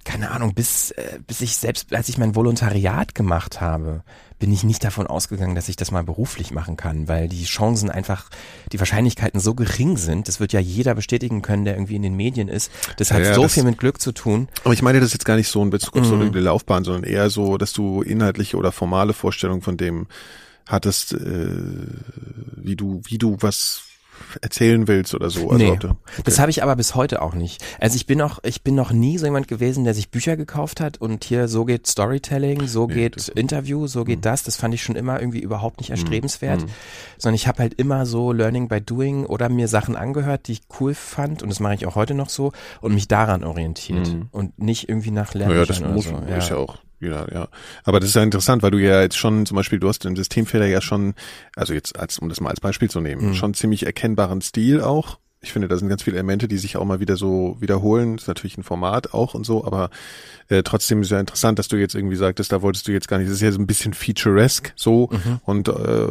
[0.03, 4.03] keine Ahnung, bis, äh, bis ich selbst, als ich mein Volontariat gemacht habe,
[4.41, 7.89] bin ich nicht davon ausgegangen, dass ich das mal beruflich machen kann, weil die Chancen
[7.89, 8.29] einfach,
[8.73, 10.27] die Wahrscheinlichkeiten so gering sind.
[10.27, 12.71] Das wird ja jeder bestätigen können, der irgendwie in den Medien ist.
[12.97, 14.49] Das hat Ja, so das- viel mit Glück zu tun.
[14.65, 16.23] Aber ich meine das jetzt gar nicht so in Bezug auf so Mhm.
[16.23, 20.07] eine Laufbahn, sondern eher so, dass du inhaltliche oder formale Vorstellungen von dem
[20.67, 21.47] hattest, äh,
[22.55, 23.83] wie du, wie du was
[24.41, 25.49] erzählen willst oder so.
[25.49, 27.63] Also nee, du- das habe ich aber bis heute auch nicht.
[27.79, 30.79] Also ich bin noch, ich bin noch nie so jemand gewesen, der sich Bücher gekauft
[30.81, 34.43] hat und hier so geht Storytelling, so Nee, geht Interview, so geht das.
[34.43, 36.69] Das fand ich schon immer irgendwie überhaupt nicht erstrebenswert, Mhm.
[37.17, 40.61] sondern ich habe halt immer so Learning by Doing oder mir Sachen angehört, die ich
[40.79, 42.51] cool fand und das mache ich auch heute noch so
[42.81, 44.27] und mich daran orientiert Mhm.
[44.31, 46.35] und nicht irgendwie nach Naja, Lernbüchern das muss, so.
[46.37, 47.47] ist ja auch ja, ja.
[47.83, 50.15] Aber das ist ja interessant, weil du ja jetzt schon, zum Beispiel, du hast im
[50.15, 51.13] Systemfehler ja schon,
[51.55, 53.33] also jetzt als, um das mal als Beispiel zu nehmen, Mhm.
[53.35, 55.17] schon ziemlich erkennbaren Stil auch.
[55.43, 58.15] Ich finde, da sind ganz viele Elemente, die sich auch mal wieder so wiederholen.
[58.17, 59.89] Das ist natürlich ein Format auch und so, aber
[60.49, 63.17] äh, trotzdem ist ja interessant, dass du jetzt irgendwie sagtest, da wolltest du jetzt gar
[63.17, 65.39] nicht, das ist ja so ein bisschen featuresque so Mhm.
[65.43, 66.07] und äh,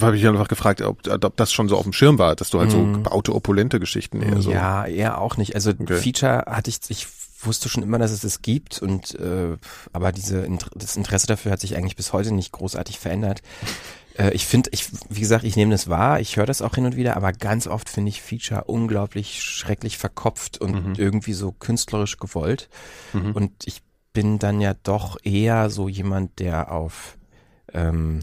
[0.00, 2.58] habe ich einfach gefragt, ob, ob das schon so auf dem Schirm war, dass du
[2.58, 2.92] halt so Mhm.
[3.04, 4.50] gebaute, opulente Geschichten eher so.
[4.50, 5.54] Ja, eher auch nicht.
[5.54, 5.94] Also Okay.
[6.00, 7.06] Feature hatte ich, ich
[7.40, 9.56] wusste schon immer, dass es es gibt und äh,
[9.92, 13.42] aber diese das Interesse dafür hat sich eigentlich bis heute nicht großartig verändert.
[14.18, 16.86] Äh, ich finde, ich wie gesagt, ich nehme das wahr, ich höre das auch hin
[16.86, 20.94] und wieder, aber ganz oft finde ich Feature unglaublich schrecklich verkopft und Mhm.
[20.96, 22.70] irgendwie so künstlerisch gewollt.
[23.12, 23.32] Mhm.
[23.32, 23.82] Und ich
[24.14, 27.15] bin dann ja doch eher so jemand, der auf
[27.76, 28.20] ähm,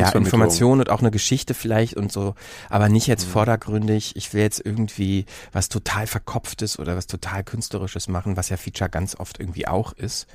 [0.00, 0.12] ja.
[0.12, 2.34] Information und auch eine Geschichte vielleicht und so,
[2.68, 3.12] aber nicht Mhm.
[3.12, 8.48] jetzt vordergründig, ich will jetzt irgendwie was total verkopftes oder was total künstlerisches machen, was
[8.48, 10.26] ja Feature ganz oft irgendwie auch ist.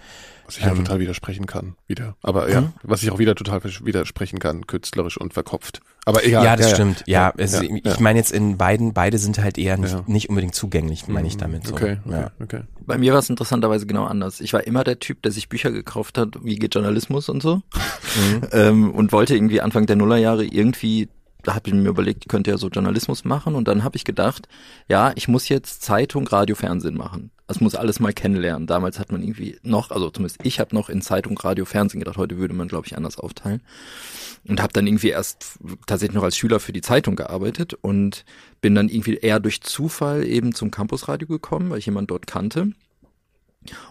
[0.45, 2.15] Was ich ja Ähm, total widersprechen kann, wieder.
[2.21, 2.73] Aber ja, Hm?
[2.83, 5.81] was ich auch wieder total widersprechen kann, künstlerisch und verkopft.
[6.05, 6.43] Aber egal.
[6.43, 7.03] Ja, das stimmt.
[7.07, 7.95] Ja, es, ja, ich ja.
[7.99, 10.03] meine jetzt in beiden, beide sind halt eher nicht, Ja.
[10.05, 11.73] nicht unbedingt zugänglich, meine ich damit so.
[11.73, 12.31] Okay, okay, Ja.
[12.41, 12.61] okay.
[12.85, 14.41] Bei mir war es interessanterweise genau anders.
[14.41, 17.55] Ich war immer der Typ, der sich Bücher gekauft hat, wie geht Journalismus und so.
[17.57, 17.61] Mhm.
[18.51, 21.07] ähm, und wollte irgendwie Anfang der Nullerjahre irgendwie,
[21.43, 23.55] da habe ich mir überlegt, ich könnte ja so Journalismus machen.
[23.55, 24.47] Und dann habe ich gedacht,
[24.87, 27.31] ja, ich muss jetzt Zeitung, Radio, Fernsehen machen.
[27.47, 28.65] Das muss alles mal kennenlernen.
[28.65, 32.17] Damals hat man irgendwie noch, also zumindest ich habe noch in Zeitung, Radio, Fernsehen gedacht.
[32.17, 33.61] Heute würde man, glaube ich, anders aufteilen.
[34.47, 38.23] Und habe dann irgendwie erst tatsächlich noch als Schüler für die Zeitung gearbeitet und
[38.61, 42.71] bin dann irgendwie eher durch Zufall eben zum Campusradio gekommen, weil ich jemanden dort kannte.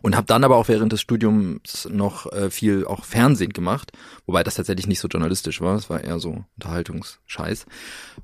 [0.03, 3.93] Und habe dann aber auch während des Studiums noch äh, viel auch Fernsehen gemacht,
[4.27, 7.67] wobei das tatsächlich nicht so journalistisch war, es war eher so Unterhaltungsscheiß.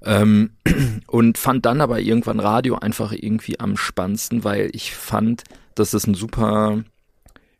[0.05, 0.51] Ähm,
[1.07, 5.45] und fand dann aber irgendwann Radio einfach irgendwie am spannendsten, weil ich fand,
[5.75, 6.85] dass es ein super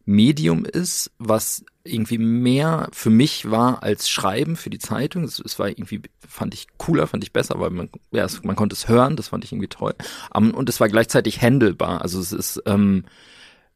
[0.09, 5.25] Medium ist, was irgendwie mehr für mich war als Schreiben für die Zeitung.
[5.25, 8.57] Es, es war irgendwie, fand ich cooler, fand ich besser, weil man, ja, es, man
[8.57, 9.95] konnte es hören, das fand ich irgendwie toll.
[10.35, 12.01] Um, und es war gleichzeitig handelbar.
[12.01, 13.05] Also es ist, ähm,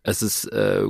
[0.04, 0.84] es ist äh,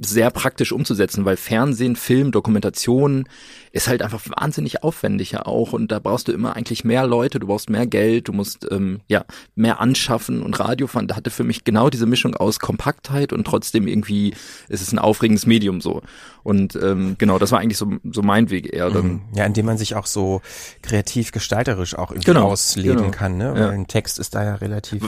[0.00, 3.28] sehr praktisch umzusetzen, weil Fernsehen, Film, Dokumentation
[3.72, 7.40] ist halt einfach wahnsinnig aufwendig ja auch und da brauchst du immer eigentlich mehr Leute,
[7.40, 11.44] du brauchst mehr Geld, du musst ähm, ja mehr anschaffen und Radio fand hatte für
[11.44, 14.34] mich genau diese Mischung aus Kompaktheit und trotzdem irgendwie
[14.68, 16.02] ist es ein aufregendes Medium so
[16.44, 19.20] und ähm, genau das war eigentlich so so mein Weg eher dann Mhm.
[19.34, 20.42] Ja, indem man sich auch so
[20.82, 23.10] kreativ gestalterisch auch irgendwie Genau, ausleben genau.
[23.10, 23.46] kann, ne?
[23.46, 23.54] Ja.
[23.54, 25.02] Weil ein Text ist da ja relativ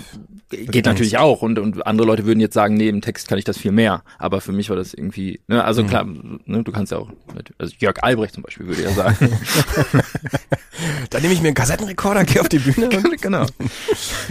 [0.51, 0.87] geht begrenzt.
[0.87, 3.73] natürlich auch und, und andere Leute würden jetzt sagen, nee, Text kann ich das viel
[3.73, 4.03] mehr.
[4.19, 5.87] Aber für mich war das irgendwie, ne, also Mhm.
[5.89, 7.11] klar, ne, du kannst ja auch,
[7.59, 9.17] also Jörg Albrecht zum Beispiel würde ja sagen.
[11.11, 13.47] Dann nehme ich mir einen Kassettenrekorder, gehe auf die Bühne und genau.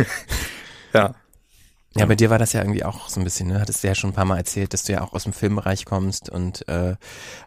[0.94, 1.16] ja.
[1.96, 3.60] Ja, bei dir war das ja irgendwie auch so ein bisschen, ne?
[3.60, 5.86] Hattest du ja schon ein paar Mal erzählt, dass du ja auch aus dem Filmbereich
[5.86, 6.96] kommst und äh,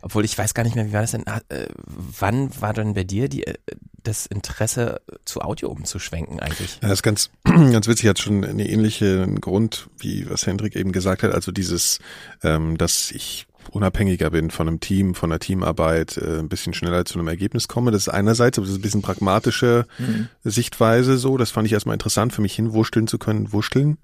[0.03, 1.27] obwohl ich weiß gar nicht mehr, wie war das denn?
[1.27, 3.55] Ah, Äh, wann war denn bei dir die, äh,
[4.03, 6.79] das Interesse zu Audio umzuschwenken eigentlich?
[6.81, 10.93] Ja, das ist ganz, ganz witzig, hat schon einen ähnlichen Grund, wie was Hendrik eben
[10.93, 11.33] gesagt hat.
[11.33, 11.99] Also dieses,
[12.45, 17.05] ähm, dass ich unabhängiger bin von einem Team, von einer Teamarbeit, äh, ein bisschen schneller
[17.05, 17.91] zu einem Ergebnis komme.
[17.91, 20.29] Das ist einerseits, aber das ist ein bisschen pragmatische Mhm.
[20.45, 21.37] Sichtweise so.
[21.37, 23.99] Das fand ich erstmal interessant, für mich hinwurschteln zu können, wurschteln.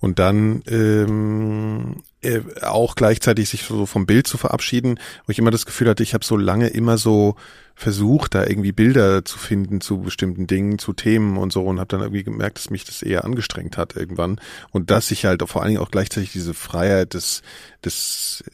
[0.00, 5.50] Und dann ähm, äh, auch gleichzeitig sich so vom Bild zu verabschieden, wo ich immer
[5.50, 7.36] das Gefühl hatte, ich habe so lange immer so
[7.74, 11.88] versucht, da irgendwie Bilder zu finden zu bestimmten Dingen, zu Themen und so und habe
[11.88, 14.40] dann irgendwie gemerkt, dass mich das eher angestrengt hat irgendwann.
[14.70, 17.42] Und dass ich halt vor allen Dingen auch gleichzeitig diese Freiheit des
[17.84, 18.44] des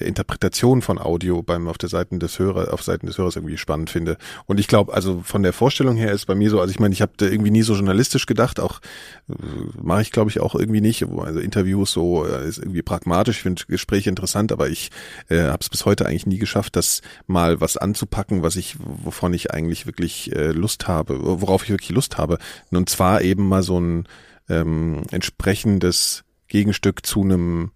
[0.00, 3.58] der Interpretation von Audio beim auf der Seiten des Hörer auf Seiten des Hörers irgendwie
[3.58, 4.16] spannend finde.
[4.46, 6.92] Und ich glaube also von der Vorstellung her ist bei mir so also ich meine
[6.92, 8.80] ich habe irgendwie nie so journalistisch gedacht auch
[9.28, 9.34] äh,
[9.80, 11.06] mache ich glaube ich auch irgendwie nicht.
[11.06, 14.90] Also Interviews so äh, ist irgendwie pragmatisch ich finde Gespräche interessant aber ich
[15.28, 19.32] äh, habe es bis heute eigentlich nie geschafft das mal was anzupacken was ich wovon
[19.34, 22.38] ich eigentlich wirklich äh, Lust habe worauf ich wirklich Lust habe.
[22.70, 24.06] Und zwar eben mal so ein
[24.48, 27.72] ähm, entsprechendes Gegenstück zu einem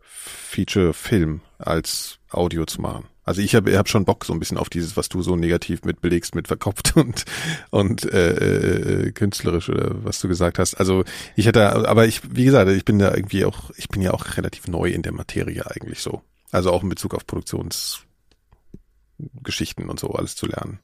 [0.00, 3.06] Feature-Film als Audio zu machen.
[3.24, 5.84] Also ich habe hab schon Bock so ein bisschen auf dieses, was du so negativ
[5.84, 7.24] mit belegst, mit verkopft und
[7.70, 10.74] und äh, äh, künstlerisch oder was du gesagt hast.
[10.74, 11.04] Also
[11.36, 14.36] ich hätte, aber ich, wie gesagt, ich bin da irgendwie auch, ich bin ja auch
[14.36, 16.22] relativ neu in der Materie eigentlich so.
[16.50, 20.80] Also auch in Bezug auf Produktionsgeschichten und so alles zu lernen.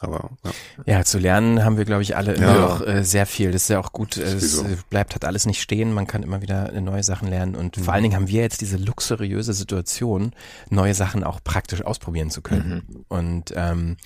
[0.00, 0.98] Aber ja.
[0.98, 2.60] Ja, zu lernen haben wir, glaube ich, alle immer Ja.
[2.60, 3.50] noch äh, sehr viel.
[3.50, 4.16] Das ist ja auch gut.
[4.16, 5.92] Es äh, bleibt halt alles nicht stehen.
[5.92, 7.56] Man kann immer wieder äh, neue Sachen lernen.
[7.56, 7.82] Und Mhm.
[7.82, 10.32] vor allen Dingen haben wir jetzt diese luxuriöse Situation,
[10.70, 12.84] neue Sachen auch praktisch ausprobieren zu können.
[12.88, 13.04] Mhm.
[13.08, 13.96] Und ähm,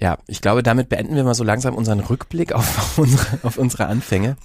[0.00, 3.58] ja, ich glaube, damit beenden wir mal so langsam unseren Rückblick auf, auf, unsere, auf
[3.58, 4.36] unsere Anfänge.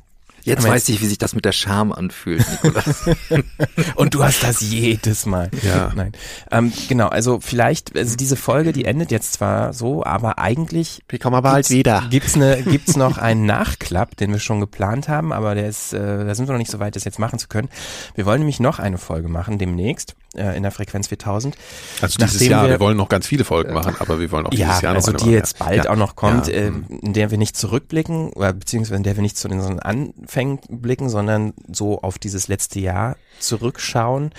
[0.45, 3.03] Jetzt Aber weiß ich, wie sich das mit der Scham anfühlt, Nikolas.
[3.95, 5.49] Und du hast das jedes Mal.
[5.61, 5.91] Ja.
[5.95, 6.11] Nein.
[6.51, 11.19] Ähm, genau, also vielleicht, also diese Folge, die endet jetzt zwar so, aber eigentlich Wir
[11.19, 12.03] kommen aber halt gibt's- wieder.
[12.09, 16.25] Gibt's ne, gibt's noch einen Nachklapp, den wir schon geplant haben, aber der ist, äh,
[16.25, 17.69] da sind wir noch nicht so weit, das jetzt machen zu können.
[18.15, 21.55] Wir wollen nämlich noch eine Folge machen demnächst äh, in der Frequenz 4000.
[22.01, 24.45] Also dieses Nachdem Jahr, wir, wir- wollen noch ganz viele Folgen machen, aber wir wollen
[24.45, 25.65] auch dieses Ja, Jahr noch also eine die machen, jetzt ja.
[25.65, 25.91] bald ja.
[25.91, 26.71] auch noch kommt, Ja, äh,
[27.01, 30.32] in der wir nicht zurückblicken, oder beziehungsweise in der wir nicht zu unseren Anfängen
[30.69, 34.31] blicken, sondern so auf dieses letzte Jahr zurückschauen.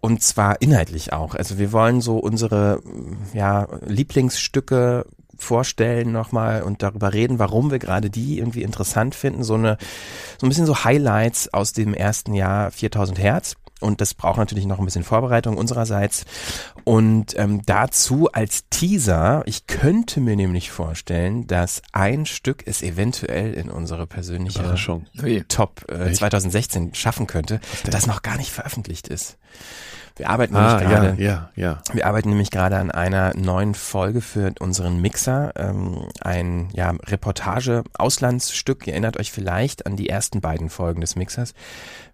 [0.00, 1.34] Und zwar inhaltlich auch.
[1.34, 2.82] Also wir wollen so unsere
[3.32, 5.06] ja, Lieblingsstücke
[5.36, 9.42] vorstellen nochmal und darüber reden, warum wir gerade die irgendwie interessant finden.
[9.42, 9.78] So eine,
[10.38, 13.56] so ein bisschen so Highlights aus dem ersten Jahr 4000 Hertz.
[13.80, 16.26] Und das braucht natürlich noch ein bisschen Vorbereitung unsererseits.
[16.90, 23.54] Und ähm, dazu als Teaser, ich könnte mir nämlich vorstellen, dass ein Stück es eventuell
[23.54, 24.58] in unsere persönliche.
[25.46, 26.16] Top äh, Echt?
[26.16, 29.38] 2016 schaffen könnte, das noch gar nicht veröffentlicht ist.
[30.20, 31.78] Wir arbeiten Ah, nämlich ja, gerade ja, ja.
[31.94, 38.86] wir arbeiten nämlich gerade an einer neuen Folge für unseren Mixer, ähm, ein ja, Reportage-Auslandsstück.
[38.86, 41.54] Ihr erinnert euch vielleicht an die ersten beiden Folgen des Mixers.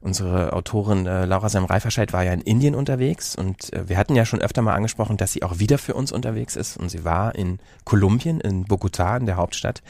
[0.00, 4.24] Unsere Autorin äh, Laura Sam-Reiferscheid war ja in Indien unterwegs und äh, wir hatten ja
[4.24, 7.34] schon öfter mal angesprochen, dass sie auch wieder für uns unterwegs ist und sie war
[7.34, 9.82] in Kolumbien, in Bogotá, in der Hauptstadt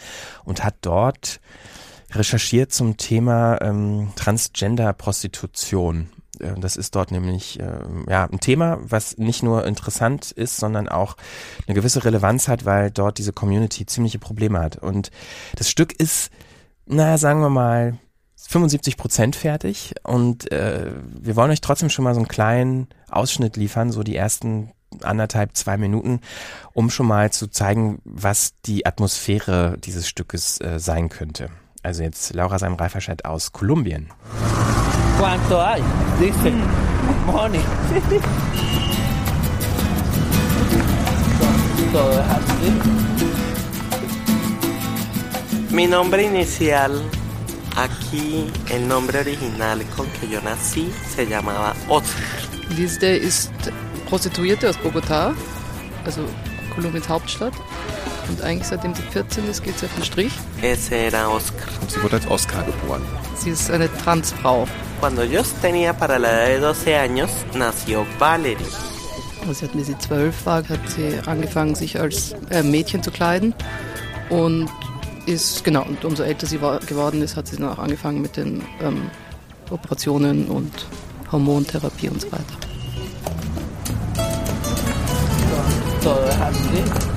[0.47, 1.39] und hat dort
[2.13, 6.09] recherchiert zum Thema ähm, Transgender-Prostitution.
[6.41, 10.89] Äh, Das ist dort nämlich ähm, ja ein Thema, was nicht nur interessant ist, sondern
[10.89, 11.17] auch
[11.67, 14.77] eine gewisse Relevanz hat, weil dort diese Community ziemliche Probleme hat.
[14.77, 15.11] Und
[15.57, 16.31] das Stück ist,
[16.87, 17.99] naja, sagen wir mal,
[18.49, 23.57] 75 Prozent fertig und äh, wir wollen euch trotzdem schon mal so einen kleinen Ausschnitt
[23.57, 24.71] liefern, so die ersten
[25.03, 26.21] anderthalb, zwei Minuten,
[26.73, 31.51] um schon mal zu zeigen, was die Atmosphäre dieses Stückes äh, sein könnte.
[31.83, 34.11] Also jetzt Laura Sam Reiferscheid aus Kolumbien.
[35.19, 35.83] ¿Cuánto hay?
[36.21, 36.53] Dice,
[37.27, 37.61] money.
[41.93, 42.73] Todo es así.
[45.71, 47.03] Mi nombre inicial,
[47.77, 52.23] aquí el nombre original con que yo nací se llamaba Oscar.
[52.77, 53.53] Lizde ist
[54.09, 55.35] Prostituierte aus Bogotá,
[56.05, 56.27] also
[56.75, 57.55] Kolumbiens Hauptstadt.
[58.29, 60.33] Und eigentlich seitdem sie 14 ist, geht sie auf den Strich.
[60.63, 61.69] Ese era Oscar.
[61.81, 63.03] Und sie wurde als Oscar geboren.
[63.37, 64.67] Sie ist eine Transfrau.
[65.01, 68.57] Cuando yo tenía para la edad de 12 años, nació Valerie.
[69.41, 73.11] Also sie hat, wie sie zwölf war, hat sie angefangen, sich als äh, Mädchen zu
[73.11, 73.55] kleiden.
[74.31, 74.69] Und
[75.27, 78.37] ist, genau, und umso älter sie war, geworden ist, hat sie dann auch angefangen mit
[78.37, 79.11] den ähm,
[79.71, 80.87] Operationen und
[81.31, 82.45] Hormontherapie und so weiter.
[86.03, 87.16] Todo es así.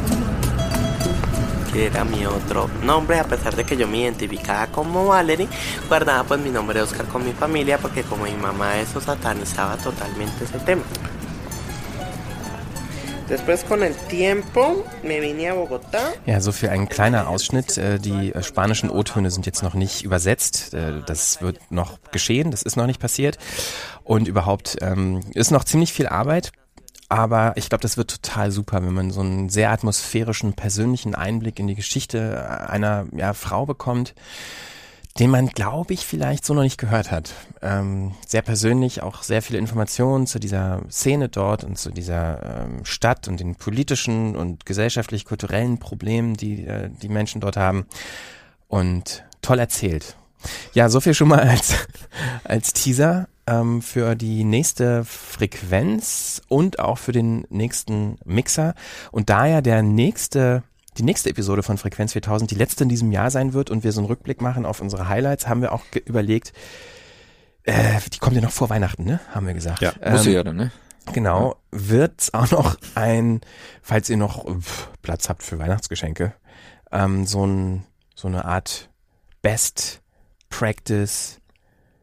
[1.72, 5.48] Que era mi otro nombre, a pesar de que yo me identificaba como Valerie,
[5.88, 10.46] guardaba pues mi nombre Oscar con mi familia porque como mi mamá eso satanizaba totalmente
[10.46, 10.82] ese tema.
[13.28, 16.14] Después con el tiempo me vine a Bogotá.
[16.26, 17.78] Ja, so für ein kleiner Ausschnitt.
[17.78, 20.74] Äh, Die äh, spanischen O-Töne sind jetzt noch nicht übersetzt.
[20.74, 23.38] Äh, Das wird noch geschehen, das ist noch nicht passiert.
[24.04, 26.52] Und überhaupt ähm, ist noch ziemlich viel Arbeit.
[27.10, 31.60] Aber ich glaube, das wird total super, wenn man so einen sehr atmosphärischen, persönlichen Einblick
[31.60, 34.14] in die Geschichte einer ja, Frau bekommt,
[35.18, 37.34] den man, glaube ich, vielleicht so noch nicht gehört hat.
[37.64, 42.86] Ähm, sehr persönlich, auch sehr viele Informationen zu dieser Szene dort und zu dieser ähm,
[42.86, 47.88] Stadt und den politischen und gesellschaftlich-kulturellen Problemen, die äh, die Menschen dort haben.
[48.68, 50.16] Und toll erzählt.
[50.74, 51.74] Ja, so viel schon mal als,
[52.44, 58.76] als Teaser ähm, für die nächste Frequenz und auch für den nächsten Mixer.
[59.12, 60.64] Und da ja der nächste
[60.98, 63.92] die nächste Episode von Frequenz 4000 die letzte in diesem Jahr sein wird und wir
[63.92, 66.52] so einen Rückblick machen auf unsere Highlights, haben wir auch überlegt,
[67.64, 69.22] äh, die kommt ja noch vor Weihnachten, ne?
[69.34, 69.82] Haben wir gesagt.
[69.82, 70.72] Ja, muss sie ja dann, ne?
[71.14, 73.42] Genau, wird's auch noch ein,
[73.82, 76.34] falls ihr noch pff, Platz habt für Weihnachtsgeschenke,
[76.92, 78.90] ähm, so ein so eine Art
[79.42, 80.02] Best
[80.50, 81.40] Practice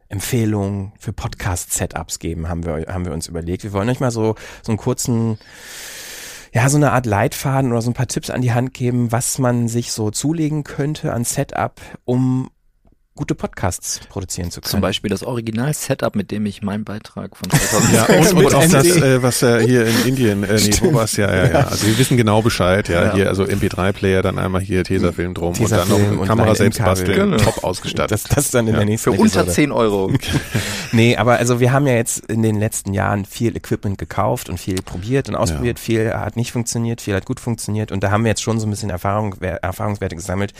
[0.09, 3.63] Empfehlung für Podcast Setups geben, haben wir haben wir uns überlegt.
[3.63, 5.37] Wir wollen euch mal so so einen kurzen
[6.53, 9.37] ja, so eine Art Leitfaden oder so ein paar Tipps an die Hand geben, was
[9.37, 12.49] man sich so zulegen könnte an Setup, um
[13.17, 14.71] gute Podcasts produzieren zu können.
[14.71, 18.05] Zum Beispiel das Original-Setup, mit dem ich meinen Beitrag von 2000 Ja,
[18.37, 21.17] und, und auch das, äh, was äh, hier in Indien, äh, nee, wo war's?
[21.17, 21.59] Ja, ja, ja.
[21.67, 23.05] Also wir wissen genau Bescheid, ja.
[23.07, 23.13] Ja.
[23.13, 26.55] Hier, also MP3-Player, dann einmal hier Tesafilm drum und dann Tesafilm noch und Kamera ein
[26.55, 27.37] selbst basteln, Genau.
[27.37, 28.11] top ausgestattet.
[28.11, 28.79] Das, das dann in Ja.
[28.79, 29.51] der nächsten Für unter Episode.
[29.51, 30.11] 10 Euro.
[30.93, 34.57] Nee, aber also wir haben ja jetzt in den letzten Jahren viel Equipment gekauft und
[34.57, 35.79] viel probiert und ausprobiert.
[35.79, 37.91] Viel hat nicht funktioniert, viel hat gut funktioniert.
[37.91, 40.53] Und da haben wir jetzt schon so ein bisschen Erfahrung, Erfahrungswerte gesammelt,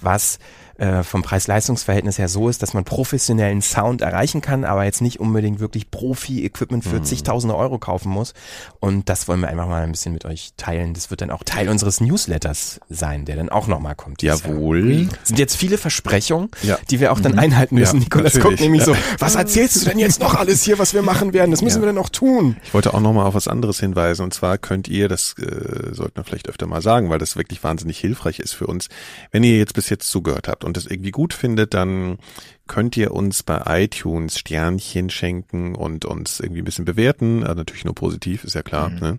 [0.00, 0.38] was
[0.76, 5.20] äh, vom Preis-Leistungs-Verhältnis her so ist, dass man professionellen Sound erreichen kann, aber jetzt nicht
[5.20, 7.04] unbedingt wirklich Profi-Equipment für Mhm.
[7.04, 8.34] zigtausende Euro kaufen muss.
[8.80, 10.94] Und das wollen wir einfach mal ein bisschen mit euch teilen.
[10.94, 14.22] Das wird dann auch Teil unseres Newsletters sein, der dann auch nochmal kommt.
[14.22, 14.52] dieses Jahr.
[14.54, 15.08] Jawohl.
[15.24, 16.78] sind jetzt viele Versprechungen, Ja.
[16.90, 17.38] die wir auch dann Mhm.
[17.38, 17.96] einhalten müssen.
[17.98, 21.02] Ja, Nikolas guckt nämlich so, was erzählst du denn jetzt noch alles hier, was wir
[21.02, 21.50] machen werden?
[21.50, 21.82] Das müssen Ja.
[21.82, 22.56] wir denn noch tun.
[22.64, 24.22] Ich wollte auch noch mal auf was anderes hinweisen.
[24.22, 27.62] Und zwar könnt ihr, das äh, sollten wir vielleicht öfter mal sagen, weil das wirklich
[27.64, 28.88] wahnsinnig hilfreich ist für uns.
[29.30, 32.18] Wenn ihr jetzt bis jetzt zugehört habt und das irgendwie gut findet, dann
[32.66, 37.42] könnt ihr uns bei iTunes Sternchen schenken und uns irgendwie ein bisschen bewerten.
[37.42, 38.88] Also natürlich nur positiv, ist ja klar.
[38.88, 38.98] Mhm.
[38.98, 39.18] Ne?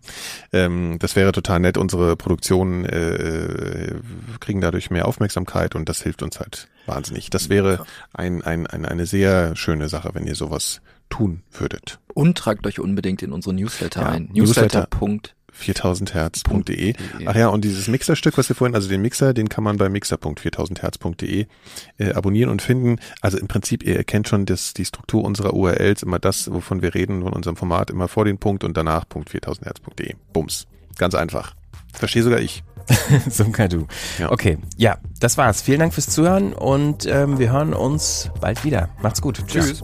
[0.52, 1.78] Ähm, das wäre total nett.
[1.78, 3.94] Unsere Produktionen äh,
[4.40, 7.30] kriegen dadurch mehr Aufmerksamkeit und das hilft uns halt wahnsinnig.
[7.30, 12.00] Das wäre ein, ein, ein, eine sehr schöne Sache, wenn ihr sowas tun würdet.
[12.14, 14.30] Und tragt euch unbedingt in unsere Newsletter Ja, ein.
[14.34, 14.62] Newsletter.
[14.62, 14.88] Newsletter.
[15.60, 16.94] 4000herz.de.
[17.26, 19.90] Ach ja, und dieses Mixerstück, was wir vorhin, also den Mixer, den kann man bei
[19.90, 21.48] mixer.4000herz.de
[21.98, 23.00] äh, abonnieren und finden.
[23.22, 26.94] Also im Prinzip, ihr erkennt schon das, die Struktur unserer URLs, immer das, wovon wir
[26.94, 30.16] reden, von unserem Format, immer vor den Punkt und danach Punkt 4000herz.de.
[30.34, 30.68] Bums.
[30.98, 31.56] Ganz einfach.
[31.94, 32.64] Verstehe sogar ich.
[33.30, 33.88] Sogar du.
[34.20, 34.32] Ja.
[34.32, 35.62] Okay, ja, das war's.
[35.62, 38.90] Vielen Dank fürs Zuhören und ähm, wir hören uns bald wieder.
[39.02, 39.44] Macht's gut.
[39.48, 39.84] Tschüss.